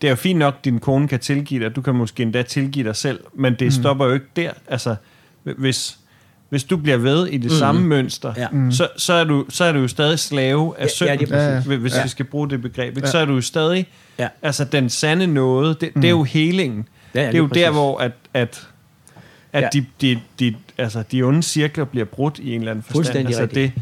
det 0.00 0.08
er 0.08 0.10
jo 0.10 0.16
fint 0.16 0.38
nok, 0.38 0.54
at 0.58 0.64
din 0.64 0.78
kone 0.78 1.08
kan 1.08 1.20
tilgive 1.20 1.64
dig, 1.64 1.76
du 1.76 1.82
kan 1.82 1.94
måske 1.94 2.22
endda 2.22 2.42
tilgive 2.42 2.84
dig 2.84 2.96
selv, 2.96 3.20
men 3.34 3.54
det 3.54 3.66
mm. 3.66 3.70
stopper 3.70 4.06
jo 4.06 4.12
ikke 4.12 4.26
der. 4.36 4.52
Altså, 4.68 4.96
hvis, 5.42 5.98
hvis 6.48 6.64
du 6.64 6.76
bliver 6.76 6.96
ved 6.96 7.26
i 7.26 7.36
det 7.36 7.50
mm. 7.50 7.56
samme 7.56 7.86
mønster, 7.86 8.34
ja. 8.36 8.48
mm. 8.48 8.72
så, 8.72 8.88
så, 8.96 9.12
er 9.12 9.24
du, 9.24 9.46
så 9.48 9.64
er 9.64 9.72
du 9.72 9.78
jo 9.78 9.88
stadig 9.88 10.18
slave 10.18 10.74
af 10.78 10.90
synd, 10.90 11.08
ja, 11.08 11.16
ja, 11.30 11.54
ja. 11.54 11.76
hvis 11.76 11.96
ja. 11.96 12.02
vi 12.02 12.08
skal 12.08 12.24
bruge 12.24 12.50
det 12.50 12.62
begreb. 12.62 12.96
Ikke? 12.96 13.00
Ja. 13.06 13.10
Så 13.10 13.18
er 13.18 13.24
du 13.24 13.34
jo 13.34 13.40
stadig, 13.40 13.86
ja. 14.18 14.28
altså 14.42 14.64
den 14.64 14.90
sande 14.90 15.26
nåde, 15.26 15.76
det, 15.80 15.94
mm. 15.94 16.00
det 16.00 16.08
er 16.08 16.12
jo 16.12 16.22
helingen. 16.22 16.88
Ja, 17.14 17.20
ja, 17.20 17.26
det 17.26 17.34
er 17.34 17.38
jo 17.38 17.46
præcis. 17.46 17.62
der, 17.62 17.70
hvor 17.70 17.98
at, 17.98 18.12
at, 18.34 18.68
at 19.52 19.62
ja. 19.62 19.68
de, 19.72 19.86
de, 20.00 20.20
de, 20.38 20.54
altså, 20.78 21.02
de 21.12 21.22
onde 21.22 21.42
cirkler 21.42 21.84
bliver 21.84 22.04
brudt 22.04 22.38
i 22.38 22.54
en 22.54 22.60
eller 22.60 22.70
anden 22.70 22.84
forstand. 22.90 23.26
Altså, 23.26 23.46
det, 23.46 23.72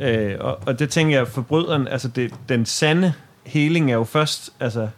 øh, 0.00 0.34
og, 0.40 0.58
og 0.66 0.78
det 0.78 0.90
tænker 0.90 1.16
jeg, 1.16 1.28
forbryderen, 1.28 1.88
altså 1.88 2.08
det, 2.08 2.34
den 2.48 2.66
sande 2.66 3.12
heling 3.44 3.90
er 3.90 3.94
jo 3.94 4.04
først, 4.04 4.50
altså, 4.60 4.88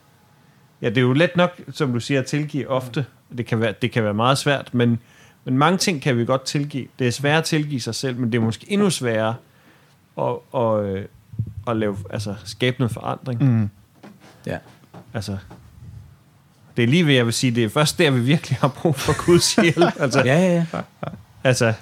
ja, 0.82 0.88
det 0.88 0.96
er 0.98 1.02
jo 1.02 1.12
let 1.12 1.36
nok, 1.36 1.60
som 1.72 1.92
du 1.92 2.00
siger, 2.00 2.20
at 2.20 2.26
tilgive 2.26 2.68
ofte. 2.68 3.04
Det 3.38 3.46
kan 3.46 3.60
være, 3.60 3.74
det 3.82 3.92
kan 3.92 4.04
være 4.04 4.14
meget 4.14 4.38
svært, 4.38 4.74
men 4.74 4.98
men 5.46 5.58
mange 5.58 5.78
ting 5.78 6.02
kan 6.02 6.18
vi 6.18 6.24
godt 6.24 6.44
tilgive. 6.44 6.86
Det 6.98 7.06
er 7.06 7.10
svært 7.10 7.38
at 7.38 7.44
tilgive 7.44 7.80
sig 7.80 7.94
selv, 7.94 8.16
men 8.16 8.32
det 8.32 8.38
er 8.38 8.42
måske 8.42 8.72
endnu 8.72 8.90
sværere 8.90 9.34
at, 10.18 10.36
at, 10.54 10.84
øh, 10.84 11.04
at 11.66 11.76
lave, 11.76 11.96
altså, 12.10 12.34
skabe 12.44 12.76
noget 12.78 12.92
forandring. 12.92 13.44
Mm. 13.44 13.70
Ja. 14.46 14.58
Altså, 15.14 15.36
det 16.76 16.82
er 16.82 16.86
lige 16.86 17.06
ved, 17.06 17.14
jeg 17.14 17.24
vil 17.24 17.32
sige, 17.32 17.54
det 17.54 17.64
er 17.64 17.68
først 17.68 17.98
der, 17.98 18.10
vi 18.10 18.20
virkelig 18.20 18.58
har 18.58 18.68
brug 18.68 18.96
for 18.96 19.26
Guds 19.26 19.54
hjælp. 19.54 20.00
Altså, 20.00 20.22
ja, 20.30 20.38
ja, 20.38 20.66
ja. 20.72 20.82
Altså. 21.44 21.72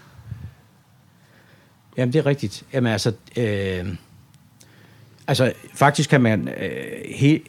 Jamen, 1.96 2.12
det 2.12 2.18
er 2.18 2.26
rigtigt. 2.26 2.62
Jamen, 2.72 2.92
altså, 2.92 3.12
øh, 3.36 3.86
altså 5.26 5.52
faktisk 5.74 6.10
kan 6.10 6.20
man 6.20 6.48
øh, 6.48 7.14
he, 7.14 7.40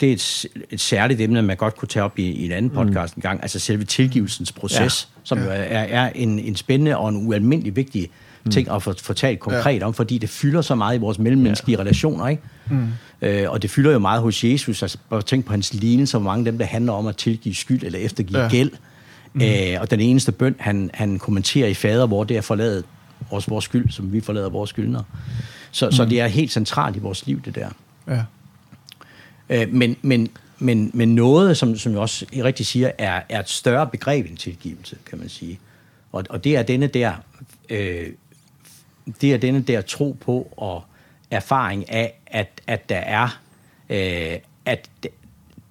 det 0.00 0.08
er 0.08 0.12
et, 0.12 0.46
et 0.70 0.80
særligt 0.80 1.20
emne, 1.20 1.42
man 1.42 1.56
godt 1.56 1.76
kunne 1.76 1.88
tage 1.88 2.04
op 2.04 2.18
i, 2.18 2.22
i 2.22 2.44
en 2.44 2.52
anden 2.52 2.70
mm. 2.70 2.74
podcast 2.74 3.16
mm. 3.16 3.18
en 3.18 3.22
gang, 3.22 3.42
altså 3.42 3.58
selve 3.58 3.84
tilgivelsens 3.84 4.52
proces, 4.52 5.08
ja. 5.11 5.11
Som 5.22 5.38
ja. 5.38 5.44
jo 5.44 5.50
er, 5.50 5.56
er 5.82 6.10
en, 6.14 6.38
en 6.38 6.56
spændende 6.56 6.96
og 6.96 7.08
en 7.08 7.26
ualmindelig 7.26 7.76
vigtig 7.76 8.10
mm. 8.44 8.50
ting 8.50 8.70
at 8.70 8.82
få 8.82 8.94
fortalt 9.02 9.40
konkret 9.40 9.80
ja. 9.80 9.86
om, 9.86 9.94
fordi 9.94 10.18
det 10.18 10.28
fylder 10.28 10.62
så 10.62 10.74
meget 10.74 10.96
i 10.96 10.98
vores 10.98 11.18
mellemmenneskelige 11.18 11.76
ja. 11.76 11.80
relationer, 11.80 12.28
ikke? 12.28 12.42
Mm. 12.70 12.88
Øh, 13.22 13.50
og 13.50 13.62
det 13.62 13.70
fylder 13.70 13.92
jo 13.92 13.98
meget 13.98 14.22
hos 14.22 14.44
Jesus, 14.44 14.82
altså 14.82 14.98
bare 15.10 15.22
tænk 15.22 15.44
på 15.44 15.52
hans 15.52 15.74
lignelse, 15.74 16.18
hvor 16.18 16.30
mange 16.30 16.40
af 16.40 16.52
dem, 16.52 16.58
der 16.58 16.64
handler 16.64 16.92
om 16.92 17.06
at 17.06 17.16
tilgive 17.16 17.54
skyld 17.54 17.82
eller 17.82 17.98
eftergive 17.98 18.40
ja. 18.40 18.48
gæld. 18.48 18.70
Mm. 19.32 19.42
Øh, 19.42 19.80
og 19.80 19.90
den 19.90 20.00
eneste 20.00 20.32
bøn, 20.32 20.54
han, 20.58 20.90
han 20.94 21.18
kommenterer 21.18 21.68
i 21.68 21.74
fader, 21.74 22.06
hvor 22.06 22.24
det 22.24 22.36
er 22.36 22.40
forladet 22.40 22.84
vores, 23.30 23.50
vores 23.50 23.64
skyld, 23.64 23.90
som 23.90 24.12
vi 24.12 24.20
forlader 24.20 24.48
vores 24.48 24.70
skyldner. 24.70 25.02
Så, 25.70 25.86
mm. 25.86 25.92
så 25.92 26.04
det 26.04 26.20
er 26.20 26.26
helt 26.26 26.52
centralt 26.52 26.96
i 26.96 26.98
vores 26.98 27.26
liv, 27.26 27.42
det 27.44 27.54
der. 27.54 27.68
Ja. 28.08 28.22
Øh, 29.50 29.72
men, 29.72 29.96
men, 30.02 30.28
men, 30.58 30.90
men 30.94 31.14
noget, 31.14 31.56
som, 31.56 31.76
som 31.76 31.92
jeg 31.92 32.00
også 32.00 32.26
rigtig 32.44 32.66
siger, 32.66 32.90
er, 32.98 33.22
er 33.28 33.40
et 33.40 33.48
større 33.48 33.86
begreb 33.86 34.26
end 34.26 34.36
tilgivelse, 34.36 34.96
kan 35.06 35.18
man 35.18 35.28
sige. 35.28 35.60
Og, 36.12 36.24
og 36.30 36.44
det 36.44 36.56
er 36.56 36.62
denne 36.62 36.86
der, 36.86 37.12
øh, 37.70 38.08
det 39.20 39.34
er 39.34 39.38
denne 39.38 39.62
der 39.62 39.80
tro 39.80 40.16
på 40.20 40.52
og 40.56 40.82
erfaring 41.30 41.90
af, 41.90 42.20
at, 42.26 42.60
at 42.66 42.88
der 42.88 42.96
er, 42.96 43.40
øh, 43.90 44.38
at 44.64 44.88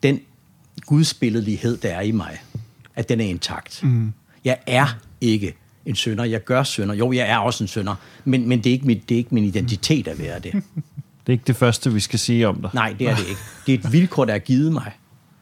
den 0.04 0.22
gudsbilledelighed, 0.86 1.78
der 1.78 1.90
er 1.90 2.02
i 2.02 2.12
mig, 2.12 2.42
at 2.96 3.10
den 3.10 3.22
er 3.22 3.26
intakt. 3.26 3.84
Mm. 3.84 4.14
Jeg 4.46 4.58
er 4.68 5.00
ikke 5.22 5.54
en 5.86 5.96
sønder. 5.96 6.24
Jeg 6.24 6.44
gør 6.44 6.64
sønder. 6.64 6.96
Jo, 6.96 7.12
jeg 7.12 7.30
er 7.30 7.38
også 7.38 7.64
en 7.64 7.68
sønder, 7.68 7.96
men, 8.26 8.50
men 8.50 8.64
det, 8.64 8.70
er 8.70 8.74
ikke 8.74 8.88
mit, 8.88 9.10
det 9.10 9.16
er 9.16 9.18
ikke 9.18 9.34
min 9.34 9.44
identitet 9.44 10.08
at 10.08 10.20
være 10.20 10.40
det. 10.40 10.54
Det 11.32 11.36
er 11.36 11.40
ikke 11.40 11.48
det 11.48 11.56
første, 11.56 11.94
vi 11.94 12.00
skal 12.00 12.20
sige 12.20 12.48
om 12.48 12.62
dig. 12.62 12.70
Nej, 12.74 12.96
det 13.00 13.10
er 13.10 13.16
det 13.16 13.28
ikke. 13.30 13.42
Det 13.66 13.74
er 13.74 13.78
et 13.78 13.92
vilkår, 13.92 14.26
der 14.26 14.34
er 14.34 14.40
givet 14.40 14.72
mig. 14.72 14.92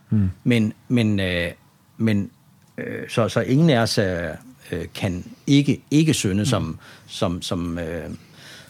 Hmm. 0.10 0.32
Men, 0.44 0.74
men, 0.88 1.20
øh, 1.20 1.52
men 1.98 2.30
øh, 2.78 3.10
så, 3.10 3.30
så 3.30 3.42
ingen 3.42 3.70
af 3.70 3.80
os 3.80 3.98
øh, 3.98 4.24
øh 4.72 4.86
kan 4.96 5.24
ikke, 5.48 5.82
ikke 5.92 6.14
synde, 6.14 6.36
hmm. 6.36 6.46
som... 6.46 6.80
som, 7.08 7.42
som, 7.42 7.80
øh, 7.80 8.10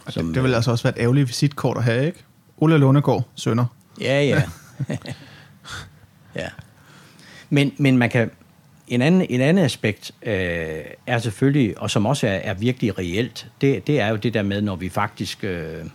som 0.09 0.25
det, 0.25 0.35
det 0.35 0.43
vil 0.43 0.53
altså 0.53 0.71
også 0.71 0.83
være 0.83 0.97
et 0.97 1.01
ærgerligt 1.01 1.27
visitkort 1.27 1.77
at 1.77 1.83
have, 1.83 2.05
ikke? 2.05 2.23
Ulla 2.57 2.77
Lundegård, 2.77 3.27
sønder. 3.35 3.65
Ja, 4.01 4.23
ja. 4.23 4.43
ja. 6.35 6.47
Men, 7.49 7.71
men 7.77 7.97
man 7.97 8.09
kan... 8.09 8.31
En 8.87 9.01
anden, 9.01 9.25
en 9.29 9.41
anden 9.41 9.65
aspekt 9.65 10.11
øh, 10.23 10.33
er 11.07 11.19
selvfølgelig, 11.19 11.81
og 11.81 11.91
som 11.91 12.05
også 12.05 12.27
er, 12.27 12.31
er 12.31 12.53
virkelig 12.53 12.97
reelt, 12.97 13.47
det, 13.61 13.87
det 13.87 13.99
er 13.99 14.07
jo 14.07 14.15
det 14.15 14.33
der 14.33 14.43
med, 14.43 14.61
når 14.61 14.75
vi 14.75 14.89
faktisk... 14.89 15.43
Øh, 15.43 15.85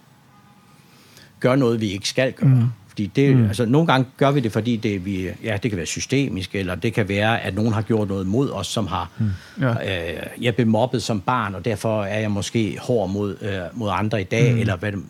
gør 1.44 1.56
noget, 1.56 1.80
vi 1.80 1.92
ikke 1.92 2.08
skal 2.08 2.32
gøre. 2.32 2.48
Mm. 2.50 2.66
Fordi 2.88 3.06
det, 3.06 3.36
mm. 3.36 3.44
altså, 3.44 3.66
nogle 3.66 3.86
gange 3.86 4.06
gør 4.16 4.30
vi 4.30 4.40
det, 4.40 4.52
fordi 4.52 4.76
det, 4.76 5.04
vi, 5.04 5.28
ja, 5.42 5.56
det 5.62 5.70
kan 5.70 5.76
være 5.76 5.86
systemisk, 5.86 6.54
eller 6.54 6.74
det 6.74 6.94
kan 6.94 7.08
være, 7.08 7.42
at 7.42 7.54
nogen 7.54 7.72
har 7.72 7.82
gjort 7.82 8.08
noget 8.08 8.26
mod 8.26 8.50
os, 8.50 8.66
som 8.66 8.86
har... 8.86 9.10
Mm. 9.18 9.30
Ja. 9.60 10.14
Øh, 10.14 10.26
jeg 10.40 10.54
blev 10.54 10.66
mobbet 10.66 11.02
som 11.02 11.20
barn, 11.20 11.54
og 11.54 11.64
derfor 11.64 12.04
er 12.04 12.18
jeg 12.18 12.30
måske 12.30 12.78
hård 12.80 13.10
mod, 13.10 13.36
øh, 13.40 13.78
mod 13.78 13.90
andre 13.92 14.20
i 14.20 14.24
dag, 14.24 14.52
mm. 14.52 14.60
eller 14.60 14.76
hvad 14.76 14.92
det, 14.92 15.02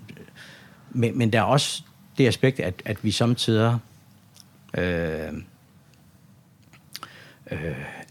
men, 0.90 1.18
men 1.18 1.32
der 1.32 1.38
er 1.38 1.42
også 1.42 1.82
det 2.18 2.28
aspekt, 2.28 2.60
at, 2.60 2.74
at 2.84 3.04
vi 3.04 3.10
samtidig 3.10 3.78
øh, 4.78 5.32
øh, 7.50 7.58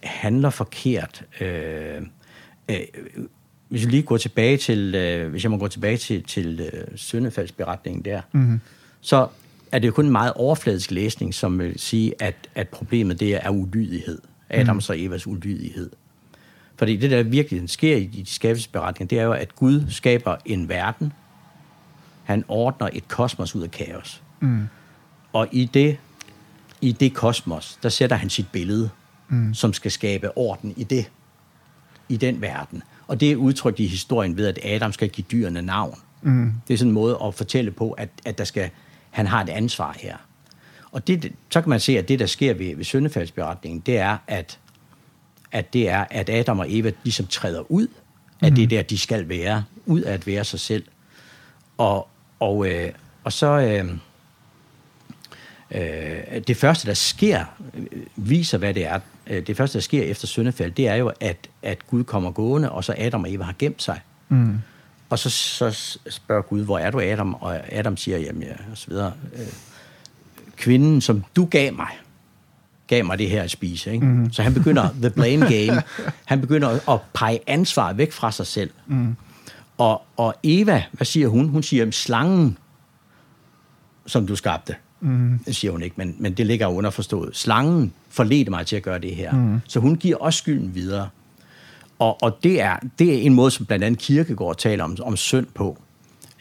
handler 0.04 0.50
forkert. 0.50 1.24
Øh, 1.42 2.02
øh, 2.70 2.78
hvis 3.74 3.86
vi 3.86 3.92
lige 3.92 4.04
går 4.04 4.18
tilbage 4.18 4.58
til, 4.58 4.96
øh, 4.96 5.32
hvis 5.32 5.44
jeg 5.44 5.52
må 5.52 5.58
gå 5.58 5.68
tilbage 5.68 5.98
til, 5.98 6.24
til 6.24 6.70
øh, 6.74 6.98
syndefaldsberetningen 6.98 8.06
der, 8.06 8.22
mm-hmm. 8.32 8.60
så 9.02 9.28
er 9.72 9.80
det 9.80 9.88
jo 9.88 9.92
kun 9.92 10.06
en 10.06 10.12
meget 10.12 10.34
overfladisk 10.34 10.92
læsning, 10.92 11.34
som 11.34 11.60
vil 11.60 11.80
sige, 11.80 12.14
at, 12.20 12.36
at 12.56 12.70
problemet 12.70 13.20
det 13.20 13.36
er 13.36 13.50
ulydighed. 13.50 14.22
Adams 14.50 14.90
mm. 14.90 14.94
og 14.94 15.00
Evas 15.00 15.28
ulydighed. 15.28 15.90
Fordi 16.76 16.96
det, 16.96 17.12
der 17.12 17.24
virkelig 17.24 17.70
sker 17.70 17.98
i 17.98 18.06
de 18.06 18.26
skabelsesberetninger, 18.26 19.10
det 19.10 19.20
er 19.20 19.24
jo, 19.24 19.32
at 19.32 19.56
Gud 19.56 19.84
skaber 19.90 20.36
en 20.46 20.70
verden. 20.70 21.14
Han 22.24 22.44
ordner 22.48 22.90
et 22.94 23.08
kosmos 23.08 23.56
ud 23.56 23.64
af 23.64 23.72
kaos. 23.72 24.22
Mm. 24.40 24.68
Og 25.34 25.48
i 25.52 25.66
det, 25.74 25.98
i 26.82 26.92
det 26.92 27.14
kosmos, 27.14 27.80
der 27.84 27.90
sætter 27.90 28.16
han 28.16 28.30
sit 28.30 28.48
billede, 28.52 28.90
mm. 29.30 29.54
som 29.54 29.74
skal 29.74 29.92
skabe 29.92 30.38
orden 30.38 30.74
i 30.78 30.84
det, 30.84 31.12
i 32.10 32.18
den 32.18 32.42
verden. 32.42 32.84
Og 33.08 33.20
det 33.20 33.32
er 33.32 33.36
udtrykt 33.36 33.80
i 33.80 33.88
historien 33.88 34.38
ved, 34.38 34.48
at 34.48 34.60
Adam 34.64 34.92
skal 34.92 35.10
give 35.10 35.26
dyrene 35.32 35.62
navn. 35.62 36.00
Mm. 36.22 36.54
Det 36.68 36.74
er 36.74 36.78
sådan 36.78 36.90
en 36.90 36.94
måde 36.94 37.18
at 37.24 37.36
fortælle 37.36 37.72
på, 37.72 37.92
at, 37.92 38.10
at 38.26 38.38
der 38.38 38.44
skal, 38.44 38.70
han 39.10 39.28
har 39.28 39.44
et 39.44 39.50
ansvar 39.50 39.96
her. 40.00 40.18
Og 40.92 41.08
det, 41.08 41.32
så 41.50 41.62
kan 41.62 41.70
man 41.70 41.80
se, 41.80 41.98
at 41.98 42.08
det, 42.08 42.20
der 42.20 42.26
sker 42.26 42.54
ved, 42.54 42.76
ved 42.76 42.86
syndefaldsberetningen, 42.86 43.80
det 43.80 43.98
er, 43.98 44.18
at, 44.28 44.60
at 45.52 45.74
det 45.74 45.90
er, 45.90 46.06
at 46.10 46.30
Adam 46.30 46.60
og 46.60 46.66
Eva 46.70 46.92
ligesom 47.04 47.28
træder 47.28 47.72
ud 47.72 47.88
af 48.42 48.52
mm. 48.52 48.56
det 48.56 48.70
der, 48.70 48.82
de 48.82 48.98
skal 48.98 49.30
være, 49.30 49.64
ud 49.86 50.02
af 50.02 50.14
at 50.14 50.28
være 50.28 50.44
sig 50.44 50.60
selv. 50.60 50.84
Og, 51.78 52.08
og, 52.40 52.68
øh, 52.68 52.92
og 53.24 53.34
så... 53.34 53.48
Øh, 53.48 53.98
øh, 55.74 56.42
det 56.48 56.58
første, 56.58 56.88
der 56.88 56.94
sker, 56.94 57.46
viser, 58.16 58.58
hvad 58.58 58.74
det 58.74 58.86
er. 58.86 59.00
Øh, 59.28 59.48
det 59.48 59.58
første, 59.58 59.78
der 59.78 59.82
sker 59.82 60.04
efter 60.04 60.28
syndefald, 60.28 60.72
det 60.72 60.88
er 60.88 60.96
jo, 60.96 61.12
at, 61.20 61.48
at 61.62 61.88
Gud 61.88 62.04
kommer 62.04 62.32
gående, 62.32 62.72
og 62.72 62.84
så 62.84 62.96
Adam 62.98 63.24
og 63.24 63.34
Eva 63.34 63.44
har 63.44 63.56
gemt 63.60 63.84
sig. 63.84 64.00
Mm. 64.30 64.60
Og 65.10 65.20
så, 65.20 65.30
så 65.30 66.00
spørger 66.10 66.42
Gud, 66.42 66.64
hvor 66.64 66.80
er 66.80 66.92
du, 66.92 67.00
Adam? 67.00 67.34
Og 67.34 67.74
Adam 67.74 67.98
siger, 67.98 68.18
jamen, 68.18 68.44
ja, 68.44 68.54
og 68.72 68.78
så 68.78 68.88
videre. 68.88 69.14
Øh, 69.34 69.48
kvinden, 70.58 71.02
som 71.02 71.24
du 71.36 71.46
gav 71.46 71.74
mig, 71.74 71.88
gav 72.88 73.06
mig 73.06 73.20
det 73.20 73.30
her 73.30 73.44
at 73.44 73.52
spise. 73.52 73.92
Ikke? 73.94 74.06
Mm. 74.06 74.34
Så 74.34 74.44
han 74.44 74.54
begynder, 74.54 74.90
the 75.02 75.10
blame 75.10 75.46
game, 75.46 75.84
han 76.26 76.42
begynder 76.42 76.90
at 76.92 77.00
pege 77.14 77.40
ansvar 77.48 77.94
væk 77.94 78.12
fra 78.12 78.32
sig 78.32 78.48
selv. 78.48 78.70
Mm. 78.88 79.16
Og, 79.78 80.02
og 80.18 80.36
Eva, 80.44 80.84
hvad 80.92 81.06
siger 81.06 81.28
hun? 81.28 81.50
Hun 81.50 81.64
siger, 81.64 81.92
slangen, 81.92 82.58
som 84.06 84.28
du 84.28 84.36
skabte, 84.36 84.76
Mm. 85.04 85.40
Det 85.46 85.56
siger 85.56 85.72
hun 85.72 85.84
ikke, 85.84 85.96
men, 85.98 86.16
men 86.20 86.34
det 86.34 86.46
ligger 86.46 86.68
underforstået. 86.68 87.36
Slangen 87.36 87.94
forledte 88.10 88.52
mig 88.52 88.68
til 88.68 88.76
at 88.76 88.84
gøre 88.84 89.00
det 89.00 89.16
her. 89.16 89.34
Mm. 89.34 89.60
Så 89.68 89.80
hun 89.80 89.96
giver 89.96 90.18
også 90.18 90.38
skylden 90.38 90.76
videre. 90.76 91.10
Og, 92.00 92.24
og 92.24 92.38
det, 92.44 92.62
er, 92.62 92.78
det 93.00 93.16
er 93.16 93.22
en 93.22 93.34
måde, 93.34 93.52
som 93.52 93.66
blandt 93.66 93.86
andet 93.86 94.00
Kirkegaard 94.00 94.58
taler 94.58 94.84
om, 94.84 94.98
om 95.02 95.18
synd 95.18 95.48
på. 95.56 95.78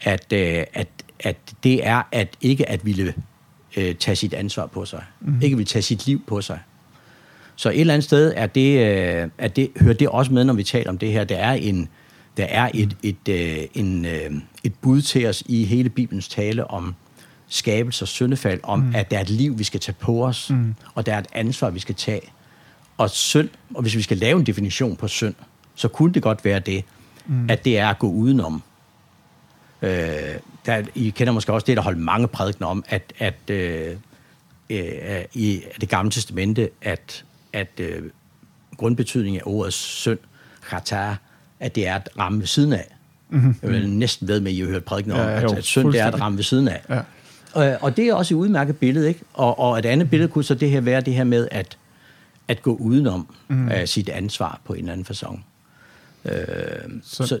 At, 0.01 0.33
øh, 0.33 0.63
at, 0.73 0.87
at 1.19 1.37
det 1.63 1.87
er 1.87 2.01
at 2.11 2.37
ikke 2.41 2.69
at 2.69 2.85
ville 2.85 3.13
øh, 3.77 3.95
tage 3.95 4.15
sit 4.15 4.33
ansvar 4.33 4.65
på 4.65 4.85
sig. 4.85 5.03
Mm. 5.21 5.41
Ikke 5.41 5.57
vil 5.57 5.65
tage 5.65 5.83
sit 5.83 6.05
liv 6.05 6.21
på 6.27 6.41
sig. 6.41 6.59
Så 7.55 7.69
et 7.69 7.79
eller 7.79 7.93
andet 7.93 8.03
sted 8.03 8.33
er 8.35 8.47
det, 8.47 8.79
øh, 8.79 9.29
er 9.37 9.47
det, 9.47 9.69
hører 9.79 9.93
det 9.93 10.09
også 10.09 10.33
med, 10.33 10.43
når 10.43 10.53
vi 10.53 10.63
taler 10.63 10.89
om 10.89 10.97
det 10.97 11.11
her. 11.11 11.23
Der 11.23 11.37
er 11.37 11.53
en, 11.53 11.89
der 12.37 12.43
er 12.43 12.69
et, 12.73 12.97
et, 13.03 13.29
øh, 13.29 13.57
en, 13.73 14.05
øh, 14.05 14.31
et 14.63 14.73
bud 14.81 15.01
til 15.01 15.27
os 15.27 15.43
i 15.45 15.63
hele 15.63 15.89
Bibelens 15.89 16.27
tale 16.27 16.67
om 16.67 16.95
skabelse 17.53 18.03
og 18.03 18.07
syndefald, 18.07 18.59
om 18.63 18.79
mm. 18.79 18.95
at 18.95 19.11
der 19.11 19.17
er 19.17 19.21
et 19.21 19.29
liv, 19.29 19.59
vi 19.59 19.63
skal 19.63 19.79
tage 19.79 19.95
på 19.99 20.25
os, 20.25 20.49
mm. 20.49 20.75
og 20.95 21.05
der 21.05 21.13
er 21.13 21.19
et 21.19 21.27
ansvar, 21.33 21.69
vi 21.69 21.79
skal 21.79 21.95
tage. 21.95 22.21
Og 22.97 23.09
synd, 23.09 23.49
og 23.73 23.81
hvis 23.81 23.95
vi 23.95 24.01
skal 24.01 24.17
lave 24.17 24.39
en 24.39 24.45
definition 24.45 24.95
på 24.95 25.07
synd, 25.07 25.35
så 25.75 25.87
kunne 25.87 26.13
det 26.13 26.23
godt 26.23 26.45
være 26.45 26.59
det, 26.59 26.83
mm. 27.25 27.49
at 27.49 27.65
det 27.65 27.77
er 27.77 27.87
at 27.87 27.99
gå 27.99 28.07
udenom. 28.07 28.63
Øh, 29.81 29.91
der, 30.65 30.83
I 30.95 31.09
kender 31.09 31.33
måske 31.33 31.53
også 31.53 31.65
det, 31.65 31.77
der 31.77 31.83
holdt 31.83 31.99
mange 31.99 32.27
prædikner 32.27 32.67
om, 32.67 32.83
at, 32.87 33.13
at 33.19 33.49
øh, 33.49 33.95
øh, 34.69 34.85
i 35.33 35.61
det 35.81 35.89
gamle 35.89 36.11
testamente, 36.11 36.69
at, 36.81 37.25
at 37.53 37.79
øh, 37.79 38.03
grundbetydningen 38.77 39.39
af 39.39 39.43
ordet 39.45 39.73
synd, 39.73 40.19
khatar, 40.61 41.17
at 41.59 41.75
det 41.75 41.87
er 41.87 41.95
at 41.95 42.09
ramme 42.19 42.39
ved 42.39 42.47
siden 42.47 42.73
af. 42.73 42.87
Mm-hmm. 43.29 43.55
Jeg 43.61 43.71
vil 43.71 43.89
næsten 43.89 44.27
ved 44.27 44.39
med, 44.39 44.51
at 44.51 44.57
I 44.57 44.59
har 44.59 44.67
hørt 44.67 44.83
prædikner 44.83 45.15
om, 45.15 45.19
ja, 45.19 45.41
jo, 45.41 45.51
at, 45.51 45.57
at 45.57 45.63
synd 45.63 45.91
det 45.91 45.99
er 45.99 46.07
at 46.07 46.21
ramme 46.21 46.37
ved 46.37 46.43
siden 46.43 46.67
af. 46.67 46.81
Ja. 46.89 47.01
Og, 47.53 47.77
og 47.81 47.97
det 47.97 48.07
er 48.07 48.13
også 48.13 48.33
et 48.33 48.37
udmærket 48.37 48.77
billede, 48.77 49.07
ikke? 49.07 49.21
Og, 49.33 49.59
og 49.59 49.79
et 49.79 49.85
andet 49.85 50.09
billede 50.09 50.31
kunne 50.31 50.43
så 50.43 50.55
det 50.55 50.69
her 50.69 50.81
være 50.81 51.01
det 51.01 51.13
her 51.13 51.23
med 51.23 51.47
at, 51.51 51.77
at 52.47 52.61
gå 52.61 52.75
udenom 52.75 53.27
mm. 53.47 53.67
uh, 53.67 53.73
sit 53.85 54.09
ansvar 54.09 54.61
på 54.65 54.73
en 54.73 54.79
eller 54.79 54.93
anden 54.93 55.05
façon. 55.09 55.39
Uh, 56.25 56.31
så, 57.03 57.27
så, 57.27 57.39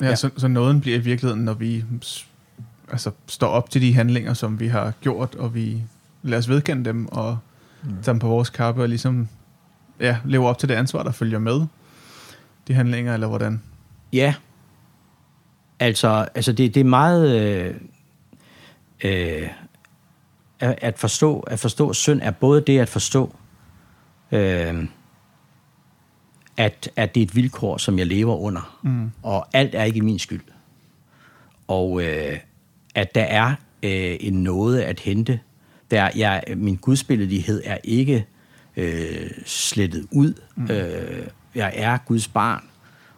ja, 0.00 0.06
ja. 0.06 0.14
Så, 0.14 0.30
så 0.36 0.48
nåden 0.48 0.80
bliver 0.80 0.96
i 0.98 1.00
virkeligheden, 1.00 1.44
når 1.44 1.54
vi 1.54 1.84
altså, 2.88 3.10
står 3.26 3.48
op 3.48 3.70
til 3.70 3.82
de 3.82 3.94
handlinger, 3.94 4.34
som 4.34 4.60
vi 4.60 4.66
har 4.66 4.92
gjort, 5.00 5.34
og 5.34 5.54
vi 5.54 5.82
lader 6.22 6.38
os 6.38 6.48
vedkende 6.48 6.84
dem, 6.84 7.06
og 7.06 7.38
mm. 7.82 7.90
dem 8.06 8.18
på 8.18 8.28
vores 8.28 8.50
kappe, 8.50 8.82
og 8.82 8.88
ligesom 8.88 9.28
ja, 10.00 10.16
lever 10.24 10.48
op 10.48 10.58
til 10.58 10.68
det 10.68 10.74
ansvar, 10.74 11.02
der 11.02 11.12
følger 11.12 11.38
med 11.38 11.66
de 12.68 12.74
handlinger, 12.74 13.14
eller 13.14 13.26
hvordan? 13.26 13.62
Ja, 14.12 14.34
altså, 15.78 16.28
altså 16.34 16.52
det, 16.52 16.74
det 16.74 16.80
er 16.80 16.84
meget... 16.84 17.40
Øh, 17.40 17.74
øh, 19.04 19.48
at 20.60 20.98
forstå, 20.98 21.40
at 21.40 21.58
forstå 21.58 21.92
synd 21.92 22.20
er 22.22 22.30
både 22.30 22.60
det 22.60 22.78
at 22.78 22.88
forstå, 22.88 23.34
øh, 24.32 24.84
at, 26.56 26.90
at 26.96 27.14
det 27.14 27.20
er 27.20 27.24
et 27.26 27.36
vilkår, 27.36 27.76
som 27.76 27.98
jeg 27.98 28.06
lever 28.06 28.36
under, 28.36 28.78
mm. 28.82 29.10
og 29.22 29.46
alt 29.52 29.74
er 29.74 29.84
ikke 29.84 30.00
min 30.00 30.18
skyld. 30.18 30.42
Og 31.68 32.02
øh, 32.02 32.38
at 32.94 33.14
der 33.14 33.22
er 33.22 33.48
øh, 33.82 34.16
en 34.20 34.42
nåde 34.42 34.84
at 34.84 35.00
hente. 35.00 35.40
Der, 35.90 36.10
jeg, 36.16 36.42
min 36.56 36.76
gudsbilledighed 36.76 37.62
er 37.64 37.78
ikke 37.84 38.26
øh, 38.76 39.30
slettet 39.46 40.06
ud. 40.10 40.34
Mm. 40.56 40.70
Øh, 40.70 41.26
jeg 41.54 41.72
er 41.76 41.98
Guds 41.98 42.28
barn, 42.28 42.64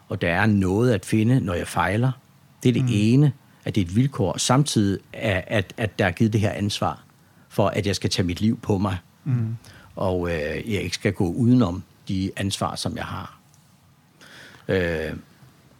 og 0.08 0.20
der 0.20 0.28
er 0.28 0.46
noget 0.46 0.92
at 0.92 1.06
finde, 1.06 1.40
når 1.40 1.54
jeg 1.54 1.68
fejler. 1.68 2.12
Det 2.62 2.68
er 2.68 2.72
det 2.72 2.82
mm. 2.82 2.88
ene 2.92 3.32
at 3.64 3.74
det 3.74 3.80
er 3.80 3.84
et 3.84 3.96
vilkår, 3.96 4.38
samtidig 4.38 4.98
at, 5.12 5.44
at, 5.46 5.74
at 5.76 5.98
der 5.98 6.06
er 6.06 6.10
givet 6.10 6.32
det 6.32 6.40
her 6.40 6.50
ansvar 6.50 7.02
for, 7.48 7.68
at 7.68 7.86
jeg 7.86 7.96
skal 7.96 8.10
tage 8.10 8.26
mit 8.26 8.40
liv 8.40 8.58
på 8.58 8.78
mig, 8.78 8.96
mm. 9.24 9.56
og 9.96 10.30
øh, 10.30 10.72
jeg 10.72 10.82
ikke 10.82 10.94
skal 10.94 11.12
gå 11.12 11.28
udenom 11.32 11.82
de 12.08 12.30
ansvar, 12.36 12.76
som 12.76 12.96
jeg 12.96 13.04
har. 13.04 13.38
Øh, 14.68 15.12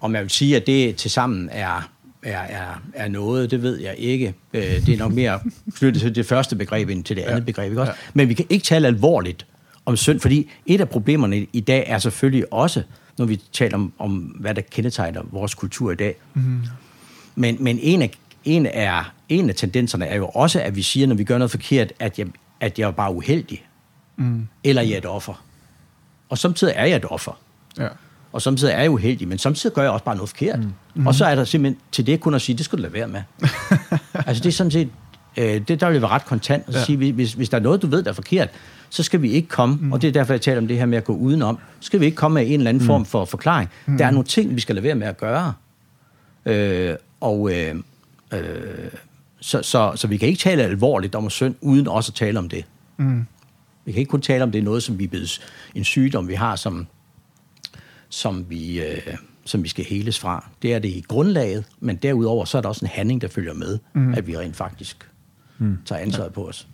om 0.01 0.15
jeg 0.15 0.23
vil 0.23 0.31
sige, 0.31 0.57
at 0.57 0.67
det 0.67 0.97
til 0.97 1.11
sammen 1.11 1.49
er, 1.53 1.91
er, 2.23 2.39
er, 2.39 2.83
er 2.95 3.09
noget, 3.09 3.51
det 3.51 3.63
ved 3.63 3.81
jeg 3.81 3.95
ikke. 3.99 4.35
Øh, 4.53 4.63
det 4.63 4.89
er 4.89 4.99
nok 4.99 5.13
mere 5.13 5.41
flyttet 5.75 6.03
til 6.03 6.15
det 6.15 6.27
første 6.27 6.57
begreb 6.57 6.89
end 6.89 7.05
til 7.05 7.17
det 7.17 7.23
andet 7.23 7.41
ja. 7.41 7.45
begreb. 7.45 7.71
Ikke 7.71 7.81
også? 7.81 7.93
Ja. 7.93 8.11
Men 8.15 8.29
vi 8.29 8.35
kan 8.35 8.47
ikke 8.49 8.65
tale 8.65 8.87
alvorligt 8.87 9.47
om 9.87 9.97
synd, 9.97 10.21
fordi 10.21 10.51
et 10.67 10.81
af 10.81 10.89
problemerne 10.89 11.47
i 11.53 11.61
dag 11.61 11.85
er 11.87 11.99
selvfølgelig 11.99 12.53
også, 12.53 12.83
når 13.19 13.25
vi 13.25 13.41
taler 13.53 13.75
om, 13.75 13.93
om 13.99 14.13
hvad 14.19 14.55
der 14.55 14.63
kendetegner 14.63 15.23
vores 15.31 15.55
kultur 15.55 15.93
i 15.93 15.95
dag, 15.95 16.17
mm. 16.35 16.61
Men, 17.35 17.57
men 17.61 17.79
en, 17.83 18.03
af, 18.03 18.11
en, 18.45 18.67
af, 18.67 19.05
en 19.29 19.49
af 19.49 19.55
tendenserne 19.55 20.07
er 20.07 20.17
jo 20.17 20.27
også, 20.27 20.61
at 20.61 20.77
vi 20.77 20.83
siger, 20.83 21.07
når 21.07 21.15
vi 21.15 21.25
gør 21.25 21.39
noget 21.39 21.51
forkert, 21.51 21.93
at 21.99 22.19
jeg, 22.19 22.27
at 22.61 22.79
jeg 22.79 22.87
er 22.87 22.91
bare 22.91 23.15
uheldig. 23.15 23.65
Mm. 24.17 24.49
Eller 24.65 24.83
jeg 24.83 24.93
er 24.93 24.99
et 24.99 25.07
offer. 25.07 25.45
Og 26.29 26.39
samtidig 26.39 26.75
er 26.77 26.85
jeg 26.85 26.97
et 26.97 27.05
offer. 27.11 27.41
Ja. 27.79 27.89
Og 28.33 28.43
samtidig 28.43 28.73
er 28.73 28.81
jeg 28.81 28.91
uheldig, 28.91 29.29
men 29.29 29.39
samtidig 29.39 29.75
gør 29.75 29.83
jeg 29.83 29.91
også 29.91 30.05
bare 30.05 30.17
noget 30.17 30.29
forkert. 30.29 30.59
Mm. 30.59 30.73
Mm. 30.95 31.07
Og 31.07 31.15
så 31.15 31.25
er 31.25 31.35
der 31.35 31.45
simpelthen 31.45 31.81
til 31.93 32.07
det 32.07 32.21
kun 32.21 32.35
at 32.35 32.43
sige, 32.43 32.57
det 32.57 32.65
skal 32.65 32.79
du 32.79 32.83
lade 32.83 32.93
være 32.93 33.09
med. 33.09 33.23
altså 34.27 34.43
det 34.43 34.49
er 34.49 34.53
sådan 34.53 34.71
set, 34.71 34.89
øh, 35.37 35.61
det 35.69 35.81
der 35.81 35.91
vil 35.91 36.03
være 36.03 36.11
ret 36.11 36.25
kontant 36.25 36.65
at 36.69 36.75
ja. 36.75 36.85
sige, 36.85 37.13
hvis, 37.13 37.33
hvis 37.33 37.49
der 37.49 37.57
er 37.57 37.63
noget, 37.63 37.83
du 37.83 37.87
ved, 37.87 38.03
der 38.03 38.11
er 38.11 38.15
forkert, 38.15 38.49
så 38.91 39.03
skal 39.03 39.23
vi 39.23 39.31
ikke 39.31 39.49
komme, 39.49 39.79
mm. 39.81 39.93
og 39.93 40.03
det 40.03 40.09
er 40.09 40.13
derfor, 40.13 40.33
jeg 40.33 40.41
taler 40.41 40.59
om 40.59 40.69
det 40.69 40.79
her 40.79 40.87
med 40.87 40.99
at 40.99 41.05
gå 41.05 41.15
udenom, 41.15 41.59
så 41.81 41.87
skal 41.87 42.01
vi 42.01 42.05
ikke 42.05 42.17
komme 42.17 42.35
med 42.35 42.47
en 42.47 42.53
eller 42.53 42.69
anden 42.69 42.83
mm. 42.83 42.87
form 42.87 43.05
for 43.05 43.25
forklaring. 43.25 43.71
Mm. 43.87 43.99
Der 43.99 44.07
er 44.07 44.11
nogle 44.11 44.25
ting, 44.25 44.55
vi 44.55 44.61
skal 44.61 44.75
lade 44.75 44.85
være 44.85 44.95
med 44.95 45.07
at 45.07 45.17
gøre. 45.17 45.53
Øh, 46.47 46.95
og 47.23 47.53
øh, 47.53 47.75
øh, 48.33 48.91
så, 49.41 49.63
så, 49.63 49.93
så 49.97 50.07
vi 50.07 50.17
kan 50.17 50.29
ikke 50.29 50.41
tale 50.41 50.63
alvorligt 50.63 51.15
om 51.15 51.31
synd, 51.31 51.55
uden 51.61 51.89
også 51.89 52.11
at 52.11 52.15
tale 52.15 52.39
om 52.39 52.49
det. 52.49 52.65
Mm. 52.97 53.27
Vi 53.85 53.93
kan 53.93 53.99
ikke 53.99 54.11
kun 54.11 54.23
tale 54.23 54.43
om 54.43 54.53
det 54.53 54.65
noget, 54.65 54.83
som 54.83 54.99
vi 54.99 55.05
er 55.05 55.39
en 55.75 55.85
sygdom, 55.85 56.29
vi 56.29 56.35
har, 56.35 56.57
som, 56.57 56.87
som, 58.09 58.51
vi, 58.51 58.81
øh, 58.81 59.17
som 59.45 59.63
vi 59.63 59.69
skal 59.69 59.85
heles 59.85 60.19
fra. 60.19 60.51
Det 60.63 60.75
er 60.75 60.79
det 60.79 60.89
i 60.89 61.05
grundlaget, 61.09 61.65
men 61.81 61.97
derudover 61.97 62.45
så 62.45 62.59
er 62.59 62.63
der 62.63 62.69
også 62.69 62.85
en 62.85 62.91
handling, 62.95 63.21
der 63.21 63.29
følger 63.29 63.55
med, 63.55 63.79
mm. 63.95 64.15
at 64.15 64.27
vi 64.27 64.39
rent 64.39 64.57
faktisk 64.57 65.11
mm. 65.59 65.79
tager 65.85 66.01
ansvaret 66.03 66.29
ja. 66.29 66.33
på 66.33 66.49
os. 66.49 66.69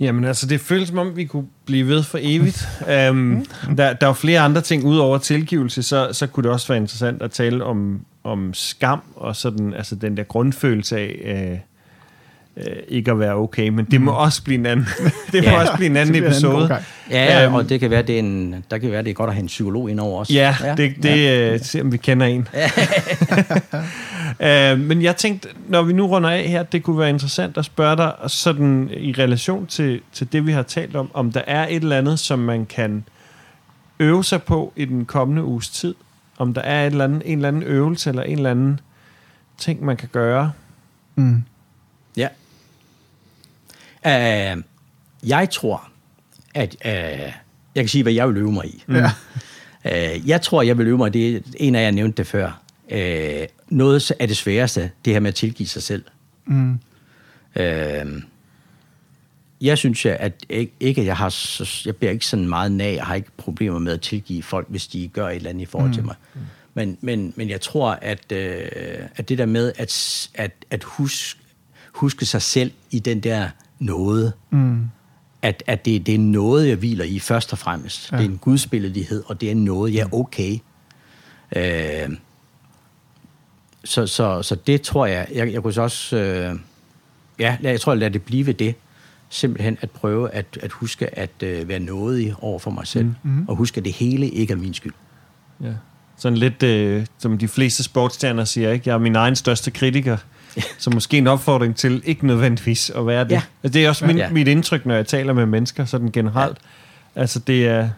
Jamen 0.00 0.24
altså, 0.24 0.46
det 0.46 0.60
føles 0.60 0.88
som 0.88 0.98
om, 0.98 1.16
vi 1.16 1.24
kunne 1.24 1.46
blive 1.66 1.86
ved 1.88 2.02
for 2.02 2.18
evigt. 2.22 2.68
um, 3.10 3.46
der, 3.76 3.92
der 3.92 4.06
er 4.06 4.06
jo 4.06 4.12
flere 4.12 4.40
andre 4.40 4.60
ting, 4.60 4.84
udover 4.84 5.18
tilgivelse, 5.18 5.82
så, 5.82 6.08
så 6.12 6.26
kunne 6.26 6.44
det 6.44 6.52
også 6.52 6.68
være 6.68 6.78
interessant 6.78 7.22
at 7.22 7.30
tale 7.30 7.64
om, 7.64 8.00
om 8.24 8.54
skam 8.54 9.00
og 9.16 9.36
sådan, 9.36 9.74
altså 9.74 9.94
den 9.94 10.16
der 10.16 10.22
grundfølelse 10.22 10.98
af 10.98 11.60
øh, 12.56 12.64
øh, 12.66 12.76
ikke 12.88 13.10
at 13.10 13.18
være 13.18 13.34
okay, 13.34 13.68
men 13.68 13.84
det 13.84 14.00
må 14.00 14.10
også 14.12 14.42
blive 14.42 14.58
en 14.58 14.66
anden, 14.66 14.86
det 15.32 15.44
må 15.44 15.50
Ja. 15.50 15.60
også 15.60 15.72
blive 15.76 15.90
en 15.90 15.96
anden 15.96 16.14
en 16.14 16.24
episode. 16.24 16.68
gang. 16.68 16.82
Ja, 17.10 17.44
Øhm, 17.44 17.54
og 17.54 17.68
det 17.68 17.80
kan 17.80 17.90
være, 17.90 18.02
det 18.02 18.14
er 18.14 18.18
en, 18.18 18.64
der 18.70 18.78
kan 18.78 18.90
være, 18.90 19.02
det 19.02 19.10
er 19.10 19.14
godt 19.14 19.28
at 19.28 19.34
have 19.34 19.42
en 19.42 19.46
psykolog 19.46 19.90
ind 19.90 20.00
over 20.00 20.18
også. 20.18 20.32
Ja, 20.32 20.56
det, 20.76 20.94
det 21.02 21.24
ja. 21.24 21.52
øh, 21.54 21.60
se 21.62 21.80
om 21.80 21.92
vi 21.92 21.96
kender 21.96 22.26
en. 22.26 22.48
øh, 24.40 24.78
men 24.80 25.02
jeg 25.02 25.16
tænkte, 25.16 25.48
når 25.68 25.82
vi 25.82 25.92
nu 25.92 26.06
runder 26.06 26.30
af 26.30 26.42
her, 26.42 26.62
det 26.62 26.82
kunne 26.82 26.98
være 26.98 27.10
interessant 27.10 27.56
at 27.56 27.64
spørge 27.64 27.96
dig 27.96 28.14
sådan 28.26 28.90
i 28.96 29.12
relation 29.12 29.66
til, 29.66 30.00
til 30.12 30.32
det, 30.32 30.46
vi 30.46 30.52
har 30.52 30.62
talt 30.62 30.96
om, 30.96 31.10
om 31.14 31.32
der 31.32 31.42
er 31.46 31.66
et 31.68 31.82
eller 31.82 31.98
andet, 31.98 32.18
som 32.18 32.38
man 32.38 32.66
kan 32.66 33.04
øve 34.00 34.24
sig 34.24 34.42
på 34.42 34.72
i 34.76 34.84
den 34.84 35.04
kommende 35.04 35.44
uges 35.44 35.68
tid. 35.68 35.94
Om 36.38 36.54
der 36.54 36.60
er 36.60 36.86
et 36.86 36.90
eller 36.90 37.04
andet, 37.04 37.22
en 37.24 37.38
eller 37.38 37.48
anden 37.48 37.62
øvelse, 37.62 38.10
eller 38.10 38.22
en 38.22 38.36
eller 38.36 38.50
anden 38.50 38.80
ting, 39.58 39.84
man 39.84 39.96
kan 39.96 40.08
gøre. 40.12 40.52
Mm. 41.14 41.42
Ja. 42.16 42.28
Uh, 44.04 44.62
jeg 45.28 45.50
tror, 45.50 45.88
at 46.54 46.76
uh, 46.84 46.90
jeg 47.74 47.84
kan 47.84 47.88
sige, 47.88 48.02
hvad 48.02 48.12
jeg 48.12 48.28
vil 48.28 48.36
øve 48.36 48.52
mig 48.52 48.66
i. 48.66 48.84
Ja. 48.88 49.10
Uh, 49.84 50.28
jeg 50.28 50.42
tror, 50.42 50.62
jeg 50.62 50.78
vil 50.78 50.86
øve 50.86 50.98
mig, 50.98 51.12
det 51.12 51.36
er 51.36 51.40
en 51.56 51.74
af 51.74 51.82
jer 51.82 51.90
nævnte 51.90 52.16
det 52.16 52.26
før. 52.26 52.60
Uh, 52.92 52.98
noget 53.68 54.12
af 54.20 54.28
det 54.28 54.36
sværeste, 54.36 54.90
det 55.04 55.12
her 55.12 55.20
med 55.20 55.28
at 55.28 55.34
tilgive 55.34 55.66
sig 55.66 55.82
selv. 55.82 56.04
Mm. 56.46 56.78
Uh, 57.56 58.22
jeg 59.60 59.78
synes, 59.78 60.06
at 60.06 60.46
ikke, 60.80 61.00
at 61.00 61.06
jeg 61.06 61.16
har, 61.16 61.34
jeg 61.86 61.96
bliver 61.96 62.12
ikke 62.12 62.26
sådan 62.26 62.48
meget 62.48 62.72
nag, 62.72 62.94
jeg 62.94 63.04
har 63.04 63.14
ikke 63.14 63.30
problemer 63.36 63.78
med 63.78 63.92
at 63.92 64.00
tilgive 64.00 64.42
folk, 64.42 64.66
hvis 64.70 64.86
de 64.86 65.08
gør 65.08 65.28
et 65.28 65.36
eller 65.36 65.50
andet 65.50 65.62
i 65.62 65.66
forhold 65.66 65.88
mm. 65.88 65.94
til 65.94 66.04
mig. 66.04 66.14
Men, 66.74 66.98
men, 67.00 67.32
men 67.36 67.48
jeg 67.50 67.60
tror, 67.60 67.90
at, 68.02 68.32
øh, 68.32 68.68
at 69.16 69.28
det 69.28 69.38
der 69.38 69.46
med 69.46 69.72
at, 69.76 70.28
at, 70.34 70.52
at 70.70 70.84
huske, 70.84 71.40
huske 71.92 72.26
sig 72.26 72.42
selv 72.42 72.72
i 72.90 72.98
den 72.98 73.20
der 73.20 73.48
noget, 73.78 74.32
Mm. 74.50 74.84
at, 75.42 75.62
at 75.66 75.84
det, 75.84 76.06
det 76.06 76.14
er 76.14 76.18
noget, 76.18 76.68
jeg 76.68 76.76
hviler 76.76 77.04
i 77.04 77.18
først 77.18 77.52
og 77.52 77.58
fremmest. 77.58 78.12
Ja. 78.12 78.16
Det 78.16 78.24
er 78.24 78.28
en 78.28 78.38
gudsbilledighed, 78.38 79.22
og 79.26 79.40
det 79.40 79.50
er 79.50 79.54
noget, 79.54 79.94
jeg 79.94 80.00
er 80.00 80.14
okay. 80.14 80.58
Øh, 81.56 82.08
så, 83.88 84.06
så, 84.06 84.42
så 84.42 84.54
det 84.54 84.82
tror 84.82 85.06
jeg, 85.06 85.26
jeg, 85.34 85.52
jeg 85.52 85.62
kunne 85.62 85.72
så 85.72 85.82
også, 85.82 86.16
øh, 86.16 86.58
ja, 87.38 87.56
jeg 87.62 87.80
tror, 87.80 87.92
jeg 87.92 87.98
lader 87.98 88.12
det 88.12 88.22
blive 88.22 88.52
det. 88.52 88.74
Simpelthen 89.30 89.78
at 89.80 89.90
prøve 89.90 90.30
at, 90.30 90.58
at 90.62 90.72
huske 90.72 91.18
at 91.18 91.30
øh, 91.42 91.68
være 91.68 91.78
nådig 91.78 92.34
over 92.40 92.58
for 92.58 92.70
mig 92.70 92.86
selv, 92.86 93.04
mm-hmm. 93.04 93.48
og 93.48 93.56
huske, 93.56 93.78
at 93.78 93.84
det 93.84 93.92
hele 93.92 94.28
ikke 94.28 94.52
er 94.52 94.56
min 94.56 94.74
skyld. 94.74 94.92
Ja. 95.62 95.72
Sådan 96.16 96.38
lidt, 96.38 96.62
øh, 96.62 97.06
som 97.18 97.38
de 97.38 97.48
fleste 97.48 97.82
sportsstjerner 97.82 98.44
siger, 98.44 98.72
ikke? 98.72 98.88
jeg 98.88 98.94
er 98.94 98.98
min 98.98 99.16
egen 99.16 99.36
største 99.36 99.70
kritiker. 99.70 100.16
Så 100.78 100.90
måske 100.90 101.18
en 101.18 101.26
opfordring 101.26 101.76
til 101.76 102.02
ikke 102.04 102.26
nødvendigvis 102.26 102.90
at 102.90 103.06
være 103.06 103.24
det. 103.24 103.30
Ja. 103.30 103.42
Altså, 103.62 103.78
det 103.78 103.84
er 103.84 103.88
også 103.88 104.06
min, 104.06 104.16
Ja. 104.16 104.30
mit 104.30 104.48
indtryk, 104.48 104.86
når 104.86 104.94
jeg 104.94 105.06
taler 105.06 105.32
med 105.32 105.46
mennesker 105.46 105.84
sådan 105.84 106.12
generelt. 106.12 106.58
Ja. 107.16 107.20
Altså 107.20 107.38
det 107.38 107.66
er, 107.68 107.90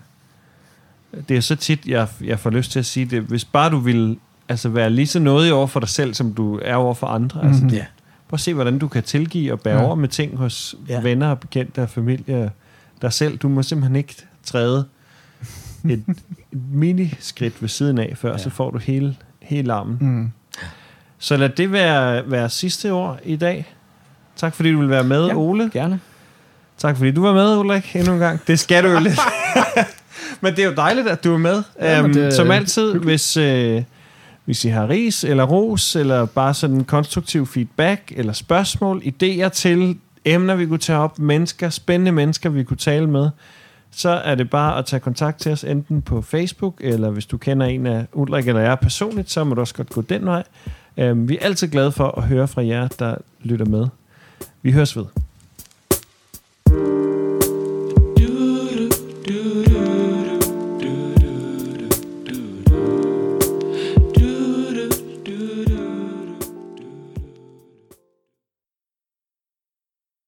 det 1.28 1.36
er 1.36 1.41
så 1.41 1.57
tit, 1.57 1.86
jeg, 1.86 2.09
jeg 2.24 2.38
får 2.41 2.51
lyst 2.51 2.72
til 2.72 2.78
at 2.78 2.86
sige 2.86 3.07
det. 3.07 3.22
Hvis 3.22 3.45
bare 3.45 3.70
du 3.70 3.78
vil 3.78 4.18
altså, 4.51 4.68
være 4.68 4.90
lige 4.90 5.07
så 5.07 5.18
nådig 5.18 5.53
over 5.53 5.66
for 5.66 5.80
dig 5.80 5.88
selv, 5.88 6.14
som 6.14 6.32
du 6.34 6.59
er 6.64 6.74
over 6.74 6.94
for 6.94 7.07
andre. 7.07 7.44
Altså, 7.44 7.62
Mhm. 7.64 7.72
Ja. 7.74 7.84
prøv 8.28 8.34
at 8.36 8.40
se, 8.40 8.55
hvordan 8.55 8.78
du 8.78 8.88
kan 8.88 9.03
tilgive 9.03 9.53
og 9.53 9.61
bære 9.61 9.74
Ja. 9.74 9.80
ja. 9.80 9.86
over 9.86 9.94
med 9.94 10.09
ting 10.09 10.36
hos 10.36 10.74
Ja. 10.88 11.01
venner 11.01 11.28
og 11.30 11.40
bekendte 11.40 11.82
og 11.82 11.88
familie. 11.90 12.51
Dig 13.03 13.12
selv, 13.12 13.36
du 13.38 13.48
må 13.48 13.62
simpelthen 13.62 13.96
ikke 13.96 14.16
træde 14.44 14.84
et, 15.84 15.90
et 15.90 16.05
miniskridt 16.72 17.62
ved 17.62 17.68
siden 17.68 17.98
af, 17.98 18.12
før 18.16 18.32
Ja. 18.32 18.38
så 18.38 18.51
får 18.51 18.70
du 18.70 18.78
hele, 18.78 19.16
hele 19.42 19.72
armen. 19.72 19.98
Mm. 20.01 20.30
Så 21.18 21.36
lad 21.36 21.48
det 21.48 21.72
være, 21.72 22.30
være 22.30 22.51
sidste 22.51 22.92
ord 22.92 23.18
i 23.24 23.36
dag. 23.36 23.74
Tak 24.36 24.55
fordi 24.55 24.72
du 24.72 24.78
vil 24.80 24.90
være 24.90 25.05
med, 25.05 25.26
Ja. 25.26 25.34
Ole. 25.34 25.70
Gerne. 25.72 26.01
Tak 26.78 26.96
fordi 26.96 27.11
du 27.11 27.22
var 27.22 27.32
med, 27.32 27.57
Ulrik, 27.59 27.96
endnu 27.96 28.12
en 28.12 28.18
gang. 28.18 28.40
Det 28.46 28.59
skal 28.59 28.84
du 28.84 28.88
jo 28.88 28.98
lidt. 29.01 29.18
men 30.40 30.57
det 30.57 30.64
er 30.64 30.68
jo 30.68 30.74
dejligt, 30.76 31.09
at 31.09 31.24
du 31.24 31.34
er 31.34 31.38
med. 31.38 31.62
Ja, 31.80 32.03
um, 32.05 32.12
det 32.12 32.32
som 32.34 32.51
altid, 32.51 32.94
hvis, 32.94 33.36
øh, 33.36 33.82
hvis 34.45 34.64
I 34.64 34.68
har 34.68 34.88
ris 34.88 35.24
eller 35.24 35.45
ros, 35.45 35.97
eller 35.97 36.24
bare 36.24 36.55
sådan 36.55 36.84
konstruktiv 36.84 37.47
feedback, 37.47 38.12
eller 38.16 38.32
spørgsmål, 38.32 39.03
idéer 39.05 39.49
til 39.49 39.99
emner, 40.24 40.55
vi 40.55 40.66
kunne 40.66 40.78
tage 40.78 40.99
op, 40.99 41.18
mennesker, 41.18 41.70
spændende 41.70 42.12
mennesker, 42.12 42.51
vi 42.51 42.64
kunne 42.64 42.76
tale 42.76 43.07
med, 43.07 43.30
så 43.91 44.09
er 44.11 44.34
det 44.34 44.51
bare 44.51 44.78
at 44.78 44.86
tage 44.86 45.01
kontakt 45.01 45.41
til 45.41 45.53
os, 45.53 45.64
enten 45.64 46.03
på 46.03 46.22
Facebook, 46.22 46.80
eller 46.80 47.11
hvis 47.11 47.26
du 47.26 47.38
kender 47.38 47.66
en 47.66 47.86
af 47.86 48.07
Ulrik 48.12 48.49
eller 48.49 48.61
jeg 48.61 48.78
personligt, 48.78 49.30
så 49.30 49.45
må 49.45 49.55
du 49.55 49.61
også 49.61 49.74
godt 49.74 49.91
gå 49.91 50.01
den 50.01 50.24
vej. 50.26 50.43
Øhm, 50.97 51.28
vi 51.28 51.38
er 51.41 51.45
altid 51.45 51.68
glade 51.68 51.93
for 51.93 52.09
at 52.09 52.22
høre 52.22 52.49
fra 52.49 52.66
jer, 52.66 52.88
der 52.88 53.14
lytter 53.43 53.66
med. 53.66 53.86
Vi 54.62 54.72
høres 54.72 54.97
ved. 54.97 55.05